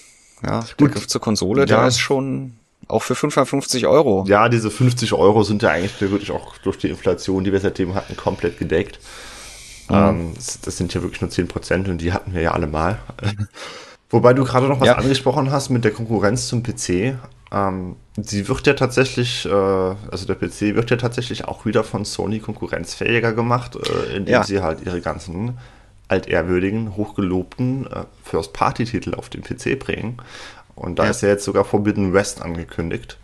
Ja, 0.43 0.63
der 0.79 0.87
Griff 0.89 1.07
zur 1.07 1.21
Konsole, 1.21 1.61
ja. 1.61 1.65
der 1.65 1.87
ist 1.87 1.99
schon 1.99 2.57
auch 2.87 3.03
für 3.03 3.15
550 3.15 3.87
Euro. 3.87 4.25
Ja, 4.27 4.49
diese 4.49 4.71
50 4.71 5.13
Euro 5.13 5.43
sind 5.43 5.63
ja 5.63 5.69
eigentlich 5.69 5.99
wirklich 5.99 6.31
auch 6.31 6.57
durch 6.59 6.77
die 6.77 6.89
Inflation, 6.89 7.43
die 7.43 7.51
wir 7.51 7.59
seitdem 7.59 7.95
hatten, 7.95 8.15
komplett 8.15 8.57
gedeckt. 8.57 8.99
Mhm. 9.89 9.95
Ähm, 9.95 10.33
das 10.63 10.77
sind 10.77 10.93
ja 10.93 11.01
wirklich 11.01 11.21
nur 11.21 11.29
10 11.29 11.47
Prozent 11.47 11.89
und 11.89 11.99
die 11.99 12.13
hatten 12.13 12.33
wir 12.33 12.41
ja 12.41 12.51
alle 12.51 12.67
mal. 12.67 12.99
Wobei 14.09 14.33
du 14.33 14.45
gerade 14.45 14.67
noch 14.67 14.79
was 14.79 14.87
ja. 14.87 14.95
angesprochen 14.95 15.51
hast 15.51 15.69
mit 15.69 15.83
der 15.83 15.91
Konkurrenz 15.91 16.47
zum 16.47 16.63
PC. 16.63 17.15
Ähm, 17.51 17.95
sie 18.15 18.47
wird 18.47 18.67
ja 18.67 18.73
tatsächlich, 18.73 19.45
äh, 19.45 19.49
also 19.49 20.25
der 20.25 20.35
PC 20.35 20.75
wird 20.75 20.89
ja 20.89 20.97
tatsächlich 20.97 21.45
auch 21.45 21.65
wieder 21.65 21.83
von 21.83 22.05
Sony 22.05 22.39
konkurrenzfähiger 22.39 23.33
gemacht, 23.33 23.75
äh, 23.75 24.15
indem 24.15 24.33
ja. 24.33 24.43
sie 24.43 24.61
halt 24.61 24.85
ihre 24.85 25.01
ganzen 25.01 25.57
altehrwürdigen, 26.07 26.95
hochgelobten 26.95 27.85
äh, 27.87 28.05
First-Party-Titel 28.23 29.13
auf 29.13 29.29
den 29.29 29.43
PC 29.43 29.77
bringen. 29.77 30.17
Und 30.77 30.99
da 30.99 31.05
ja. 31.05 31.09
ist 31.09 31.21
ja 31.21 31.29
jetzt 31.29 31.43
sogar 31.43 31.65
Forbidden 31.65 32.13
West 32.13 32.41
angekündigt. 32.41 33.17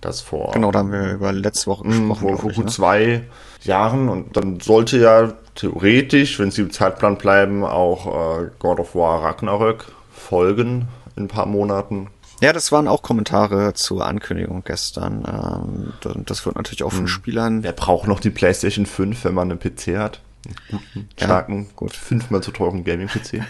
Das 0.00 0.22
vor. 0.22 0.52
Genau, 0.52 0.70
da 0.70 0.78
haben 0.78 0.92
wir 0.92 1.12
über 1.12 1.30
letzte 1.30 1.66
Woche 1.66 1.84
hm, 1.84 1.90
gesprochen. 1.90 2.28
Vor, 2.28 2.38
vor 2.38 2.52
gut 2.52 2.64
ne? 2.64 2.70
zwei 2.70 3.22
Jahren. 3.62 4.08
Und 4.08 4.36
dann 4.36 4.58
sollte 4.60 4.98
ja 4.98 5.34
theoretisch, 5.54 6.38
wenn 6.38 6.50
sie 6.50 6.62
im 6.62 6.70
Zeitplan 6.70 7.18
bleiben, 7.18 7.64
auch 7.64 8.40
äh, 8.40 8.50
God 8.58 8.80
of 8.80 8.94
War 8.94 9.22
Ragnarök 9.22 9.84
folgen 10.10 10.88
in 11.16 11.24
ein 11.24 11.28
paar 11.28 11.44
Monaten. 11.44 12.08
Ja, 12.40 12.54
das 12.54 12.72
waren 12.72 12.88
auch 12.88 13.02
Kommentare 13.02 13.74
zur 13.74 14.06
Ankündigung 14.06 14.62
gestern. 14.64 15.92
Ähm, 16.02 16.24
das 16.24 16.46
wird 16.46 16.56
natürlich 16.56 16.82
auch 16.82 16.92
von 16.92 17.00
hm. 17.00 17.08
Spielern. 17.08 17.62
Wer 17.62 17.72
braucht 17.72 18.08
noch 18.08 18.20
die 18.20 18.30
PlayStation 18.30 18.86
5, 18.86 19.24
wenn 19.24 19.34
man 19.34 19.50
einen 19.50 19.60
PC 19.60 19.98
hat? 19.98 20.22
Guten, 20.70 21.08
starken, 21.16 21.64
ja, 21.64 21.70
gut. 21.76 21.92
fünfmal 21.92 22.42
so 22.42 22.50
teuren 22.50 22.82
Gaming-PC. 22.82 23.44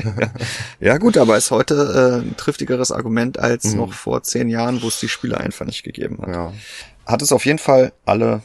ja. 0.80 0.98
gut, 0.98 1.16
aber 1.16 1.36
ist 1.36 1.50
heute 1.50 2.20
äh, 2.22 2.26
ein 2.26 2.36
triftigeres 2.36 2.90
Argument 2.90 3.38
als 3.38 3.64
mhm. 3.64 3.78
noch 3.78 3.92
vor 3.92 4.22
zehn 4.22 4.48
Jahren, 4.48 4.82
wo 4.82 4.88
es 4.88 4.98
die 4.98 5.08
Spiele 5.08 5.38
einfach 5.38 5.66
nicht 5.66 5.84
gegeben 5.84 6.18
hat. 6.20 6.28
Ja. 6.28 6.52
Hat 7.06 7.22
es 7.22 7.32
auf 7.32 7.46
jeden 7.46 7.58
Fall 7.58 7.92
alle, 8.04 8.42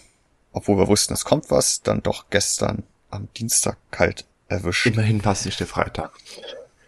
obwohl 0.51 0.77
wir 0.77 0.87
wussten, 0.87 1.13
es 1.13 1.25
kommt 1.25 1.49
was, 1.49 1.81
dann 1.81 2.03
doch 2.03 2.25
gestern 2.29 2.83
am 3.09 3.27
Dienstag 3.35 3.77
kalt 3.89 4.25
erwischt. 4.47 4.85
Immerhin 4.85 5.23
war 5.25 5.33
es 5.33 5.45
nicht 5.45 5.59
der 5.59 5.67
Freitag. 5.67 6.11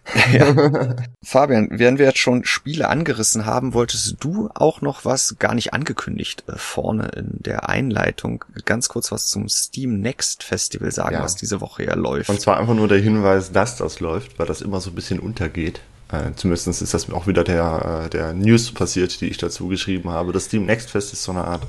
Ja. 0.33 0.95
Fabian, 1.23 1.67
während 1.71 1.99
wir 1.99 2.07
jetzt 2.07 2.17
schon 2.17 2.45
Spiele 2.45 2.89
angerissen 2.89 3.45
haben, 3.45 3.73
wolltest 3.73 4.17
du 4.19 4.49
auch 4.53 4.81
noch 4.81 5.05
was 5.05 5.35
gar 5.39 5.53
nicht 5.53 5.73
angekündigt 5.73 6.43
äh, 6.47 6.53
vorne 6.57 7.09
in 7.15 7.29
der 7.31 7.69
Einleitung 7.69 8.43
ganz 8.65 8.89
kurz 8.89 9.11
was 9.11 9.27
zum 9.27 9.47
Steam 9.49 9.99
Next 9.99 10.43
Festival 10.43 10.91
sagen, 10.91 11.15
ja. 11.15 11.23
was 11.23 11.35
diese 11.35 11.61
Woche 11.61 11.85
ja 11.85 11.95
läuft. 11.95 12.29
Und 12.29 12.41
zwar 12.41 12.59
einfach 12.59 12.73
nur 12.73 12.87
der 12.87 12.99
Hinweis, 12.99 13.51
dass 13.51 13.77
das 13.77 13.99
läuft, 13.99 14.39
weil 14.39 14.47
das 14.47 14.61
immer 14.61 14.81
so 14.81 14.89
ein 14.89 14.95
bisschen 14.95 15.19
untergeht. 15.19 15.81
Äh, 16.11 16.31
zumindest 16.35 16.67
ist 16.67 16.93
das 16.93 17.09
auch 17.11 17.27
wieder 17.27 17.43
der, 17.43 18.03
äh, 18.05 18.09
der 18.09 18.33
News 18.33 18.71
passiert, 18.71 19.21
die 19.21 19.27
ich 19.27 19.37
dazu 19.37 19.67
geschrieben 19.67 20.09
habe. 20.09 20.33
Das 20.33 20.45
Steam 20.45 20.65
Next 20.65 20.89
Fest 20.89 21.13
ist 21.13 21.23
so 21.23 21.31
eine 21.31 21.45
Art 21.45 21.61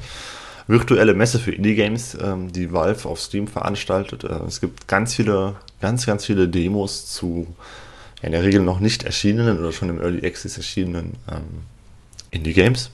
virtuelle 0.66 1.14
Messe 1.14 1.38
für 1.38 1.52
Indie-Games, 1.52 2.16
ähm, 2.20 2.52
die 2.52 2.72
Valve 2.72 3.08
auf 3.08 3.20
Steam 3.20 3.46
veranstaltet. 3.46 4.24
Äh, 4.24 4.44
es 4.46 4.60
gibt 4.60 4.88
ganz 4.88 5.14
viele, 5.14 5.56
ganz, 5.80 6.06
ganz 6.06 6.24
viele 6.24 6.48
Demos 6.48 7.06
zu 7.06 7.46
in 8.22 8.32
der 8.32 8.44
Regel 8.44 8.62
noch 8.62 8.80
nicht 8.80 9.02
erschienenen 9.02 9.58
oder 9.58 9.72
schon 9.72 9.90
im 9.90 10.00
Early 10.00 10.24
Access 10.26 10.56
erschienenen 10.56 11.14
ähm, 11.30 11.62
Indie-Games. 12.30 12.90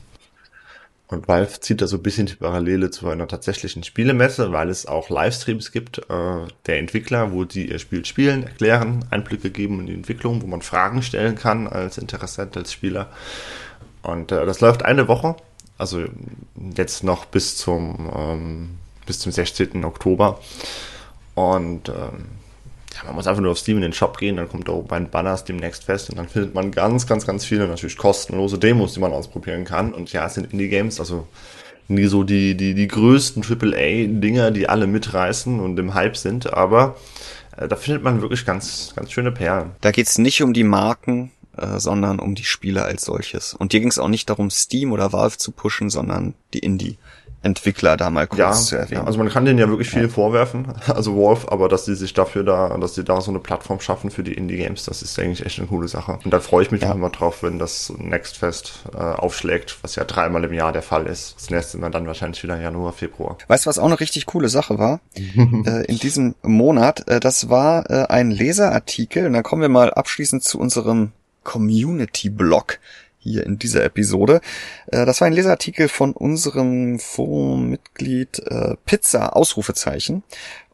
Und 1.06 1.26
Valve 1.26 1.60
zieht 1.60 1.80
da 1.80 1.86
so 1.86 1.96
ein 1.96 2.02
bisschen 2.02 2.26
die 2.26 2.34
Parallele 2.34 2.90
zu 2.90 3.08
einer 3.08 3.26
tatsächlichen 3.26 3.82
Spielemesse, 3.82 4.52
weil 4.52 4.68
es 4.68 4.84
auch 4.84 5.08
Livestreams 5.08 5.72
gibt 5.72 5.98
äh, 5.98 6.46
der 6.66 6.78
Entwickler, 6.78 7.32
wo 7.32 7.44
die 7.44 7.70
ihr 7.70 7.78
Spiel 7.78 8.04
spielen, 8.04 8.42
erklären, 8.42 9.06
Einblicke 9.10 9.50
geben 9.50 9.80
in 9.80 9.86
die 9.86 9.94
Entwicklung, 9.94 10.42
wo 10.42 10.46
man 10.46 10.60
Fragen 10.60 11.02
stellen 11.02 11.34
kann 11.34 11.66
als 11.66 11.96
Interessent, 11.96 12.58
als 12.58 12.72
Spieler. 12.74 13.08
Und 14.02 14.32
äh, 14.32 14.44
das 14.44 14.60
läuft 14.60 14.84
eine 14.84 15.08
Woche, 15.08 15.36
also 15.78 16.04
jetzt 16.76 17.04
noch 17.04 17.24
bis 17.24 17.56
zum, 17.56 18.10
ähm, 18.14 18.68
bis 19.06 19.18
zum 19.18 19.32
16. 19.32 19.84
Oktober. 19.86 20.40
Und 21.34 21.88
ähm, 21.88 22.26
ja, 22.98 23.04
man 23.06 23.14
muss 23.14 23.26
einfach 23.26 23.42
nur 23.42 23.52
auf 23.52 23.58
Steam 23.58 23.76
in 23.76 23.82
den 23.82 23.92
Shop 23.92 24.18
gehen, 24.18 24.36
dann 24.36 24.48
kommt 24.48 24.68
da 24.68 24.72
oben 24.72 24.90
ein 24.90 25.10
Banner 25.10 25.36
Steam 25.36 25.56
Next 25.56 25.84
Fest 25.84 26.10
und 26.10 26.16
dann 26.16 26.28
findet 26.28 26.54
man 26.54 26.72
ganz, 26.72 27.06
ganz, 27.06 27.26
ganz 27.26 27.44
viele 27.44 27.68
natürlich 27.68 27.96
kostenlose 27.96 28.58
Demos, 28.58 28.94
die 28.94 29.00
man 29.00 29.12
ausprobieren 29.12 29.64
kann. 29.64 29.94
Und 29.94 30.12
ja, 30.12 30.26
es 30.26 30.34
sind 30.34 30.52
Indie-Games, 30.52 30.98
also 30.98 31.26
nie 31.86 32.06
so 32.06 32.24
die, 32.24 32.56
die, 32.56 32.74
die 32.74 32.88
größten 32.88 33.44
AAA-Dinger, 33.44 34.50
die 34.50 34.68
alle 34.68 34.86
mitreißen 34.86 35.60
und 35.60 35.78
im 35.78 35.94
Hype 35.94 36.16
sind, 36.16 36.52
aber 36.52 36.96
äh, 37.56 37.68
da 37.68 37.76
findet 37.76 38.02
man 38.02 38.20
wirklich 38.20 38.44
ganz, 38.44 38.92
ganz 38.96 39.12
schöne 39.12 39.32
Perlen. 39.32 39.70
Da 39.80 39.90
geht's 39.90 40.18
nicht 40.18 40.42
um 40.42 40.52
die 40.52 40.64
Marken, 40.64 41.30
äh, 41.56 41.78
sondern 41.78 42.18
um 42.18 42.34
die 42.34 42.44
Spiele 42.44 42.84
als 42.84 43.04
solches. 43.04 43.54
Und 43.54 43.72
hier 43.72 43.80
ging 43.80 43.90
es 43.90 43.98
auch 43.98 44.08
nicht 44.08 44.28
darum, 44.28 44.50
Steam 44.50 44.92
oder 44.92 45.12
Valve 45.12 45.38
zu 45.38 45.52
pushen, 45.52 45.88
sondern 45.88 46.34
die 46.52 46.60
Indie. 46.60 46.98
Entwickler 47.42 47.96
da 47.96 48.10
mal 48.10 48.26
kurz 48.26 48.38
ja, 48.38 48.52
zu 48.52 48.76
erwähnen. 48.76 49.02
Ja, 49.02 49.06
also 49.06 49.18
man 49.18 49.28
kann 49.28 49.44
denen 49.44 49.58
ja 49.58 49.68
wirklich 49.68 49.90
viel 49.90 50.02
ja. 50.02 50.08
vorwerfen, 50.08 50.66
also 50.88 51.14
Wolf, 51.14 51.46
aber 51.48 51.68
dass 51.68 51.84
sie 51.84 51.94
sich 51.94 52.12
dafür 52.12 52.42
da, 52.42 52.76
dass 52.78 52.94
sie 52.96 53.04
da 53.04 53.20
so 53.20 53.30
eine 53.30 53.38
Plattform 53.38 53.80
schaffen 53.80 54.10
für 54.10 54.24
die 54.24 54.34
Indie-Games, 54.34 54.84
das 54.84 55.02
ist 55.02 55.18
eigentlich 55.18 55.46
echt 55.46 55.58
eine 55.58 55.68
coole 55.68 55.86
Sache. 55.86 56.18
Und 56.24 56.32
da 56.32 56.40
freue 56.40 56.62
ich 56.64 56.70
mich 56.72 56.82
ja. 56.82 56.92
immer 56.92 57.10
drauf, 57.10 57.44
wenn 57.44 57.60
das 57.60 57.92
Next 57.96 58.38
Fest 58.38 58.84
äh, 58.92 58.98
aufschlägt, 58.98 59.78
was 59.82 59.94
ja 59.94 60.04
dreimal 60.04 60.42
im 60.44 60.52
Jahr 60.52 60.72
der 60.72 60.82
Fall 60.82 61.06
ist. 61.06 61.36
Das 61.36 61.50
nächste 61.50 61.78
Mal 61.78 61.90
dann 61.90 62.06
wahrscheinlich 62.08 62.42
wieder 62.42 62.60
Januar, 62.60 62.92
Februar. 62.92 63.38
Weißt 63.46 63.66
du, 63.66 63.68
was 63.68 63.78
auch 63.78 63.86
eine 63.86 64.00
richtig 64.00 64.26
coole 64.26 64.48
Sache 64.48 64.78
war? 64.78 65.00
äh, 65.14 65.84
in 65.86 65.98
diesem 65.98 66.34
Monat, 66.42 67.06
äh, 67.08 67.20
das 67.20 67.48
war 67.48 67.88
äh, 67.88 68.06
ein 68.08 68.32
Leserartikel, 68.32 69.26
und 69.26 69.34
dann 69.34 69.44
kommen 69.44 69.62
wir 69.62 69.68
mal 69.68 69.92
abschließend 69.92 70.42
zu 70.42 70.58
unserem 70.58 71.12
Community-Blog 71.44 72.78
hier 73.18 73.44
in 73.44 73.58
dieser 73.58 73.84
Episode. 73.84 74.40
Äh, 74.86 75.06
das 75.06 75.20
war 75.20 75.26
ein 75.26 75.32
Leserartikel 75.32 75.88
von 75.88 76.12
unserem 76.12 76.98
Forummitglied 76.98 78.40
äh, 78.46 78.76
Pizza 78.86 79.36
Ausrufezeichen. 79.36 80.22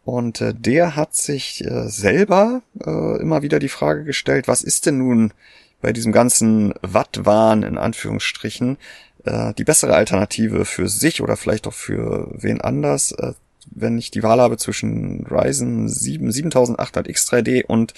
Und 0.05 0.41
äh, 0.41 0.53
der 0.55 0.97
hat 0.97 1.15
sich 1.15 1.65
äh, 1.65 1.89
selber 1.89 2.63
äh, 2.85 3.21
immer 3.21 3.43
wieder 3.43 3.59
die 3.59 3.69
Frage 3.69 4.05
gestellt, 4.05 4.49
was 4.49 4.63
ist 4.63 4.87
denn 4.87 4.99
nun 4.99 5.33
bei 5.81 5.93
diesem 5.93 6.13
ganzen 6.13 6.75
Wattwahn 6.83 7.63
in 7.63 7.79
Anführungsstrichen 7.79 8.79
äh, 9.25 9.55
die 9.55 9.65
bessere 9.65 9.95
Alternative 9.95 10.65
für 10.65 10.89
sich 10.89 11.23
oder 11.23 11.37
vielleicht 11.37 11.67
auch 11.67 11.73
für 11.73 12.31
wen 12.33 12.61
anders, 12.61 13.13
äh, 13.13 13.33
wenn 13.71 13.99
ich 13.99 14.11
die 14.11 14.23
Wahl 14.23 14.41
habe 14.41 14.59
zwischen 14.59 15.27
Ryzen 15.27 15.89
7 15.89 16.31
7800 16.31 17.09
X3D 17.09 17.65
und 17.65 17.95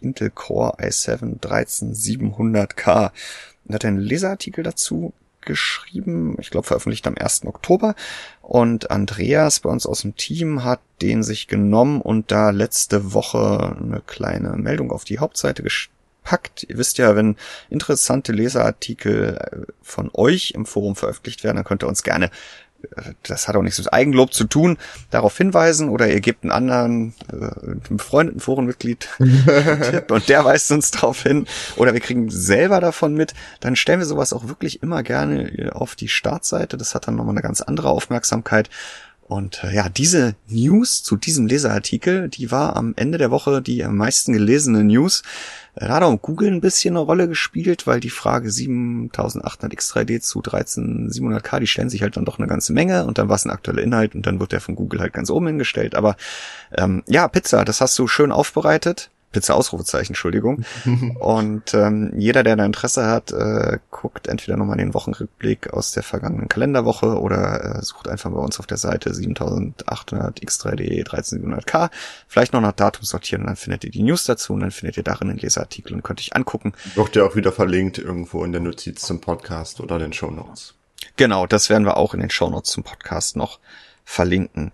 Intel 0.00 0.30
Core 0.30 0.78
i7 0.78 1.40
13700K. 1.40 3.10
Er 3.68 3.74
hat 3.74 3.84
einen 3.84 3.98
Leserartikel 3.98 4.64
dazu 4.64 5.12
geschrieben, 5.42 6.36
ich 6.40 6.50
glaube 6.50 6.66
veröffentlicht 6.66 7.06
am 7.06 7.16
1. 7.16 7.46
Oktober. 7.46 7.94
Und 8.42 8.90
Andreas 8.90 9.60
bei 9.60 9.70
uns 9.70 9.86
aus 9.86 10.02
dem 10.02 10.16
Team 10.16 10.64
hat 10.64 10.80
den 11.00 11.22
sich 11.22 11.46
genommen 11.48 12.00
und 12.00 12.30
da 12.30 12.50
letzte 12.50 13.12
Woche 13.12 13.76
eine 13.80 14.02
kleine 14.06 14.56
Meldung 14.56 14.90
auf 14.90 15.04
die 15.04 15.18
Hauptseite 15.18 15.62
gepackt. 15.62 16.66
Ihr 16.68 16.76
wisst 16.78 16.98
ja, 16.98 17.16
wenn 17.16 17.36
interessante 17.70 18.32
Leserartikel 18.32 19.36
äh, 19.36 19.72
von 19.82 20.10
euch 20.12 20.52
im 20.52 20.66
Forum 20.66 20.96
veröffentlicht 20.96 21.44
werden, 21.44 21.56
dann 21.56 21.64
könnt 21.64 21.82
ihr 21.82 21.88
uns 21.88 22.02
gerne 22.02 22.30
das 23.24 23.48
hat 23.48 23.56
auch 23.56 23.62
nichts 23.62 23.78
mit 23.78 23.92
Eigenlob 23.92 24.32
zu 24.32 24.44
tun, 24.44 24.78
darauf 25.10 25.36
hinweisen 25.36 25.88
oder 25.88 26.08
ihr 26.08 26.20
gebt 26.20 26.44
einen 26.44 26.52
anderen, 26.52 27.14
äh, 27.32 27.36
einen 27.36 27.82
befreundeten 27.90 28.40
Forenmitglied 28.40 29.08
Tipp 29.18 30.10
und 30.10 30.28
der 30.28 30.44
weist 30.44 30.70
uns 30.70 30.90
darauf 30.90 31.22
hin 31.22 31.46
oder 31.76 31.92
wir 31.92 32.00
kriegen 32.00 32.30
selber 32.30 32.80
davon 32.80 33.14
mit, 33.14 33.34
dann 33.60 33.76
stellen 33.76 33.98
wir 33.98 34.06
sowas 34.06 34.32
auch 34.32 34.48
wirklich 34.48 34.82
immer 34.82 35.02
gerne 35.02 35.70
auf 35.74 35.96
die 35.96 36.08
Startseite. 36.08 36.76
Das 36.76 36.94
hat 36.94 37.08
dann 37.08 37.16
nochmal 37.16 37.34
eine 37.34 37.42
ganz 37.42 37.60
andere 37.60 37.90
Aufmerksamkeit. 37.90 38.70
Und 39.28 39.62
äh, 39.62 39.74
ja, 39.74 39.90
diese 39.90 40.36
News 40.48 41.02
zu 41.02 41.16
diesem 41.16 41.46
Leserartikel, 41.46 42.28
die 42.28 42.50
war 42.50 42.76
am 42.76 42.94
Ende 42.96 43.18
der 43.18 43.30
Woche 43.30 43.60
die 43.60 43.84
am 43.84 43.96
meisten 43.96 44.32
gelesene 44.32 44.84
News. 44.84 45.22
Da 45.74 45.88
hat 45.88 46.02
auch 46.02 46.16
Google 46.20 46.50
ein 46.50 46.62
bisschen 46.62 46.96
eine 46.96 47.04
Rolle 47.04 47.28
gespielt, 47.28 47.86
weil 47.86 48.00
die 48.00 48.10
Frage 48.10 48.50
7800 48.50 49.72
X3D 49.72 50.20
zu 50.20 50.40
13700K, 50.40 51.60
die 51.60 51.66
stellen 51.66 51.90
sich 51.90 52.02
halt 52.02 52.16
dann 52.16 52.24
doch 52.24 52.38
eine 52.38 52.48
ganze 52.48 52.72
Menge 52.72 53.04
und 53.04 53.18
dann 53.18 53.28
war 53.28 53.36
es 53.36 53.44
ein 53.44 53.50
aktueller 53.50 53.82
Inhalt 53.82 54.14
und 54.14 54.26
dann 54.26 54.40
wird 54.40 54.52
der 54.52 54.62
von 54.62 54.74
Google 54.74 55.00
halt 55.00 55.12
ganz 55.12 55.30
oben 55.30 55.46
hingestellt. 55.46 55.94
Aber 55.94 56.16
ähm, 56.72 57.02
ja, 57.06 57.28
Pizza, 57.28 57.64
das 57.64 57.82
hast 57.82 57.98
du 57.98 58.08
schön 58.08 58.32
aufbereitet. 58.32 59.10
Pizza 59.32 59.54
Ausrufezeichen, 59.54 60.12
Entschuldigung. 60.12 60.64
und 61.20 61.74
ähm, 61.74 62.12
jeder, 62.16 62.42
der 62.42 62.56
da 62.56 62.64
Interesse 62.64 63.06
hat, 63.06 63.32
äh, 63.32 63.78
guckt 63.90 64.26
entweder 64.26 64.56
nochmal 64.56 64.78
den 64.78 64.94
Wochenrückblick 64.94 65.72
aus 65.72 65.92
der 65.92 66.02
vergangenen 66.02 66.48
Kalenderwoche 66.48 67.18
oder 67.20 67.76
äh, 67.78 67.82
sucht 67.82 68.08
einfach 68.08 68.30
bei 68.30 68.38
uns 68.38 68.58
auf 68.58 68.66
der 68.66 68.78
Seite 68.78 69.12
7800 69.12 70.40
X3D 70.40 71.04
13700K. 71.06 71.90
Vielleicht 72.26 72.52
noch 72.52 72.60
nach 72.60 72.72
Datum 72.72 73.04
sortieren 73.04 73.42
und 73.42 73.48
dann 73.48 73.56
findet 73.56 73.84
ihr 73.84 73.90
die 73.90 74.02
News 74.02 74.24
dazu 74.24 74.54
und 74.54 74.60
dann 74.60 74.70
findet 74.70 74.96
ihr 74.96 75.02
darin 75.02 75.30
einen 75.30 75.38
Leseartikel 75.38 75.94
und 75.94 76.02
könnt 76.02 76.20
euch 76.20 76.34
angucken. 76.34 76.72
Wird 76.94 77.16
ja 77.16 77.24
auch 77.24 77.36
wieder 77.36 77.52
verlinkt 77.52 77.98
irgendwo 77.98 78.44
in 78.44 78.52
der 78.52 78.60
Notiz 78.60 79.02
zum 79.02 79.20
Podcast 79.20 79.80
oder 79.80 79.98
den 79.98 80.12
Show 80.12 80.30
Notes. 80.30 80.74
Genau, 81.16 81.46
das 81.46 81.68
werden 81.68 81.84
wir 81.84 81.96
auch 81.96 82.14
in 82.14 82.20
den 82.20 82.30
Show 82.30 82.48
Notes 82.48 82.70
zum 82.70 82.84
Podcast 82.84 83.36
noch 83.36 83.58
verlinken. 84.04 84.72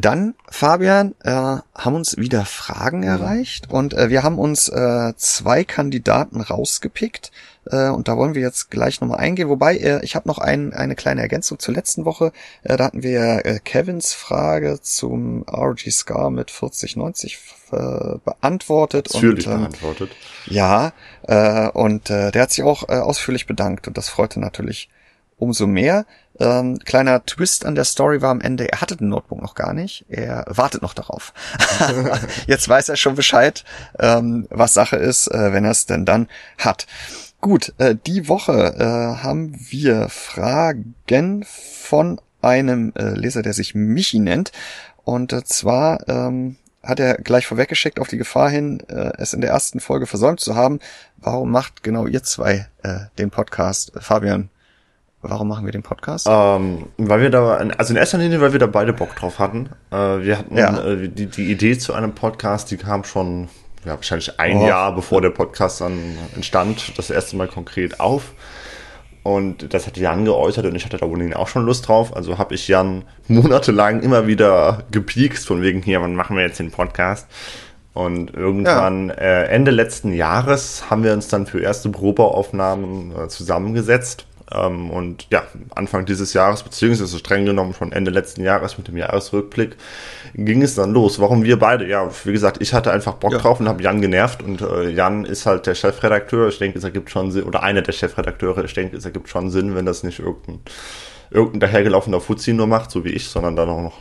Dann, 0.00 0.36
Fabian, 0.48 1.16
äh, 1.24 1.30
haben 1.32 1.94
uns 1.96 2.16
wieder 2.16 2.44
Fragen 2.44 3.02
erreicht 3.02 3.68
und 3.68 3.94
äh, 3.94 4.10
wir 4.10 4.22
haben 4.22 4.38
uns 4.38 4.68
äh, 4.68 5.12
zwei 5.16 5.64
Kandidaten 5.64 6.40
rausgepickt 6.40 7.32
äh, 7.66 7.88
und 7.88 8.06
da 8.06 8.16
wollen 8.16 8.36
wir 8.36 8.42
jetzt 8.42 8.70
gleich 8.70 9.00
nochmal 9.00 9.18
eingehen. 9.18 9.48
Wobei, 9.48 9.76
äh, 9.76 10.04
ich 10.04 10.14
habe 10.14 10.28
noch 10.28 10.38
ein, 10.38 10.72
eine 10.72 10.94
kleine 10.94 11.20
Ergänzung 11.20 11.58
zur 11.58 11.74
letzten 11.74 12.04
Woche. 12.04 12.32
Äh, 12.62 12.76
da 12.76 12.84
hatten 12.84 13.02
wir 13.02 13.44
äh, 13.44 13.58
Kevins 13.58 14.14
Frage 14.14 14.78
zum 14.80 15.44
RG 15.48 15.90
Scar 15.90 16.30
mit 16.30 16.52
4090 16.52 17.38
äh, 17.72 18.18
beantwortet. 18.24 19.08
Natürlich 19.12 19.48
und, 19.48 19.52
ähm, 19.52 19.60
beantwortet. 19.62 20.10
Ja, 20.46 20.92
äh, 21.22 21.70
und 21.70 22.08
äh, 22.08 22.30
der 22.30 22.42
hat 22.42 22.52
sich 22.52 22.62
auch 22.62 22.88
äh, 22.88 22.92
ausführlich 22.92 23.48
bedankt 23.48 23.88
und 23.88 23.98
das 23.98 24.08
freute 24.08 24.38
natürlich 24.38 24.90
umso 25.38 25.66
mehr. 25.66 26.06
Ähm, 26.40 26.78
kleiner 26.78 27.24
Twist 27.24 27.66
an 27.66 27.74
der 27.74 27.84
Story 27.84 28.22
war 28.22 28.30
am 28.30 28.40
Ende, 28.40 28.70
er 28.70 28.80
hatte 28.80 28.96
den 28.96 29.08
Notebook 29.08 29.42
noch 29.42 29.54
gar 29.54 29.72
nicht. 29.72 30.04
Er 30.08 30.44
wartet 30.48 30.82
noch 30.82 30.94
darauf. 30.94 31.32
Jetzt 32.46 32.68
weiß 32.68 32.88
er 32.88 32.96
schon 32.96 33.14
Bescheid, 33.14 33.64
ähm, 33.98 34.46
was 34.50 34.74
Sache 34.74 34.96
ist, 34.96 35.28
äh, 35.28 35.52
wenn 35.52 35.64
er 35.64 35.72
es 35.72 35.86
denn 35.86 36.04
dann 36.04 36.28
hat. 36.58 36.86
Gut, 37.40 37.72
äh, 37.78 37.94
die 38.06 38.28
Woche 38.28 38.74
äh, 38.78 39.22
haben 39.22 39.56
wir 39.70 40.08
Fragen 40.08 40.94
von 41.44 42.20
einem 42.42 42.92
äh, 42.96 43.10
Leser, 43.10 43.42
der 43.42 43.52
sich 43.52 43.74
Michi 43.74 44.18
nennt. 44.18 44.52
Und 45.04 45.32
äh, 45.32 45.44
zwar 45.44 46.08
ähm, 46.08 46.56
hat 46.82 47.00
er 47.00 47.14
gleich 47.14 47.46
vorweggeschickt 47.46 48.00
auf 48.00 48.08
die 48.08 48.18
Gefahr 48.18 48.50
hin, 48.50 48.80
äh, 48.88 49.12
es 49.18 49.32
in 49.32 49.40
der 49.40 49.50
ersten 49.50 49.80
Folge 49.80 50.06
versäumt 50.06 50.40
zu 50.40 50.54
haben. 50.54 50.80
Warum 51.16 51.50
macht 51.50 51.82
genau 51.82 52.06
ihr 52.06 52.22
zwei 52.22 52.68
äh, 52.82 53.00
den 53.18 53.30
Podcast? 53.30 53.92
Fabian, 53.98 54.50
Warum 55.20 55.48
machen 55.48 55.64
wir 55.64 55.72
den 55.72 55.82
Podcast? 55.82 56.26
Ähm, 56.30 56.86
weil 56.96 57.20
wir 57.20 57.30
da, 57.30 57.56
also 57.76 57.92
in 57.92 57.96
erster 57.96 58.18
Linie, 58.18 58.40
weil 58.40 58.52
wir 58.52 58.60
da 58.60 58.66
beide 58.68 58.92
Bock 58.92 59.16
drauf 59.16 59.38
hatten. 59.40 59.68
Äh, 59.90 59.96
wir 59.96 60.38
hatten 60.38 60.56
Ja. 60.56 60.78
äh, 60.84 61.08
die, 61.08 61.26
die 61.26 61.50
Idee 61.50 61.76
zu 61.76 61.92
einem 61.92 62.12
Podcast, 62.12 62.70
die 62.70 62.76
kam 62.76 63.02
schon 63.04 63.48
ja, 63.84 63.94
wahrscheinlich 63.96 64.38
ein 64.38 64.58
Oh. 64.58 64.66
Jahr 64.66 64.94
bevor 64.94 65.20
der 65.20 65.30
Podcast 65.30 65.80
dann 65.80 65.98
entstand, 66.36 66.96
das 66.98 67.10
erste 67.10 67.36
Mal 67.36 67.48
konkret 67.48 67.98
auf. 67.98 68.32
Und 69.24 69.74
das 69.74 69.86
hat 69.88 69.96
Jan 69.96 70.24
geäußert 70.24 70.64
und 70.66 70.74
ich 70.76 70.84
hatte 70.84 70.96
da 70.98 71.06
ohnehin 71.06 71.34
auch 71.34 71.48
schon 71.48 71.66
Lust 71.66 71.88
drauf. 71.88 72.14
Also 72.16 72.38
habe 72.38 72.54
ich 72.54 72.68
Jan 72.68 73.02
monatelang 73.26 74.00
immer 74.02 74.26
wieder 74.28 74.84
gepiekst, 74.92 75.46
von 75.46 75.62
wegen 75.62 75.82
hier, 75.82 76.00
wann 76.00 76.14
machen 76.14 76.36
wir 76.36 76.44
jetzt 76.44 76.60
den 76.60 76.70
Podcast? 76.70 77.26
Und 77.92 78.32
irgendwann 78.34 79.10
äh, 79.10 79.46
Ende 79.46 79.72
letzten 79.72 80.12
Jahres 80.12 80.88
haben 80.88 81.02
wir 81.02 81.12
uns 81.12 81.26
dann 81.26 81.46
für 81.46 81.60
erste 81.60 81.88
Probeaufnahmen 81.88 83.12
äh, 83.16 83.28
zusammengesetzt. 83.28 84.26
Ähm, 84.52 84.90
und 84.90 85.26
ja, 85.30 85.42
Anfang 85.74 86.06
dieses 86.06 86.32
Jahres, 86.32 86.62
beziehungsweise 86.62 87.18
streng 87.18 87.44
genommen 87.44 87.74
schon 87.74 87.92
Ende 87.92 88.10
letzten 88.10 88.42
Jahres 88.42 88.78
mit 88.78 88.88
dem 88.88 88.96
Jahresrückblick, 88.96 89.76
ging 90.34 90.62
es 90.62 90.74
dann 90.74 90.92
los. 90.92 91.20
Warum 91.20 91.44
wir 91.44 91.58
beide? 91.58 91.86
Ja, 91.86 92.08
wie 92.24 92.32
gesagt, 92.32 92.58
ich 92.60 92.72
hatte 92.72 92.90
einfach 92.92 93.14
Bock 93.14 93.32
Ja. 93.32 93.38
drauf 93.38 93.60
und 93.60 93.68
habe 93.68 93.82
Jan 93.82 94.00
genervt. 94.00 94.42
Und 94.42 94.60
äh, 94.62 94.88
Jan 94.90 95.24
ist 95.24 95.46
halt 95.46 95.66
der 95.66 95.74
Chefredakteur. 95.74 96.48
Ich 96.48 96.58
denke, 96.58 96.78
es 96.78 96.84
ergibt 96.84 97.10
schon 97.10 97.30
Sinn, 97.30 97.44
oder 97.44 97.62
einer 97.62 97.82
der 97.82 97.92
Chefredakteure. 97.92 98.64
Ich 98.64 98.74
denke, 98.74 98.96
es 98.96 99.04
ergibt 99.04 99.28
schon 99.28 99.50
Sinn, 99.50 99.74
wenn 99.74 99.86
das 99.86 100.02
nicht 100.02 100.18
irgendein, 100.20 100.60
irgendein 101.30 101.60
dahergelaufener 101.60 102.20
Fuzzi 102.20 102.52
nur 102.54 102.66
macht, 102.66 102.90
so 102.90 103.04
wie 103.04 103.10
ich, 103.10 103.28
sondern 103.28 103.56
dann 103.56 103.68
auch 103.68 103.82
noch 103.82 103.98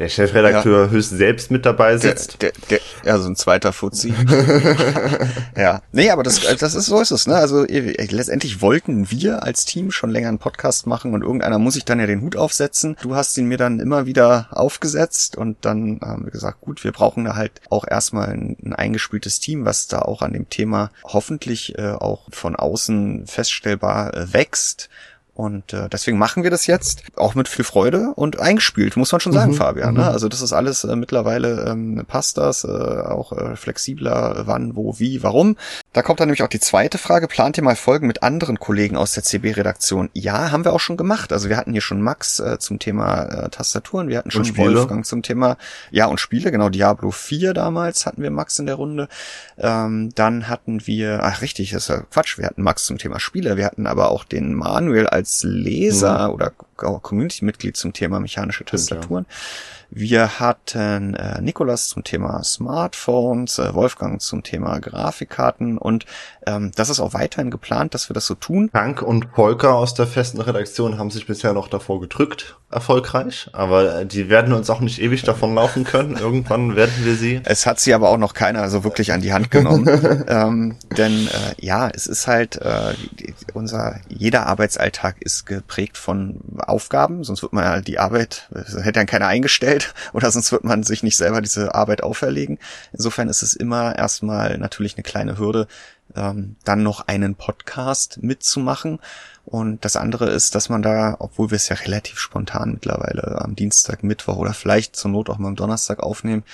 der 0.00 0.08
Chefredakteur 0.08 0.88
höchst 0.88 1.10
selbst 1.10 1.50
mit 1.50 1.66
dabei 1.66 1.98
sitzt. 1.98 2.40
Der, 2.40 2.52
der, 2.52 2.78
der, 2.78 2.80
ja, 3.04 3.18
so 3.18 3.28
ein 3.28 3.36
zweiter 3.36 3.74
Fuzzi. 3.74 4.14
ja. 5.56 5.82
Nee, 5.92 6.08
aber 6.08 6.22
das, 6.22 6.40
das 6.40 6.74
ist, 6.74 6.86
so 6.86 7.00
ist 7.00 7.10
es, 7.10 7.26
ne? 7.26 7.34
Also 7.34 7.66
eh, 7.66 8.06
letztendlich 8.10 8.62
wollten 8.62 9.10
wir 9.10 9.42
als 9.42 9.66
Team 9.66 9.90
schon 9.90 10.08
länger 10.08 10.28
einen 10.28 10.38
Podcast 10.38 10.86
machen 10.86 11.12
und 11.12 11.20
irgendeiner 11.20 11.58
muss 11.58 11.74
sich 11.74 11.84
dann 11.84 12.00
ja 12.00 12.06
den 12.06 12.22
Hut 12.22 12.34
aufsetzen. 12.34 12.96
Du 13.02 13.14
hast 13.14 13.36
ihn 13.36 13.44
mir 13.44 13.58
dann 13.58 13.78
immer 13.78 14.06
wieder 14.06 14.48
aufgesetzt 14.52 15.36
und 15.36 15.58
dann 15.66 16.00
haben 16.02 16.24
wir 16.24 16.32
gesagt, 16.32 16.62
gut, 16.62 16.82
wir 16.82 16.92
brauchen 16.92 17.26
da 17.26 17.36
halt 17.36 17.60
auch 17.68 17.86
erstmal 17.86 18.30
ein, 18.30 18.56
ein 18.64 18.72
eingespieltes 18.72 19.38
Team, 19.38 19.66
was 19.66 19.86
da 19.86 19.98
auch 19.98 20.22
an 20.22 20.32
dem 20.32 20.48
Thema 20.48 20.90
hoffentlich 21.04 21.78
äh, 21.78 21.90
auch 21.90 22.28
von 22.30 22.56
außen 22.56 23.26
feststellbar 23.26 24.14
äh, 24.14 24.32
wächst. 24.32 24.88
Und 25.34 25.72
äh, 25.72 25.88
deswegen 25.88 26.18
machen 26.18 26.42
wir 26.42 26.50
das 26.50 26.66
jetzt 26.66 27.04
auch 27.16 27.34
mit 27.34 27.48
viel 27.48 27.64
Freude 27.64 28.12
und 28.14 28.40
eingespielt, 28.40 28.96
muss 28.96 29.12
man 29.12 29.20
schon 29.20 29.32
sagen, 29.32 29.54
Fabian. 29.54 29.94
Ne? 29.94 30.06
Also 30.06 30.28
das 30.28 30.42
ist 30.42 30.52
alles 30.52 30.84
äh, 30.84 30.96
mittlerweile 30.96 31.66
ähm, 31.68 32.04
passt 32.06 32.36
das, 32.36 32.64
äh, 32.64 32.68
auch 32.68 33.32
äh, 33.32 33.56
flexibler, 33.56 34.42
wann, 34.46 34.76
wo, 34.76 34.98
wie, 34.98 35.22
warum. 35.22 35.56
Da 35.92 36.02
kommt 36.02 36.20
dann 36.20 36.28
nämlich 36.28 36.42
auch 36.42 36.48
die 36.48 36.60
zweite 36.60 36.98
Frage. 36.98 37.26
Plant 37.26 37.56
ihr 37.56 37.64
mal 37.64 37.76
Folgen 37.76 38.06
mit 38.06 38.22
anderen 38.22 38.58
Kollegen 38.58 38.96
aus 38.96 39.12
der 39.12 39.22
CB-Redaktion? 39.22 40.10
Ja, 40.12 40.50
haben 40.50 40.64
wir 40.64 40.72
auch 40.72 40.80
schon 40.80 40.96
gemacht. 40.96 41.32
Also 41.32 41.48
wir 41.48 41.56
hatten 41.56 41.72
hier 41.72 41.80
schon 41.80 42.02
Max 42.02 42.40
äh, 42.40 42.58
zum 42.58 42.78
Thema 42.78 43.22
äh, 43.24 43.48
Tastaturen, 43.50 44.08
wir 44.08 44.18
hatten 44.18 44.30
schon. 44.30 44.44
Wolfgang 44.56 45.06
zum 45.06 45.22
Thema, 45.22 45.56
ja 45.90 46.06
und 46.06 46.20
Spiele, 46.20 46.50
genau, 46.50 46.68
Diablo 46.68 47.10
4 47.10 47.54
damals 47.54 48.06
hatten 48.06 48.22
wir 48.22 48.30
Max 48.30 48.58
in 48.58 48.66
der 48.66 48.74
Runde. 48.74 49.08
Ähm, 49.58 50.10
dann 50.14 50.48
hatten 50.48 50.86
wir, 50.86 51.20
ach 51.22 51.42
richtig, 51.42 51.70
das 51.70 51.84
ist 51.84 51.88
ja 51.88 52.02
Quatsch, 52.10 52.38
wir 52.38 52.46
hatten 52.46 52.62
Max 52.62 52.84
zum 52.84 52.98
Thema 52.98 53.20
Spiele, 53.20 53.56
wir 53.56 53.64
hatten 53.66 53.86
aber 53.86 54.10
auch 54.10 54.24
den 54.24 54.54
Manuel 54.54 55.06
als 55.06 55.19
Leser 55.42 56.32
oder 56.32 56.52
auch 56.58 56.69
Community-Mitglied 56.80 57.76
zum 57.76 57.92
Thema 57.92 58.20
mechanische 58.20 58.64
Tastaturen. 58.64 59.26
Wir 59.90 60.38
hatten 60.38 61.14
äh, 61.14 61.40
Nikolas 61.40 61.88
zum 61.88 62.04
Thema 62.04 62.44
Smartphones, 62.44 63.58
äh, 63.58 63.74
Wolfgang 63.74 64.22
zum 64.22 64.44
Thema 64.44 64.78
Grafikkarten 64.78 65.78
und 65.78 66.06
ähm, 66.46 66.70
das 66.76 66.90
ist 66.90 67.00
auch 67.00 67.12
weiterhin 67.12 67.50
geplant, 67.50 67.94
dass 67.94 68.08
wir 68.08 68.14
das 68.14 68.26
so 68.26 68.36
tun. 68.36 68.70
Frank 68.70 69.02
und 69.02 69.26
Volker 69.34 69.74
aus 69.74 69.94
der 69.94 70.06
festen 70.06 70.40
Redaktion 70.40 70.96
haben 70.96 71.10
sich 71.10 71.26
bisher 71.26 71.52
noch 71.52 71.66
davor 71.66 72.00
gedrückt, 72.00 72.56
erfolgreich. 72.70 73.50
Aber 73.52 74.00
äh, 74.00 74.06
die 74.06 74.28
werden 74.28 74.52
uns 74.52 74.70
auch 74.70 74.80
nicht 74.80 75.00
ewig 75.00 75.22
davon 75.22 75.54
laufen 75.56 75.82
können. 75.82 76.16
Irgendwann 76.16 76.76
werden 76.76 77.04
wir 77.04 77.16
sie. 77.16 77.40
Es 77.44 77.66
hat 77.66 77.80
sie 77.80 77.92
aber 77.92 78.10
auch 78.10 78.16
noch 78.16 78.34
keiner 78.34 78.70
so 78.70 78.84
wirklich 78.84 79.12
an 79.12 79.20
die 79.20 79.32
Hand 79.32 79.50
genommen. 79.50 79.88
ähm, 80.28 80.76
denn 80.96 81.26
äh, 81.26 81.64
ja, 81.64 81.88
es 81.92 82.06
ist 82.06 82.28
halt, 82.28 82.56
äh, 82.62 82.94
unser, 83.54 84.00
jeder 84.08 84.46
Arbeitsalltag 84.46 85.16
ist 85.20 85.46
geprägt 85.46 85.98
von 85.98 86.40
Aufgaben, 86.70 87.24
sonst 87.24 87.42
wird 87.42 87.52
man 87.52 87.64
ja 87.64 87.80
die 87.80 87.98
Arbeit, 87.98 88.48
hätte 88.54 88.92
dann 88.92 89.06
keiner 89.06 89.26
eingestellt 89.26 89.94
oder 90.12 90.30
sonst 90.30 90.52
wird 90.52 90.64
man 90.64 90.82
sich 90.82 91.02
nicht 91.02 91.16
selber 91.16 91.40
diese 91.40 91.74
Arbeit 91.74 92.02
auferlegen. 92.02 92.58
Insofern 92.92 93.28
ist 93.28 93.42
es 93.42 93.54
immer 93.54 93.96
erstmal 93.96 94.58
natürlich 94.58 94.96
eine 94.96 95.02
kleine 95.02 95.38
Hürde, 95.38 95.66
ähm, 96.16 96.56
dann 96.64 96.82
noch 96.82 97.06
einen 97.08 97.34
Podcast 97.34 98.22
mitzumachen. 98.22 98.98
Und 99.44 99.84
das 99.84 99.96
andere 99.96 100.30
ist, 100.30 100.54
dass 100.54 100.68
man 100.68 100.82
da, 100.82 101.16
obwohl 101.18 101.50
wir 101.50 101.56
es 101.56 101.68
ja 101.68 101.76
relativ 101.76 102.18
spontan 102.18 102.72
mittlerweile 102.72 103.40
am 103.40 103.56
Dienstag, 103.56 104.02
Mittwoch 104.02 104.36
oder 104.36 104.54
vielleicht 104.54 104.96
zur 104.96 105.10
Not 105.10 105.30
auch 105.30 105.38
mal 105.38 105.48
am 105.48 105.56
Donnerstag 105.56 106.00
aufnehmen, 106.00 106.44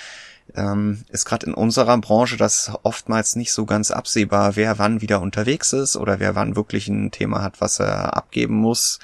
ähm, 0.55 1.03
ist 1.09 1.25
gerade 1.25 1.45
in 1.45 1.53
unserer 1.53 1.97
Branche 1.97 2.37
das 2.37 2.71
oftmals 2.83 3.35
nicht 3.35 3.51
so 3.51 3.65
ganz 3.65 3.91
absehbar, 3.91 4.55
wer 4.55 4.79
wann 4.79 5.01
wieder 5.01 5.21
unterwegs 5.21 5.73
ist 5.73 5.97
oder 5.97 6.19
wer 6.19 6.35
wann 6.35 6.55
wirklich 6.55 6.87
ein 6.87 7.11
Thema 7.11 7.41
hat, 7.41 7.59
was 7.59 7.79
er 7.79 8.15
abgeben 8.15 8.55
muss, 8.55 8.99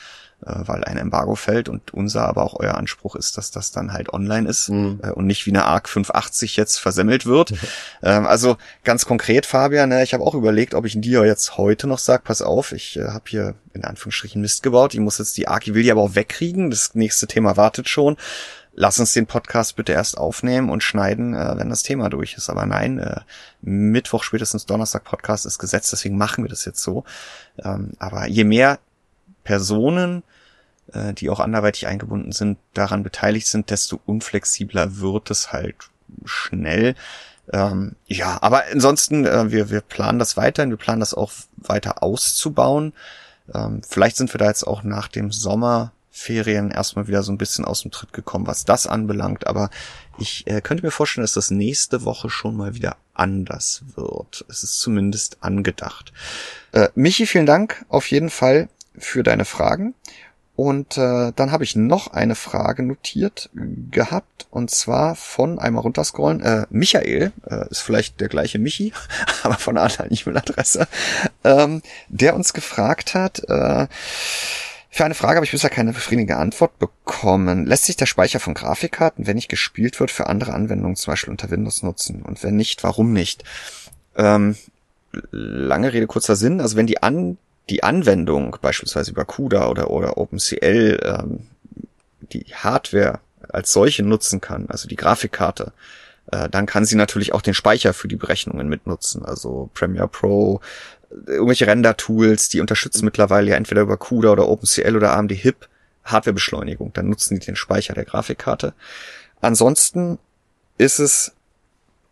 weil 0.46 0.84
ein 0.84 0.98
Embargo 0.98 1.36
fällt 1.36 1.70
und 1.70 1.94
unser, 1.94 2.28
aber 2.28 2.44
auch 2.44 2.60
euer 2.60 2.76
Anspruch 2.76 3.16
ist, 3.16 3.38
dass 3.38 3.52
das 3.52 3.72
dann 3.72 3.94
halt 3.94 4.12
online 4.12 4.48
ist 4.50 4.70
Mhm. 4.70 5.00
äh, 5.04 5.12
und 5.12 5.26
nicht 5.26 5.46
wie 5.46 5.52
eine 5.52 5.66
ARC 5.66 5.90
580 5.90 6.56
jetzt 6.58 6.78
versemmelt 6.80 7.26
wird. 7.26 7.54
ähm, 8.04 8.26
also 8.26 8.58
ganz 8.84 9.06
konkret, 9.06 9.46
Fabian, 9.46 9.90
ne, 9.90 10.04
ich 10.04 10.14
habe 10.14 10.24
auch 10.24 10.36
überlegt, 10.36 10.74
ob 10.74 10.86
ich 10.86 11.00
dir 11.00 11.26
jetzt 11.26 11.58
heute 11.58 11.88
noch 11.88 12.00
sag, 12.00 12.24
pass 12.24 12.42
auf, 12.42 12.72
ich 12.72 12.98
äh, 12.98 13.08
habe 13.08 13.24
hier 13.28 13.56
in 13.74 13.84
Anführungsstrichen 13.84 14.42
Mist 14.42 14.64
gebaut, 14.64 14.94
ich 14.94 15.00
muss 15.00 15.18
jetzt 15.18 15.38
die 15.38 15.48
ARC, 15.48 15.68
ich 15.68 15.74
will 15.74 15.84
die 15.84 15.92
aber 15.92 16.02
auch 16.02 16.16
wegkriegen, 16.16 16.70
das 16.70 16.94
nächste 16.96 17.28
Thema 17.28 17.58
wartet 17.58 17.90
schon. 17.90 18.18
Lass 18.76 19.00
uns 19.00 19.14
den 19.14 19.28
Podcast 19.28 19.76
bitte 19.76 19.92
erst 19.92 20.18
aufnehmen 20.18 20.72
und 20.72 20.82
schneiden, 20.82 21.36
äh, 21.36 21.54
wenn 21.58 21.70
das 21.70 21.84
Thema 21.84 22.10
durch 22.10 22.34
ist. 22.34 22.50
Aber 22.50 22.66
nein, 22.66 22.98
äh, 22.98 23.20
Mittwoch, 23.62 24.24
spätestens 24.24 24.66
Donnerstag 24.66 25.04
Podcast 25.04 25.46
ist 25.46 25.60
gesetzt, 25.60 25.92
deswegen 25.92 26.18
machen 26.18 26.44
wir 26.44 26.50
das 26.50 26.66
jetzt 26.66 26.82
so. 26.82 27.04
Ähm, 27.64 27.92
aber 28.00 28.28
je 28.28 28.44
mehr 28.46 28.80
Personen, 29.44 30.24
äh, 30.92 31.14
die 31.14 31.30
auch 31.30 31.40
anderweitig 31.40 31.88
eingebunden 31.88 32.32
sind, 32.32 32.58
daran 32.74 33.04
beteiligt 33.04 33.48
sind, 33.48 33.70
desto 33.70 34.00
unflexibler 34.06 34.98
wird 34.98 35.32
es 35.32 35.52
halt 35.52 35.76
schnell. 36.26 36.96
Ähm, 37.52 37.96
ja, 38.06 38.38
aber 38.42 38.64
ansonsten, 38.72 39.26
äh, 39.26 39.52
wir, 39.52 39.70
wir 39.70 39.82
planen 39.82 40.20
das 40.20 40.38
weiterhin, 40.38 40.70
wir 40.70 40.78
planen 40.78 41.02
das 41.02 41.14
auch 41.14 41.32
weiter 41.58 42.02
auszubauen. 42.02 42.94
Ähm, 43.54 43.82
vielleicht 43.88 44.18
sind 44.18 44.34
wir 44.34 44.38
da 44.38 44.48
jetzt 44.48 44.66
auch 44.66 44.84
nach 44.84 45.10
dem 45.10 45.32
Sommerferien 45.32 46.72
erstmal 46.72 47.08
wieder 47.08 47.24
so 47.24 47.32
ein 47.32 47.38
bisschen 47.38 47.66
aus 47.66 47.82
dem 47.82 47.92
Tritt 47.92 48.14
gekommen, 48.14 48.48
was 48.48 48.64
das 48.64 48.88
anbelangt. 48.88 49.46
Aber 49.48 49.70
ich 50.18 50.48
äh, 50.48 50.62
könnte 50.62 50.86
mir 50.86 50.92
vorstellen, 50.92 51.24
dass 51.24 51.34
das 51.34 51.52
nächste 51.52 52.06
Woche 52.06 52.30
schon 52.30 52.56
mal 52.56 52.76
wieder 52.76 52.96
anders 53.14 53.84
wird. 53.96 54.46
Es 54.48 54.64
ist 54.64 54.80
zumindest 54.80 55.38
angedacht. 55.42 56.14
Äh, 56.72 56.90
Michi, 56.96 57.26
vielen 57.26 57.46
Dank 57.46 57.86
auf 57.90 58.10
jeden 58.10 58.30
Fall 58.30 58.70
für 58.98 59.24
deine 59.24 59.46
Fragen. 59.46 59.96
Und 60.56 60.98
äh, 60.98 61.32
dann 61.36 61.52
habe 61.52 61.64
ich 61.64 61.76
noch 61.76 62.08
eine 62.08 62.36
Frage 62.36 62.84
notiert 62.84 63.50
gehabt, 63.90 64.46
und 64.52 64.70
zwar 64.70 65.16
von 65.16 65.58
einmal 65.58 65.82
runterscrollen. 65.82 66.42
Äh, 66.42 66.68
Michael, 66.70 67.32
äh, 67.50 67.70
ist 67.70 67.82
vielleicht 67.82 68.22
der 68.22 68.30
gleiche 68.30 68.60
Michi, 68.60 68.94
aber 69.44 69.56
von 69.56 69.78
einer 69.78 69.90
anderen 69.90 70.12
E-Mail-Adresse, 70.12 70.88
ähm, 71.44 71.82
der 72.08 72.36
uns 72.36 72.54
gefragt 72.54 73.16
hat, 73.16 73.40
äh, 73.50 73.88
Für 74.96 75.06
eine 75.06 75.16
Frage 75.16 75.38
habe 75.38 75.46
ich 75.46 75.52
bisher 75.52 75.72
keine 75.72 75.92
befriedigende 75.92 76.38
Antwort 76.38 76.78
bekommen. 76.78 77.66
Lässt 77.66 77.86
sich 77.86 77.98
der 77.98 78.06
Speicher 78.06 78.40
von 78.40 78.54
Grafikkarten, 78.54 79.26
wenn 79.26 79.38
nicht 79.38 79.50
gespielt 79.50 80.00
wird, 80.00 80.12
für 80.12 80.28
andere 80.28 80.54
Anwendungen 80.54 80.96
zum 80.96 81.14
Beispiel 81.14 81.32
unter 81.32 81.50
Windows 81.50 81.82
nutzen? 81.82 82.22
Und 82.22 82.44
wenn 82.44 82.56
nicht, 82.56 82.84
warum 82.84 83.12
nicht? 83.12 83.44
Ähm, 84.16 84.56
lange 85.32 85.94
Rede, 85.94 86.06
kurzer 86.06 86.36
Sinn. 86.36 86.62
Also 86.62 86.78
wenn 86.78 86.86
die, 86.86 87.02
An 87.02 87.40
die 87.70 87.84
Anwendung 87.84 88.58
beispielsweise 88.62 89.12
über 89.12 89.26
CUDA 89.26 89.68
oder, 89.68 89.90
oder 89.90 90.18
OpenCL 90.18 91.00
ähm, 91.04 91.48
die 92.22 92.46
Hardware 92.54 93.20
als 93.50 93.72
solche 93.72 94.04
nutzen 94.04 94.42
kann, 94.42 94.66
also 94.70 94.88
die 94.88 94.96
Grafikkarte, 94.96 95.72
äh, 96.32 96.50
dann 96.50 96.66
kann 96.66 96.86
sie 96.86 96.96
natürlich 96.96 97.34
auch 97.34 97.42
den 97.42 97.54
Speicher 97.54 97.94
für 97.94 98.08
die 98.08 98.16
Berechnungen 98.16 98.68
mitnutzen. 98.68 99.26
Also 99.26 99.70
Premiere 99.74 100.08
Pro, 100.08 100.62
irgendwelche 101.28 101.68
Render-Tools, 101.68 102.50
die 102.50 102.62
unterstützen 102.62 103.06
mittlerweile 103.06 103.52
ja 103.52 103.56
entweder 103.56 103.82
über 103.82 103.98
CUDA 103.98 104.32
oder 104.32 104.48
OpenCL 104.48 104.96
oder 104.96 105.14
AMD 105.14 105.32
HIP 105.32 105.68
Hardwarebeschleunigung. 106.06 106.92
Dann 106.94 107.10
nutzen 107.10 107.40
die 107.40 107.46
den 107.46 107.56
Speicher 107.56 107.94
der 107.94 108.06
Grafikkarte. 108.06 108.74
Ansonsten 109.42 110.20
ist 110.78 111.00
es 111.00 111.34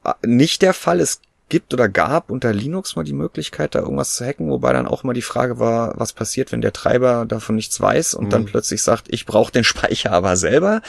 äh, 0.03 0.13
nicht 0.25 0.61
der 0.61 0.73
Fall. 0.73 0.99
Es 0.99 1.21
gibt 1.51 1.73
oder 1.73 1.89
gab 1.89 2.31
unter 2.31 2.53
Linux 2.53 2.95
mal 2.95 3.03
die 3.03 3.13
Möglichkeit, 3.13 3.75
da 3.75 3.79
irgendwas 3.79 4.15
zu 4.15 4.25
hacken, 4.25 4.49
wobei 4.49 4.71
dann 4.71 4.87
auch 4.87 5.03
mal 5.03 5.13
die 5.13 5.21
Frage 5.21 5.59
war, 5.59 5.93
was 5.97 6.13
passiert, 6.13 6.51
wenn 6.51 6.61
der 6.61 6.71
Treiber 6.71 7.25
davon 7.27 7.57
nichts 7.57 7.79
weiß 7.79 8.15
und 8.15 8.25
mhm. 8.25 8.29
dann 8.29 8.45
plötzlich 8.45 8.81
sagt, 8.81 9.07
ich 9.09 9.25
brauche 9.25 9.51
den 9.51 9.65
Speicher 9.65 10.13
aber 10.13 10.37
selber. 10.37 10.81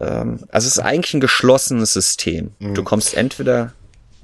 Ähm, 0.00 0.40
also 0.50 0.66
es 0.66 0.78
ist 0.78 0.78
eigentlich 0.78 1.12
ein 1.12 1.20
geschlossenes 1.20 1.92
System. 1.92 2.52
Mhm. 2.58 2.74
Du 2.74 2.82
kommst 2.82 3.14
entweder 3.14 3.74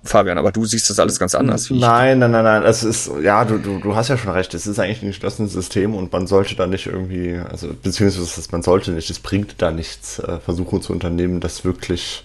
Fabian, 0.05 0.39
aber 0.39 0.53
du 0.53 0.65
siehst 0.65 0.89
das 0.89 0.99
alles 0.99 1.19
ganz 1.19 1.35
anders. 1.35 1.69
nein, 1.71 2.19
nein, 2.19 2.31
nein, 2.31 2.45
nein. 2.45 2.63
Es 2.63 2.83
ist, 2.83 3.11
ja, 3.23 3.45
du, 3.45 3.59
du, 3.59 3.79
du 3.79 3.95
hast 3.95 4.09
ja 4.09 4.17
schon 4.17 4.33
recht. 4.33 4.55
Es 4.55 4.67
ist 4.67 4.79
eigentlich 4.79 5.03
ein 5.03 5.09
geschlossenes 5.09 5.53
System 5.53 5.95
und 5.95 6.11
man 6.13 6.27
sollte 6.27 6.55
da 6.55 6.67
nicht 6.67 6.87
irgendwie, 6.87 7.39
also 7.51 7.69
beziehungsweise 7.83 8.49
man 8.53 8.63
sollte 8.63 8.93
nicht, 8.93 9.11
es 9.11 9.19
bringt 9.19 9.61
da 9.61 9.71
nichts, 9.71 10.19
äh, 10.21 10.39
Versuche 10.41 10.81
zu 10.81 10.95
unternehmen, 10.95 11.41
das 11.41 11.65
wirklich 11.65 12.25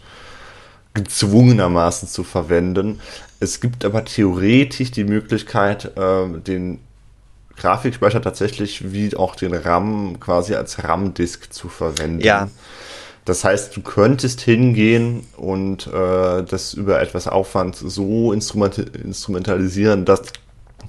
gezwungenermaßen 0.93 2.07
zu 2.07 2.23
verwenden. 2.23 2.99
Es 3.39 3.59
gibt 3.59 3.83
aber 3.85 4.05
theoretisch 4.05 4.91
die 4.91 5.03
Möglichkeit, 5.03 5.97
äh, 5.97 6.39
den 6.39 6.79
Grafikspeicher 7.57 8.21
tatsächlich 8.21 8.93
wie 8.93 9.15
auch 9.15 9.35
den 9.35 9.53
RAM 9.53 10.19
quasi 10.19 10.55
als 10.55 10.83
RAM-Disk 10.83 11.51
zu 11.53 11.69
verwenden. 11.69 12.21
Ja. 12.21 12.49
Das 13.25 13.43
heißt, 13.43 13.75
du 13.75 13.81
könntest 13.81 14.41
hingehen 14.41 15.25
und 15.37 15.87
äh, 15.87 16.43
das 16.43 16.73
über 16.73 17.01
etwas 17.01 17.27
Aufwand 17.27 17.75
so 17.75 18.33
instrument 18.33 18.77
instrumentalisieren, 18.77 20.03
dass, 20.03 20.23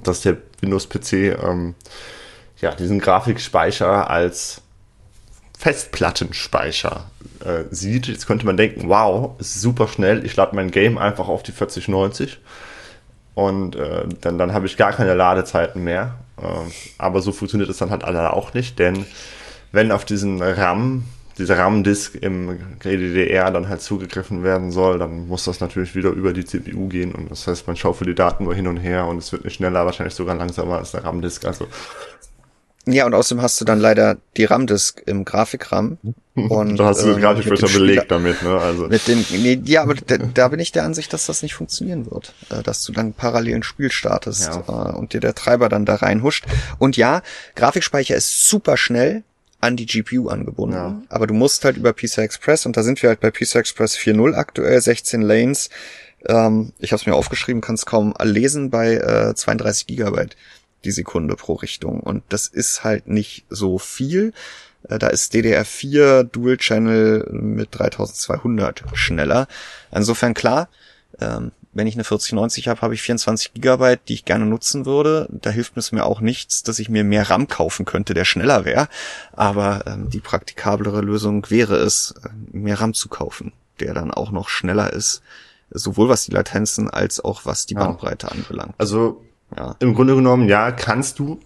dass 0.02 0.22
der 0.22 0.38
Windows-PC 0.60 1.12
ähm, 1.12 1.74
ja, 2.60 2.74
diesen 2.74 2.98
Grafikspeicher 2.98 4.10
als 4.10 4.62
Festplattenspeicher 5.58 7.06
äh, 7.44 7.64
sieht. 7.70 8.06
Jetzt 8.06 8.26
könnte 8.26 8.46
man 8.46 8.56
denken, 8.56 8.88
wow, 8.88 9.32
ist 9.38 9.60
super 9.60 9.88
schnell, 9.88 10.24
ich 10.24 10.36
lade 10.36 10.54
mein 10.54 10.70
Game 10.70 10.98
einfach 10.98 11.28
auf 11.28 11.42
die 11.42 11.52
4090 11.52 12.38
und 13.34 13.76
äh, 13.76 14.04
dann, 14.20 14.38
dann 14.38 14.52
habe 14.52 14.66
ich 14.66 14.76
gar 14.76 14.92
keine 14.92 15.14
Ladezeiten 15.14 15.82
mehr. 15.82 16.14
Äh, 16.40 16.70
aber 16.98 17.20
so 17.20 17.32
funktioniert 17.32 17.70
es 17.70 17.78
dann 17.78 17.90
halt 17.90 18.02
leider 18.02 18.34
auch 18.34 18.54
nicht, 18.54 18.78
denn 18.78 19.06
wenn 19.72 19.90
auf 19.90 20.04
diesen 20.04 20.40
RAM 20.42 21.04
dieser 21.38 21.58
RAM-Disk 21.58 22.14
im 22.14 22.58
GDDR 22.78 23.50
dann 23.50 23.68
halt 23.68 23.82
zugegriffen 23.82 24.44
werden 24.44 24.70
soll, 24.70 24.98
dann 24.98 25.26
muss 25.26 25.44
das 25.44 25.60
natürlich 25.60 25.96
wieder 25.96 26.10
über 26.10 26.32
die 26.32 26.44
CPU 26.44 26.88
gehen 26.88 27.12
und 27.12 27.30
das 27.30 27.46
heißt, 27.46 27.66
man 27.66 27.74
schaufelt 27.76 28.08
die 28.08 28.14
Daten 28.14 28.44
nur 28.44 28.54
hin 28.54 28.68
und 28.68 28.76
her 28.76 29.06
und 29.06 29.18
es 29.18 29.32
wird 29.32 29.44
nicht 29.44 29.56
schneller, 29.56 29.84
wahrscheinlich 29.84 30.14
sogar 30.14 30.36
langsamer 30.36 30.78
als 30.78 30.92
der 30.92 31.04
RAM-Disk. 31.04 31.44
Also 31.44 31.66
ja, 32.86 33.06
und 33.06 33.14
außerdem 33.14 33.42
hast 33.42 33.60
du 33.60 33.64
dann 33.64 33.80
leider 33.80 34.18
die 34.36 34.44
RAM-Disk 34.44 35.02
im 35.06 35.24
Grafikram. 35.24 35.98
Und, 36.34 36.76
da 36.76 36.86
hast 36.86 37.04
du 37.04 37.12
ähm, 37.12 37.20
Grafikfilter 37.20 37.68
belegt 37.68 38.10
damit, 38.10 38.42
ne? 38.42 38.58
Also. 38.58 38.88
Mit 38.88 39.06
dem, 39.06 39.24
nee, 39.30 39.60
ja, 39.64 39.82
aber 39.82 39.94
da, 39.94 40.18
da, 40.18 40.48
bin 40.48 40.58
ich 40.58 40.72
der 40.72 40.84
Ansicht, 40.84 41.12
dass 41.12 41.26
das 41.26 41.42
nicht 41.42 41.54
funktionieren 41.54 42.10
wird. 42.10 42.34
Äh, 42.50 42.62
dass 42.62 42.84
du 42.84 42.92
dann 42.92 43.12
parallel 43.12 43.56
ein 43.56 43.62
Spiel 43.62 43.90
startest 43.90 44.46
ja. 44.46 44.64
äh, 44.68 44.96
und 44.96 45.12
dir 45.12 45.20
der 45.20 45.34
Treiber 45.34 45.68
dann 45.68 45.86
da 45.86 45.94
reinhuscht. 45.94 46.44
Und 46.78 46.96
ja, 46.96 47.22
Grafikspeicher 47.54 48.16
ist 48.16 48.48
super 48.48 48.76
schnell 48.76 49.22
an 49.60 49.76
die 49.76 49.86
GPU 49.86 50.28
angebunden. 50.28 50.76
Ja. 50.76 51.02
Aber 51.08 51.26
du 51.26 51.34
musst 51.34 51.64
halt 51.64 51.76
über 51.76 51.92
PCI 51.92 52.20
Express 52.20 52.66
und 52.66 52.76
da 52.76 52.82
sind 52.82 53.00
wir 53.02 53.08
halt 53.08 53.20
bei 53.20 53.30
PCI 53.30 53.58
Express 53.58 53.96
4.0 53.96 54.34
aktuell, 54.34 54.80
16 54.80 55.22
Lanes. 55.22 55.70
Ähm, 56.26 56.72
ich 56.78 56.92
habe 56.92 57.00
es 57.00 57.06
mir 57.06 57.14
aufgeschrieben, 57.14 57.62
kann 57.62 57.74
es 57.76 57.86
kaum 57.86 58.14
lesen 58.22 58.70
bei 58.70 58.94
äh, 58.94 59.34
32 59.34 59.86
Gigabyte 59.86 60.36
die 60.84 60.90
Sekunde 60.90 61.36
pro 61.36 61.54
Richtung. 61.54 62.00
Und 62.00 62.22
das 62.28 62.46
ist 62.46 62.84
halt 62.84 63.06
nicht 63.06 63.44
so 63.48 63.78
viel. 63.78 64.32
Äh, 64.88 64.98
da 64.98 65.08
ist 65.08 65.34
DDR4 65.34 66.24
Dual 66.24 66.56
Channel 66.58 67.28
mit 67.30 67.68
3200 67.72 68.84
schneller. 68.94 69.48
Insofern 69.92 70.34
klar, 70.34 70.68
ähm, 71.20 71.52
wenn 71.74 71.86
ich 71.88 71.94
eine 71.94 72.04
4090 72.04 72.68
habe, 72.68 72.80
habe 72.82 72.94
ich 72.94 73.02
24 73.02 73.52
Gigabyte, 73.54 74.08
die 74.08 74.14
ich 74.14 74.24
gerne 74.24 74.46
nutzen 74.46 74.86
würde. 74.86 75.28
Da 75.30 75.50
hilft 75.50 75.76
es 75.76 75.90
mir 75.90 76.04
auch 76.04 76.20
nichts, 76.20 76.62
dass 76.62 76.78
ich 76.78 76.88
mir 76.88 77.02
mehr 77.02 77.28
RAM 77.28 77.48
kaufen 77.48 77.84
könnte, 77.84 78.14
der 78.14 78.24
schneller 78.24 78.64
wäre. 78.64 78.88
Aber 79.32 79.84
ähm, 79.86 80.08
die 80.08 80.20
praktikablere 80.20 81.00
Lösung 81.00 81.50
wäre 81.50 81.76
es, 81.76 82.14
äh, 82.24 82.28
mehr 82.56 82.80
RAM 82.80 82.94
zu 82.94 83.08
kaufen, 83.08 83.52
der 83.80 83.92
dann 83.92 84.12
auch 84.12 84.30
noch 84.30 84.48
schneller 84.48 84.92
ist, 84.92 85.22
sowohl 85.70 86.08
was 86.08 86.24
die 86.24 86.32
Latenzen 86.32 86.88
als 86.88 87.22
auch 87.22 87.44
was 87.44 87.66
die 87.66 87.74
Bandbreite 87.74 88.28
ja. 88.28 88.32
anbelangt. 88.32 88.74
Also 88.78 89.24
ja. 89.56 89.76
im 89.80 89.94
Grunde 89.94 90.14
genommen, 90.14 90.48
ja, 90.48 90.70
kannst 90.72 91.18
du, 91.18 91.40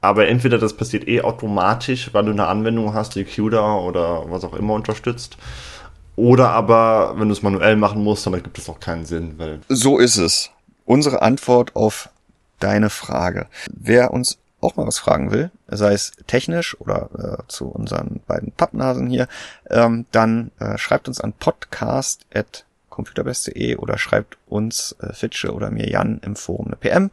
aber 0.00 0.28
entweder 0.28 0.58
das 0.58 0.76
passiert 0.76 1.06
eh 1.06 1.22
automatisch, 1.22 2.12
weil 2.12 2.24
du 2.24 2.32
eine 2.32 2.46
Anwendung 2.46 2.94
hast, 2.94 3.14
die 3.14 3.24
CUDA 3.24 3.76
oder 3.76 4.30
was 4.30 4.44
auch 4.44 4.54
immer 4.54 4.74
unterstützt 4.74 5.36
oder 6.16 6.50
aber, 6.50 7.14
wenn 7.16 7.28
du 7.28 7.32
es 7.32 7.42
manuell 7.42 7.76
machen 7.76 8.02
musst, 8.02 8.26
dann 8.26 8.34
gibt 8.42 8.58
es 8.58 8.68
auch 8.68 8.80
keinen 8.80 9.04
Sinn. 9.04 9.38
Weil 9.38 9.60
so 9.68 9.98
ist 9.98 10.16
es. 10.16 10.50
Unsere 10.84 11.22
Antwort 11.22 11.74
auf 11.74 12.10
deine 12.58 12.90
Frage. 12.90 13.48
Wer 13.72 14.12
uns 14.12 14.38
auch 14.60 14.76
mal 14.76 14.86
was 14.86 14.98
fragen 14.98 15.32
will, 15.32 15.50
sei 15.66 15.92
es 15.92 16.12
technisch 16.26 16.78
oder 16.80 17.08
äh, 17.18 17.42
zu 17.48 17.66
unseren 17.66 18.20
beiden 18.26 18.52
Pappnasen 18.52 19.08
hier, 19.08 19.26
ähm, 19.70 20.06
dann 20.12 20.52
äh, 20.60 20.78
schreibt 20.78 21.08
uns 21.08 21.20
an 21.20 21.32
podcast.computerbest.de 22.92 23.76
oder 23.76 23.98
schreibt 23.98 24.38
uns 24.46 24.96
äh, 25.00 25.12
Fitsche 25.12 25.52
oder 25.52 25.70
mir 25.70 25.88
Jan 25.88 26.20
im 26.24 26.36
Forum 26.36 26.66
eine 26.66 26.76
PM 26.76 27.10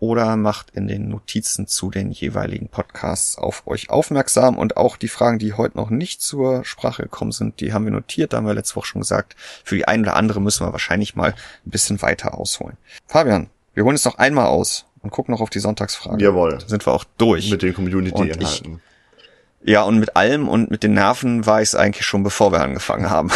oder 0.00 0.36
macht 0.36 0.70
in 0.70 0.86
den 0.86 1.08
Notizen 1.08 1.66
zu 1.66 1.90
den 1.90 2.10
jeweiligen 2.10 2.68
Podcasts 2.68 3.38
auf 3.38 3.66
euch 3.66 3.88
aufmerksam. 3.90 4.58
Und 4.58 4.76
auch 4.76 4.96
die 4.96 5.08
Fragen, 5.08 5.38
die 5.38 5.54
heute 5.54 5.78
noch 5.78 5.88
nicht 5.88 6.20
zur 6.20 6.64
Sprache 6.64 7.04
gekommen 7.04 7.32
sind, 7.32 7.60
die 7.60 7.72
haben 7.72 7.84
wir 7.84 7.92
notiert. 7.92 8.32
Da 8.32 8.38
haben 8.38 8.46
wir 8.46 8.54
letzte 8.54 8.76
Woche 8.76 8.86
schon 8.86 9.00
gesagt, 9.00 9.36
für 9.64 9.76
die 9.76 9.86
eine 9.86 10.02
oder 10.02 10.16
andere 10.16 10.40
müssen 10.40 10.66
wir 10.66 10.72
wahrscheinlich 10.72 11.14
mal 11.14 11.30
ein 11.64 11.70
bisschen 11.70 12.02
weiter 12.02 12.36
ausholen. 12.36 12.76
Fabian, 13.06 13.48
wir 13.72 13.84
holen 13.84 13.94
es 13.94 14.04
noch 14.04 14.18
einmal 14.18 14.46
aus 14.46 14.84
und 15.00 15.10
gucken 15.10 15.32
noch 15.32 15.40
auf 15.40 15.50
die 15.50 15.60
Sonntagsfragen. 15.60 16.20
Jawohl. 16.20 16.58
Dann 16.58 16.68
sind 16.68 16.86
wir 16.86 16.92
auch 16.92 17.04
durch. 17.16 17.50
Mit 17.50 17.62
den 17.62 17.72
Community-Inhalten. 17.72 18.80
Ja, 19.66 19.82
und 19.82 19.98
mit 19.98 20.14
allem 20.14 20.46
und 20.46 20.70
mit 20.70 20.82
den 20.82 20.92
Nerven 20.92 21.46
war 21.46 21.62
ich 21.62 21.70
es 21.70 21.74
eigentlich 21.74 22.04
schon, 22.04 22.22
bevor 22.22 22.52
wir 22.52 22.60
angefangen 22.60 23.08
haben. 23.08 23.30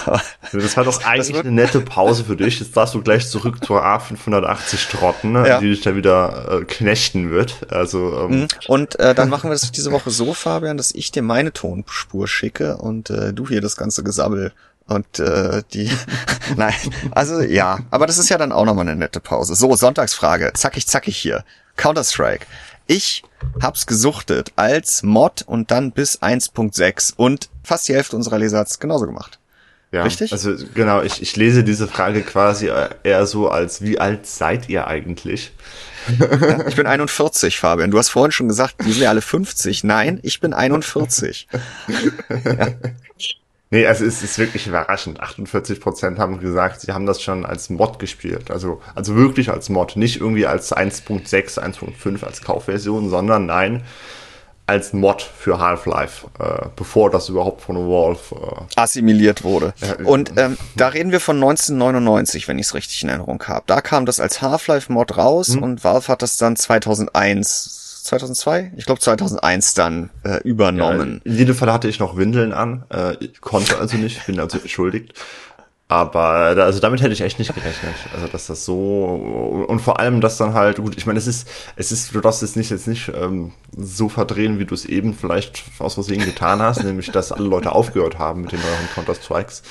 das 0.52 0.74
war 0.74 0.84
doch 0.84 1.04
eigentlich 1.04 1.38
eine 1.38 1.50
nette 1.52 1.82
Pause 1.82 2.24
für 2.24 2.34
dich. 2.34 2.60
Jetzt 2.60 2.74
darfst 2.74 2.94
du 2.94 3.02
gleich 3.02 3.28
zurück 3.28 3.62
zur 3.62 3.84
A580 3.84 4.90
trotten, 4.90 5.32
ne, 5.32 5.46
ja. 5.46 5.60
die 5.60 5.68
dich 5.68 5.82
da 5.82 5.94
wieder 5.94 6.60
äh, 6.60 6.64
knechten 6.64 7.30
wird. 7.30 7.70
Also 7.70 8.20
ähm. 8.20 8.40
Mhm. 8.40 8.48
Und 8.68 8.98
äh, 8.98 9.14
dann 9.14 9.28
machen 9.28 9.50
wir 9.50 9.54
das 9.54 9.70
diese 9.70 9.92
Woche 9.92 10.08
so, 10.08 10.32
Fabian, 10.32 10.78
dass 10.78 10.92
ich 10.92 11.10
dir 11.10 11.22
meine 11.22 11.52
Tonspur 11.52 12.26
schicke 12.26 12.78
und 12.78 13.10
äh, 13.10 13.34
du 13.34 13.46
hier 13.46 13.60
das 13.60 13.76
ganze 13.76 14.02
Gesabbel 14.02 14.52
und 14.86 15.18
äh, 15.18 15.62
die 15.74 15.90
nein 16.56 16.74
also 17.10 17.40
ja 17.40 17.80
aber 17.90 18.06
das 18.06 18.18
ist 18.18 18.28
ja 18.28 18.38
dann 18.38 18.52
auch 18.52 18.64
nochmal 18.64 18.86
eine 18.86 18.94
nette 18.94 19.18
Pause 19.18 19.56
so 19.56 19.74
Sonntagsfrage 19.74 20.52
zackig 20.54 20.86
zackig 20.86 21.16
hier 21.16 21.44
Counter 21.76 22.04
Strike 22.04 22.46
ich 22.86 23.22
hab's 23.60 23.86
gesuchtet 23.86 24.52
als 24.56 25.02
Mod 25.02 25.42
und 25.46 25.70
dann 25.70 25.92
bis 25.92 26.22
1.6 26.22 27.14
und 27.16 27.48
fast 27.62 27.88
die 27.88 27.94
Hälfte 27.94 28.16
unserer 28.16 28.38
Leser 28.38 28.58
hat's 28.58 28.78
genauso 28.78 29.06
gemacht. 29.06 29.38
Ja, 29.92 30.02
Richtig? 30.02 30.32
Also 30.32 30.54
genau, 30.74 31.02
ich, 31.02 31.22
ich 31.22 31.36
lese 31.36 31.62
diese 31.62 31.86
Frage 31.86 32.22
quasi 32.22 32.70
eher 33.02 33.26
so 33.26 33.48
als, 33.48 33.82
wie 33.82 33.98
alt 33.98 34.26
seid 34.26 34.68
ihr 34.68 34.86
eigentlich? 34.86 35.52
Ja, 36.18 36.66
ich 36.66 36.76
bin 36.76 36.86
41, 36.86 37.58
Fabian. 37.58 37.90
Du 37.90 37.98
hast 37.98 38.10
vorhin 38.10 38.32
schon 38.32 38.48
gesagt, 38.48 38.76
die 38.84 38.92
sind 38.92 39.02
ja 39.02 39.10
alle 39.10 39.22
50. 39.22 39.84
Nein, 39.84 40.18
ich 40.22 40.40
bin 40.40 40.54
41. 40.54 41.48
ja. 41.48 42.68
Nee, 43.70 43.86
also 43.86 44.04
es 44.04 44.22
ist 44.22 44.38
wirklich 44.38 44.66
überraschend. 44.68 45.20
48 45.20 45.80
Prozent 45.80 46.18
haben 46.18 46.38
gesagt, 46.38 46.80
sie 46.80 46.92
haben 46.92 47.06
das 47.06 47.20
schon 47.20 47.44
als 47.44 47.68
Mod 47.68 47.98
gespielt. 47.98 48.50
Also, 48.50 48.80
also 48.94 49.16
wirklich 49.16 49.50
als 49.50 49.68
Mod. 49.68 49.96
Nicht 49.96 50.20
irgendwie 50.20 50.46
als 50.46 50.74
1.6, 50.74 51.58
1.5 51.58 52.24
als 52.24 52.42
Kaufversion, 52.42 53.10
sondern 53.10 53.46
nein, 53.46 53.82
als 54.66 54.92
Mod 54.92 55.22
für 55.22 55.58
Half-Life, 55.58 56.26
äh, 56.38 56.68
bevor 56.74 57.10
das 57.10 57.28
überhaupt 57.28 57.62
von 57.62 57.76
Valve 57.76 58.18
äh, 58.34 58.80
assimiliert 58.80 59.44
wurde. 59.44 59.74
Äh, 59.80 60.02
Und 60.02 60.32
ähm, 60.36 60.56
da 60.76 60.88
reden 60.88 61.12
wir 61.12 61.20
von 61.20 61.36
1999, 61.36 62.48
wenn 62.48 62.58
ich 62.58 62.66
es 62.66 62.74
richtig 62.74 63.02
in 63.02 63.08
Erinnerung 63.08 63.42
habe. 63.46 63.64
Da 63.66 63.80
kam 63.80 64.06
das 64.06 64.18
als 64.18 64.42
Half-Life-Mod 64.42 65.16
raus 65.16 65.50
mhm. 65.50 65.62
und 65.62 65.84
Valve 65.84 66.08
hat 66.08 66.22
das 66.22 66.36
dann 66.36 66.56
2001 66.56 67.75
2002? 68.06 68.72
Ich 68.76 68.86
glaube 68.86 69.00
2001 69.00 69.74
dann 69.74 70.10
äh, 70.24 70.40
übernommen. 70.42 71.20
Ja, 71.24 71.32
in 71.32 71.38
jedem 71.38 71.54
Fall 71.54 71.72
hatte 71.72 71.88
ich 71.88 71.98
noch 71.98 72.16
Windeln 72.16 72.52
an, 72.52 72.84
äh, 72.90 73.16
konnte 73.40 73.78
also 73.78 73.96
nicht, 73.96 74.26
bin 74.26 74.40
also 74.40 74.58
entschuldigt. 74.58 75.12
Aber 75.88 76.56
da, 76.56 76.64
also 76.64 76.80
damit 76.80 77.00
hätte 77.00 77.12
ich 77.12 77.20
echt 77.20 77.38
nicht 77.38 77.54
gerechnet. 77.54 77.94
Also 78.12 78.26
dass 78.26 78.48
das 78.48 78.64
so 78.64 79.64
und 79.68 79.78
vor 79.78 80.00
allem, 80.00 80.20
dass 80.20 80.36
dann 80.36 80.52
halt 80.52 80.78
gut. 80.78 80.96
Ich 80.96 81.06
meine, 81.06 81.16
es 81.16 81.28
ist, 81.28 81.48
es 81.76 81.92
ist, 81.92 82.12
du 82.12 82.20
darfst 82.20 82.42
es 82.42 82.56
nicht 82.56 82.70
jetzt 82.70 82.88
nicht 82.88 83.12
ähm, 83.14 83.52
so 83.76 84.08
verdrehen, 84.08 84.58
wie 84.58 84.64
du 84.64 84.74
es 84.74 84.84
eben 84.84 85.14
vielleicht 85.14 85.62
aus 85.78 85.94
Versehen 85.94 86.24
getan 86.24 86.60
hast, 86.60 86.82
nämlich 86.82 87.12
dass 87.12 87.30
alle 87.30 87.46
Leute 87.46 87.70
aufgehört 87.70 88.18
haben 88.18 88.40
mit 88.40 88.50
den 88.50 88.58
neuen 88.58 88.88
Counter 88.96 89.14
Strikes. 89.14 89.62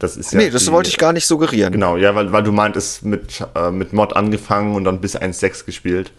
Das 0.00 0.16
ist 0.16 0.32
ja. 0.32 0.40
Nee, 0.40 0.50
das 0.50 0.64
die, 0.64 0.72
wollte 0.72 0.88
ich 0.88 0.98
gar 0.98 1.12
nicht 1.12 1.26
suggerieren. 1.26 1.72
Genau, 1.72 1.96
ja, 1.96 2.16
weil 2.16 2.32
weil 2.32 2.42
du 2.42 2.50
meintest 2.50 3.04
mit 3.04 3.46
äh, 3.54 3.70
mit 3.70 3.92
Mod 3.92 4.16
angefangen 4.16 4.74
und 4.74 4.82
dann 4.82 5.00
bis 5.00 5.16
1.6 5.16 5.66
gespielt. 5.66 6.10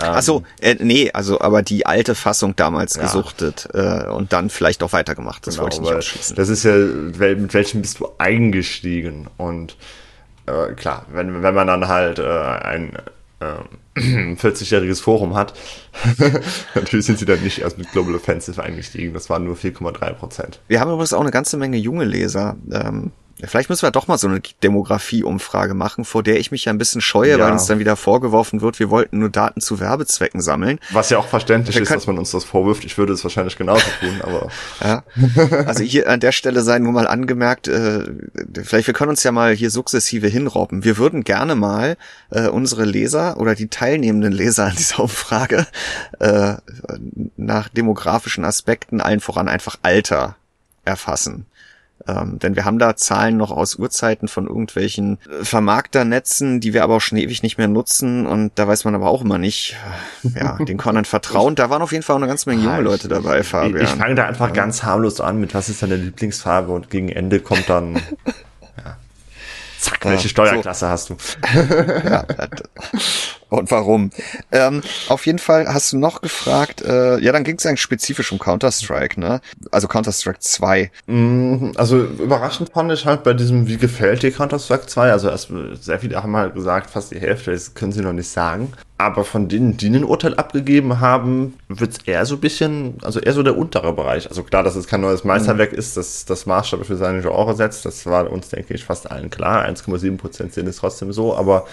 Ähm, 0.00 0.12
also 0.12 0.42
äh, 0.60 0.76
nee, 0.78 1.10
also 1.12 1.40
aber 1.40 1.62
die 1.62 1.86
alte 1.86 2.14
Fassung 2.14 2.54
damals 2.56 2.96
ja. 2.96 3.02
gesuchtet 3.02 3.68
äh, 3.72 4.06
und 4.08 4.32
dann 4.32 4.50
vielleicht 4.50 4.82
auch 4.82 4.92
weitergemacht. 4.92 5.46
Das 5.46 5.54
genau, 5.54 5.64
wollte 5.64 5.76
ich 5.76 5.82
nicht 5.82 5.94
ausschließen. 5.94 6.36
Das 6.36 6.48
ist 6.48 6.64
ja, 6.64 6.74
mit 6.74 7.54
welchem 7.54 7.82
bist 7.82 8.00
du 8.00 8.08
eingestiegen? 8.18 9.28
Und 9.36 9.76
äh, 10.46 10.72
klar, 10.74 11.06
wenn, 11.12 11.42
wenn 11.42 11.54
man 11.54 11.66
dann 11.66 11.88
halt 11.88 12.18
äh, 12.18 12.22
ein 12.22 12.92
äh, 13.40 14.34
40-jähriges 14.34 15.00
Forum 15.00 15.34
hat, 15.34 15.54
natürlich 16.74 17.06
sind 17.06 17.18
sie 17.18 17.24
dann 17.24 17.42
nicht 17.42 17.60
erst 17.60 17.78
mit 17.78 17.90
Global 17.92 18.14
Offensive 18.14 18.62
eingestiegen. 18.62 19.14
Das 19.14 19.30
waren 19.30 19.44
nur 19.44 19.56
4,3 19.56 20.12
Prozent. 20.12 20.60
Wir 20.68 20.80
haben 20.80 20.90
übrigens 20.90 21.14
auch 21.14 21.20
eine 21.20 21.30
ganze 21.30 21.56
Menge 21.56 21.78
junge 21.78 22.04
Leser. 22.04 22.56
Ähm, 22.70 23.12
Vielleicht 23.44 23.68
müssen 23.68 23.82
wir 23.82 23.90
doch 23.90 24.08
mal 24.08 24.16
so 24.16 24.28
eine 24.28 24.40
Demografie-Umfrage 24.62 25.74
machen, 25.74 26.06
vor 26.06 26.22
der 26.22 26.40
ich 26.40 26.50
mich 26.50 26.64
ja 26.64 26.72
ein 26.72 26.78
bisschen 26.78 27.02
scheue, 27.02 27.32
ja. 27.32 27.38
weil 27.38 27.52
uns 27.52 27.66
dann 27.66 27.78
wieder 27.78 27.96
vorgeworfen 27.96 28.62
wird, 28.62 28.78
wir 28.78 28.88
wollten 28.88 29.18
nur 29.18 29.28
Daten 29.28 29.60
zu 29.60 29.78
Werbezwecken 29.78 30.40
sammeln. 30.40 30.78
Was 30.90 31.10
ja 31.10 31.18
auch 31.18 31.26
verständlich 31.26 31.76
ist, 31.76 31.90
dass 31.90 32.06
man 32.06 32.16
uns 32.16 32.30
das 32.30 32.44
vorwirft. 32.44 32.84
Ich 32.86 32.96
würde 32.96 33.12
es 33.12 33.22
wahrscheinlich 33.24 33.56
genauso 33.56 33.84
tun, 34.00 34.22
aber. 34.22 34.48
ja. 34.80 35.04
Also 35.66 35.84
hier 35.84 36.08
an 36.08 36.20
der 36.20 36.32
Stelle 36.32 36.62
sei 36.62 36.78
nur 36.78 36.92
mal 36.92 37.06
angemerkt, 37.06 37.68
äh, 37.68 38.04
vielleicht 38.62 38.86
wir 38.86 38.94
können 38.94 39.10
uns 39.10 39.22
ja 39.22 39.32
mal 39.32 39.54
hier 39.54 39.70
sukzessive 39.70 40.28
hinrobben. 40.28 40.82
Wir 40.84 40.96
würden 40.96 41.22
gerne 41.22 41.54
mal 41.54 41.98
äh, 42.30 42.48
unsere 42.48 42.86
Leser 42.86 43.38
oder 43.38 43.54
die 43.54 43.68
teilnehmenden 43.68 44.32
Leser 44.32 44.64
an 44.64 44.76
dieser 44.76 45.00
Umfrage 45.00 45.66
äh, 46.20 46.54
nach 47.36 47.68
demografischen 47.68 48.46
Aspekten 48.46 49.02
allen 49.02 49.20
voran 49.20 49.48
einfach 49.48 49.76
Alter 49.82 50.36
erfassen. 50.86 51.44
Ähm, 52.08 52.38
denn 52.38 52.56
wir 52.56 52.64
haben 52.64 52.78
da 52.78 52.96
Zahlen 52.96 53.36
noch 53.36 53.50
aus 53.50 53.76
Urzeiten 53.76 54.28
von 54.28 54.46
irgendwelchen 54.46 55.18
äh, 55.28 55.44
Vermarkternetzen, 55.44 56.60
die 56.60 56.72
wir 56.72 56.84
aber 56.84 56.96
auch 56.96 57.00
schon 57.00 57.18
ewig 57.18 57.42
nicht 57.42 57.58
mehr 57.58 57.68
nutzen 57.68 58.26
und 58.26 58.52
da 58.54 58.68
weiß 58.68 58.84
man 58.84 58.94
aber 58.94 59.08
auch 59.08 59.22
immer 59.22 59.38
nicht, 59.38 59.76
äh, 60.24 60.40
ja, 60.40 60.56
den 60.56 60.76
Konern 60.76 61.04
vertrauen. 61.04 61.54
Da 61.54 61.70
waren 61.70 61.82
auf 61.82 61.92
jeden 61.92 62.02
Fall 62.02 62.14
auch 62.14 62.20
eine 62.20 62.28
ganze 62.28 62.48
Menge 62.48 62.62
junge 62.62 62.80
Leute 62.82 63.08
dabei, 63.08 63.42
Fabian. 63.42 63.76
Ich, 63.76 63.82
ich 63.82 63.98
fange 63.98 64.14
da 64.14 64.26
einfach 64.26 64.48
ja. 64.48 64.54
ganz 64.54 64.82
harmlos 64.82 65.20
an 65.20 65.40
mit, 65.40 65.54
was 65.54 65.68
ist 65.68 65.82
deine 65.82 65.96
Lieblingsfarbe 65.96 66.72
und 66.72 66.90
gegen 66.90 67.08
Ende 67.08 67.40
kommt 67.40 67.68
dann 67.68 68.00
Zack, 69.78 70.04
welche 70.04 70.28
Steuerklasse 70.28 70.86
so. 70.86 70.90
hast 70.90 71.10
du? 71.10 71.16
ja, 71.54 72.24
und 73.48 73.70
warum? 73.70 74.10
Ähm, 74.50 74.82
auf 75.08 75.26
jeden 75.26 75.38
Fall 75.38 75.66
hast 75.68 75.92
du 75.92 75.98
noch 75.98 76.20
gefragt, 76.20 76.82
äh, 76.82 77.18
ja, 77.18 77.32
dann 77.32 77.44
ging 77.44 77.56
es 77.56 77.66
eigentlich 77.66 77.80
spezifisch 77.80 78.32
um 78.32 78.38
Counter-Strike, 78.38 79.20
ne? 79.20 79.40
Also 79.70 79.86
Counter-Strike 79.86 80.40
2. 80.40 80.90
Mm, 81.06 81.70
also 81.76 81.98
überraschend 81.98 82.70
fand 82.70 82.90
ich 82.92 83.06
halt 83.06 83.22
bei 83.22 83.34
diesem, 83.34 83.68
wie 83.68 83.76
gefällt 83.76 84.22
dir 84.22 84.32
Counter-Strike 84.32 84.86
2? 84.86 85.12
Also 85.12 85.28
erst, 85.28 85.52
sehr 85.80 86.00
viele 86.00 86.22
haben 86.22 86.36
halt 86.36 86.54
gesagt, 86.54 86.90
fast 86.90 87.12
die 87.12 87.20
Hälfte, 87.20 87.52
das 87.52 87.74
können 87.74 87.92
sie 87.92 88.00
noch 88.00 88.12
nicht 88.12 88.28
sagen. 88.28 88.72
Aber 88.98 89.24
von 89.24 89.48
denen, 89.48 89.76
die 89.76 89.88
ein 89.88 90.04
Urteil 90.04 90.34
abgegeben 90.34 91.00
haben, 91.00 91.54
wird's 91.68 91.98
eher 92.06 92.24
so 92.24 92.36
ein 92.36 92.40
bisschen, 92.40 92.94
also 93.02 93.20
eher 93.20 93.34
so 93.34 93.42
der 93.42 93.56
untere 93.56 93.92
Bereich. 93.92 94.28
Also 94.28 94.42
klar, 94.42 94.62
dass 94.62 94.74
es 94.74 94.86
kein 94.86 95.02
neues 95.02 95.22
Meisterwerk 95.22 95.72
mhm. 95.72 95.78
ist, 95.78 95.98
dass 95.98 96.24
das 96.24 96.46
Maßstab 96.46 96.86
für 96.86 96.96
seine 96.96 97.20
Genre 97.20 97.54
setzt, 97.54 97.84
das 97.84 98.06
war 98.06 98.30
uns, 98.30 98.48
denke 98.48 98.72
ich, 98.72 98.84
fast 98.84 99.10
allen 99.10 99.28
klar. 99.28 99.66
1,7 99.66 100.16
Prozent 100.16 100.54
sind 100.54 100.66
es 100.66 100.78
trotzdem 100.78 101.12
so, 101.12 101.36
aber 101.36 101.66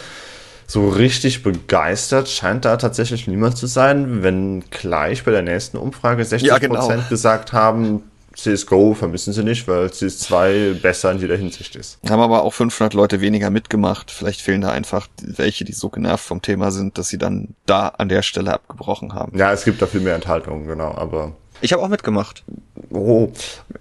so 0.68 0.90
richtig 0.90 1.44
begeistert 1.44 2.30
scheint 2.30 2.66
da 2.66 2.78
tatsächlich 2.78 3.28
niemand 3.28 3.58
zu 3.58 3.68
sein, 3.68 4.24
wenn 4.24 4.64
gleich 4.70 5.24
bei 5.24 5.32
der 5.32 5.42
nächsten 5.42 5.78
Umfrage 5.78 6.24
60 6.24 6.48
ja, 6.48 6.58
genau. 6.58 6.88
gesagt 7.10 7.54
haben, 7.54 8.04
CSGO 8.36 8.94
vermissen 8.94 9.34
sie 9.34 9.44
nicht, 9.44 9.68
weil 9.68 9.88
CS2 9.88 10.82
besser 10.82 11.12
in 11.12 11.20
jeder 11.20 11.38
Hinsicht 11.38 11.76
ist. 11.76 12.00
Haben 12.10 12.22
aber 12.22 12.44
auch 12.44 12.54
500 12.54 12.94
Leute 12.94 13.22
weniger 13.22 13.50
mitgemacht. 13.50 14.12
Vielleicht 14.12 14.42
fehlen 14.42 14.62
da 14.62 14.72
einfach 14.72 15.08
welche, 15.22 15.66
die 15.66 15.74
so 15.74 15.90
genervt 15.90 16.26
vom 16.26 16.42
Thema 16.42 16.72
sind, 16.72 16.98
dass 16.98 17.10
sie 17.10 17.18
dann 17.18 17.56
da 17.66 17.90
an 17.90 18.10
der 18.10 18.22
Stelle 18.22 18.54
abgebrochen 18.54 19.14
haben. 19.14 19.38
Ja, 19.38 19.52
es 19.54 19.66
gibt 19.66 19.82
da 19.82 19.86
viel 19.86 20.02
mehr 20.02 20.16
Enthaltungen, 20.16 20.68
genau, 20.68 20.94
aber... 20.96 21.34
Ich 21.64 21.72
habe 21.72 21.82
auch 21.82 21.88
mitgemacht. 21.88 22.44
Oh, 22.90 23.32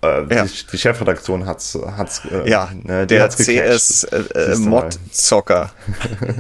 äh, 0.04 0.32
ja. 0.32 0.44
die, 0.44 0.66
die, 0.70 0.78
Chefredaktion 0.78 1.46
hat's, 1.46 1.76
hat's 1.96 2.22
äh, 2.30 2.48
ja, 2.48 2.70
ne, 2.80 3.08
der 3.08 3.24
hat's 3.24 3.36
CS 3.38 4.04
äh, 4.04 4.18
äh, 4.34 4.56
Mod 4.56 4.96
Zocker. 5.10 5.72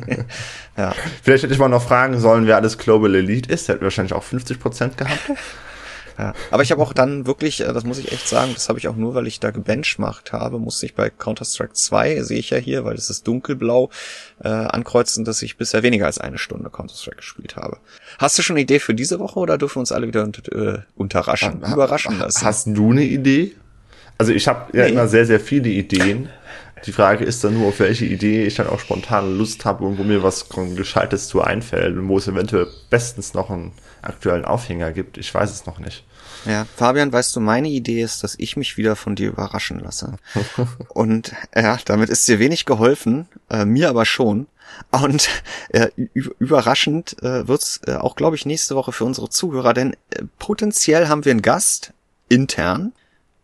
ja. 0.76 0.94
Vielleicht 1.24 1.42
hätte 1.42 1.52
ich 1.52 1.58
mal 1.58 1.68
noch 1.68 1.82
fragen 1.82 2.20
sollen, 2.20 2.46
wer 2.46 2.54
alles 2.54 2.78
Global 2.78 3.12
Elite 3.16 3.52
ist. 3.52 3.66
Der 3.66 3.74
hätte 3.74 3.84
wahrscheinlich 3.84 4.12
auch 4.12 4.22
50 4.22 4.60
Prozent 4.60 4.96
gehabt. 4.96 5.18
Ja. 6.18 6.34
Aber 6.50 6.62
ich 6.62 6.70
habe 6.70 6.82
auch 6.82 6.92
dann 6.92 7.26
wirklich, 7.26 7.60
äh, 7.60 7.72
das 7.72 7.84
muss 7.84 7.98
ich 7.98 8.12
echt 8.12 8.28
sagen, 8.28 8.52
das 8.54 8.68
habe 8.68 8.78
ich 8.78 8.88
auch 8.88 8.96
nur, 8.96 9.14
weil 9.14 9.26
ich 9.26 9.40
da 9.40 9.50
gebenchmarkt 9.50 10.32
habe, 10.32 10.58
musste 10.58 10.86
ich 10.86 10.94
bei 10.94 11.10
Counter-Strike 11.10 11.72
2, 11.72 12.22
sehe 12.22 12.38
ich 12.38 12.50
ja 12.50 12.58
hier, 12.58 12.84
weil 12.84 12.94
es 12.94 13.10
ist 13.10 13.26
dunkelblau, 13.26 13.90
äh, 14.42 14.48
ankreuzen, 14.48 15.24
dass 15.24 15.42
ich 15.42 15.56
bisher 15.56 15.82
weniger 15.82 16.06
als 16.06 16.18
eine 16.18 16.38
Stunde 16.38 16.70
Counter-Strike 16.70 17.16
gespielt 17.16 17.56
habe. 17.56 17.78
Hast 18.18 18.38
du 18.38 18.42
schon 18.42 18.54
eine 18.54 18.62
Idee 18.62 18.78
für 18.78 18.94
diese 18.94 19.18
Woche 19.18 19.38
oder 19.38 19.58
dürfen 19.58 19.76
wir 19.76 19.80
uns 19.80 19.92
alle 19.92 20.06
wieder 20.06 20.28
äh, 20.52 20.78
unterraschen, 20.96 21.66
ha, 21.66 21.72
überraschen 21.72 22.18
lassen? 22.18 22.44
Hast 22.44 22.66
du 22.66 22.90
eine 22.90 23.04
Idee? 23.04 23.52
Also 24.18 24.32
ich 24.32 24.46
habe 24.48 24.76
ja 24.76 24.84
nee. 24.84 24.92
immer 24.92 25.08
sehr, 25.08 25.26
sehr 25.26 25.40
viele 25.40 25.68
Ideen. 25.68 26.28
Die 26.86 26.92
Frage 26.92 27.24
ist 27.24 27.44
dann 27.44 27.54
nur, 27.54 27.68
auf 27.68 27.78
welche 27.78 28.04
Idee 28.04 28.44
ich 28.44 28.56
dann 28.56 28.66
auch 28.66 28.80
spontan 28.80 29.38
Lust 29.38 29.64
habe 29.64 29.84
und 29.84 29.98
wo 29.98 30.02
mir 30.02 30.22
was 30.22 30.48
Gescheites 30.48 31.28
zu 31.28 31.40
einfällt 31.40 31.96
und 31.96 32.08
wo 32.08 32.18
es 32.18 32.26
eventuell 32.26 32.66
bestens 32.90 33.34
noch 33.34 33.50
einen 33.50 33.72
aktuellen 34.02 34.44
Aufhänger 34.44 34.92
gibt. 34.92 35.16
Ich 35.16 35.32
weiß 35.32 35.50
es 35.50 35.66
noch 35.66 35.78
nicht. 35.78 36.04
Ja, 36.44 36.66
Fabian, 36.76 37.12
weißt 37.12 37.36
du, 37.36 37.40
meine 37.40 37.68
Idee 37.68 38.02
ist, 38.02 38.24
dass 38.24 38.34
ich 38.36 38.56
mich 38.56 38.76
wieder 38.76 38.96
von 38.96 39.14
dir 39.14 39.28
überraschen 39.28 39.78
lasse. 39.78 40.16
und 40.88 41.32
ja, 41.54 41.78
damit 41.84 42.10
ist 42.10 42.26
dir 42.26 42.40
wenig 42.40 42.64
geholfen, 42.64 43.28
äh, 43.48 43.64
mir 43.64 43.88
aber 43.88 44.04
schon. 44.04 44.48
Und 44.90 45.28
äh, 45.68 45.88
überraschend 46.14 47.22
äh, 47.22 47.46
wird's 47.46 47.80
äh, 47.86 47.94
auch, 47.94 48.16
glaube 48.16 48.36
ich, 48.36 48.46
nächste 48.46 48.74
Woche 48.74 48.92
für 48.92 49.04
unsere 49.04 49.28
Zuhörer, 49.28 49.74
denn 49.74 49.92
äh, 50.10 50.22
potenziell 50.38 51.08
haben 51.08 51.24
wir 51.24 51.30
einen 51.30 51.42
Gast 51.42 51.92
intern, 52.28 52.92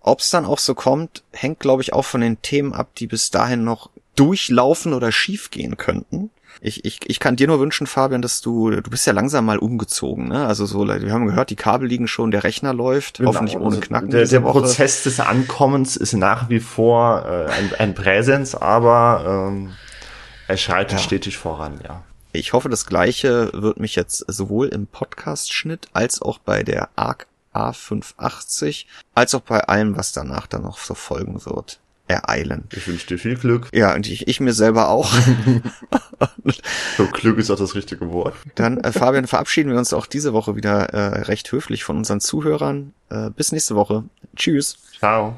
ob 0.00 0.20
es 0.20 0.30
dann 0.30 0.46
auch 0.46 0.58
so 0.58 0.74
kommt, 0.74 1.22
hängt, 1.32 1.60
glaube 1.60 1.82
ich, 1.82 1.92
auch 1.92 2.04
von 2.04 2.20
den 2.20 2.40
Themen 2.42 2.72
ab, 2.72 2.90
die 2.96 3.06
bis 3.06 3.30
dahin 3.30 3.64
noch 3.64 3.90
durchlaufen 4.16 4.94
oder 4.94 5.12
schief 5.12 5.50
gehen 5.50 5.76
könnten. 5.76 6.30
Ich, 6.60 6.84
ich, 6.84 7.00
ich 7.06 7.20
kann 7.20 7.36
dir 7.36 7.46
nur 7.46 7.60
wünschen, 7.60 7.86
Fabian, 7.86 8.20
dass 8.20 8.40
du, 8.40 8.70
du 8.70 8.90
bist 8.90 9.06
ja 9.06 9.12
langsam 9.12 9.44
mal 9.44 9.58
umgezogen, 9.58 10.26
ne? 10.28 10.46
Also 10.46 10.66
so, 10.66 10.86
wir 10.88 11.12
haben 11.12 11.26
gehört, 11.26 11.50
die 11.50 11.56
Kabel 11.56 11.88
liegen 11.88 12.08
schon, 12.08 12.32
der 12.32 12.42
Rechner 12.42 12.74
läuft, 12.74 13.18
genau. 13.18 13.30
hoffentlich 13.30 13.56
ohne 13.56 13.76
also 13.76 13.80
Knacken. 13.80 14.10
Der, 14.10 14.26
der 14.26 14.40
Prozess 14.40 15.04
des 15.04 15.20
Ankommens 15.20 15.96
ist 15.96 16.14
nach 16.14 16.48
wie 16.48 16.58
vor 16.58 17.24
äh, 17.26 17.46
ein, 17.52 17.70
ein 17.78 17.94
Präsens, 17.94 18.56
aber 18.56 19.50
ähm, 19.50 19.70
er 20.48 20.56
schreitet 20.56 20.98
ja. 20.98 20.98
stetig 20.98 21.36
voran, 21.36 21.80
ja. 21.84 22.02
Ich 22.32 22.52
hoffe, 22.52 22.68
das 22.68 22.86
Gleiche 22.86 23.50
wird 23.54 23.78
mich 23.78 23.94
jetzt 23.94 24.24
sowohl 24.26 24.68
im 24.68 24.86
Podcast-Schnitt 24.86 25.88
als 25.92 26.20
auch 26.20 26.38
bei 26.38 26.62
der 26.62 26.88
ARC 26.96 27.26
A580, 27.54 28.86
als 29.14 29.34
auch 29.34 29.40
bei 29.40 29.60
allem, 29.60 29.96
was 29.96 30.12
danach 30.12 30.46
dann 30.46 30.62
noch 30.62 30.78
so 30.78 30.94
folgen 30.94 31.44
wird, 31.44 31.80
ereilen. 32.06 32.64
Ich 32.72 32.86
wünsche 32.86 33.06
dir 33.06 33.18
viel 33.18 33.36
Glück. 33.36 33.68
Ja, 33.72 33.94
und 33.94 34.06
ich, 34.06 34.26
ich 34.28 34.40
mir 34.40 34.52
selber 34.52 34.88
auch. 34.88 35.12
so, 36.96 37.06
Glück 37.06 37.38
ist 37.38 37.50
auch 37.50 37.58
das 37.58 37.74
richtige 37.74 38.10
Wort. 38.10 38.34
Dann, 38.54 38.78
äh, 38.78 38.92
Fabian, 38.92 39.26
verabschieden 39.26 39.70
wir 39.70 39.78
uns 39.78 39.92
auch 39.92 40.06
diese 40.06 40.32
Woche 40.32 40.56
wieder 40.56 40.90
äh, 40.94 41.22
recht 41.22 41.50
höflich 41.52 41.84
von 41.84 41.98
unseren 41.98 42.20
Zuhörern. 42.20 42.94
Äh, 43.10 43.30
bis 43.30 43.52
nächste 43.52 43.74
Woche. 43.76 44.04
Tschüss. 44.36 44.78
Ciao. 44.98 45.36